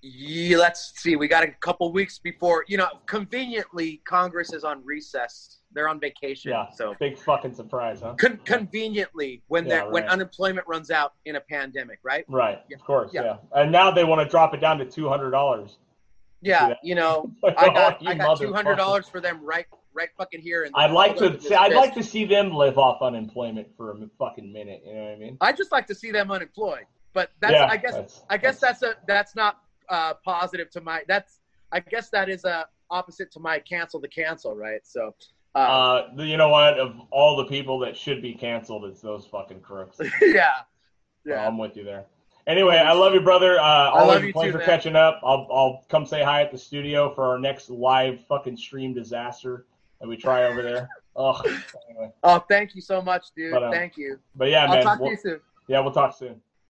Yeah, 0.01 0.57
let's 0.57 0.93
see 0.95 1.15
we 1.15 1.27
got 1.27 1.43
a 1.43 1.47
couple 1.59 1.91
weeks 1.91 2.19
before 2.19 2.63
you 2.67 2.77
know 2.77 2.87
conveniently 3.05 4.01
congress 4.07 4.53
is 4.53 4.63
on 4.63 4.83
recess 4.85 5.57
they're 5.73 5.89
on 5.89 5.99
vacation 5.99 6.51
Yeah. 6.51 6.69
so 6.73 6.95
Big 6.99 7.17
fucking 7.17 7.53
surprise, 7.53 7.99
huh? 8.01 8.13
con- 8.15 8.39
conveniently 8.45 9.43
when 9.49 9.65
Yeah, 9.65 9.69
they're 9.83 9.89
when 9.91 10.05
unemployment 10.05 10.65
runs 10.67 10.89
out 10.89 11.13
in 11.25 11.35
a 11.35 11.41
pandemic 11.41 11.99
right 12.03 12.23
Right. 12.29 12.61
Yeah. 12.69 12.77
Of 12.77 12.83
course. 12.85 13.11
Yeah. 13.13 13.23
Yeah. 13.23 13.35
And 13.61 13.71
now 13.71 13.91
they 13.91 14.03
want 14.03 14.21
to 14.21 14.29
drop 14.29 14.53
it 14.53 14.61
down 14.61 14.77
to 14.79 14.85
two 14.85 15.09
hundred 15.09 15.31
dollars. 15.31 15.77
yeah 16.41 16.73
you 16.81 16.95
know 16.95 17.29
Like, 17.43 17.55
I 17.59 17.65
got 17.67 17.97
oh, 18.01 18.07
I 18.07 18.13
got 18.15 18.39
two 18.39 18.53
hundred 18.53 18.75
dollars 18.77 19.07
for 19.09 19.19
them 19.19 19.43
right 19.43 19.65
right 19.93 20.09
fucking 20.17 20.39
here. 20.41 20.63
And 20.63 20.71
I'd 20.75 20.91
like 20.91 21.17
to 21.17 21.39
see. 21.41 21.53
I'd 21.53 21.73
like 21.73 21.93
to 21.95 22.03
see 22.03 22.23
them 22.23 22.51
live 22.51 22.77
off 22.77 23.01
unemployment 23.01 23.67
for 23.75 23.91
a 23.91 23.95
fucking 24.17 24.53
minute. 24.53 24.81
You 24.87 24.93
know 24.93 25.03
what 25.03 25.11
I 25.11 25.15
mean? 25.17 25.37
I 25.41 25.51
just 25.51 25.71
like 25.73 25.87
to 25.87 25.95
see 25.95 26.11
them 26.11 26.31
unemployed, 26.31 26.85
but 27.13 27.31
that's 27.41 27.55
I 27.55 27.75
guess 27.77 27.91
that's- 27.93 28.21
I 28.29 28.37
guess 28.37 28.59
that's 28.59 28.81
a 28.83 28.93
that's 29.07 29.35
not 29.35 29.57
uh, 29.89 30.13
positive 30.25 30.69
to 30.71 30.81
my 30.81 31.01
that's 31.07 31.39
I 31.71 31.79
guess 31.79 32.09
that 32.09 32.29
is 32.29 32.45
a 32.45 32.65
opposite 32.89 33.31
to 33.33 33.39
my 33.39 33.59
cancel 33.59 33.99
the 33.99 34.07
cancel 34.07 34.55
right. 34.55 34.81
So 34.83 35.13
uh, 35.55 35.57
Uh, 35.59 36.07
you 36.17 36.37
know 36.37 36.49
what? 36.49 36.79
Of 36.79 36.95
all 37.11 37.35
the 37.35 37.45
people 37.45 37.79
that 37.79 37.95
should 37.97 38.21
be 38.21 38.33
canceled, 38.33 38.85
it's 38.85 39.01
those 39.01 39.25
fucking 39.25 39.61
crooks. 39.61 39.99
Yeah, 40.21 40.49
yeah. 41.25 41.45
I'm 41.47 41.57
with 41.57 41.75
you 41.77 41.83
there. 41.83 42.05
Anyway, 42.47 42.77
I 42.77 42.93
love 42.93 43.13
you, 43.13 43.19
brother. 43.21 43.59
Uh, 43.59 43.63
always 43.91 44.07
love 44.15 44.23
a 44.23 44.27
you 44.27 44.33
pleasure 44.33 44.59
too, 44.59 44.65
catching 44.65 44.95
up. 44.95 45.19
I'll 45.23 45.47
I'll 45.51 45.85
come 45.89 46.05
say 46.05 46.23
hi 46.23 46.41
at 46.41 46.51
the 46.51 46.57
studio 46.57 47.13
for 47.13 47.25
our 47.25 47.37
next 47.39 47.69
live 47.69 48.19
fucking 48.27 48.57
stream 48.57 48.93
disaster 48.93 49.65
that 50.01 50.07
we 50.07 50.17
try 50.17 50.45
over 50.45 50.61
there. 50.63 50.89
Ugh. 51.15 51.45
Anyway, 51.89 52.11
Oh, 52.23 52.39
thank 52.49 52.73
you 52.75 52.81
so 52.81 53.01
much, 53.01 53.27
dude. 53.35 53.51
But, 53.51 53.63
um, 53.63 53.71
thank 53.71 53.97
you. 53.97 54.19
but 54.35 54.49
yeah, 54.49 54.63
I'll 54.63 54.69
man. 54.69 54.83
talk 54.83 54.99
we'll- 54.99 55.09
to 55.09 55.15
you 55.15 55.21
soon. 55.21 55.39
yeah, 55.67 55.79
we'll 55.81 55.91
talk 55.91 56.15
soon. 56.17 56.41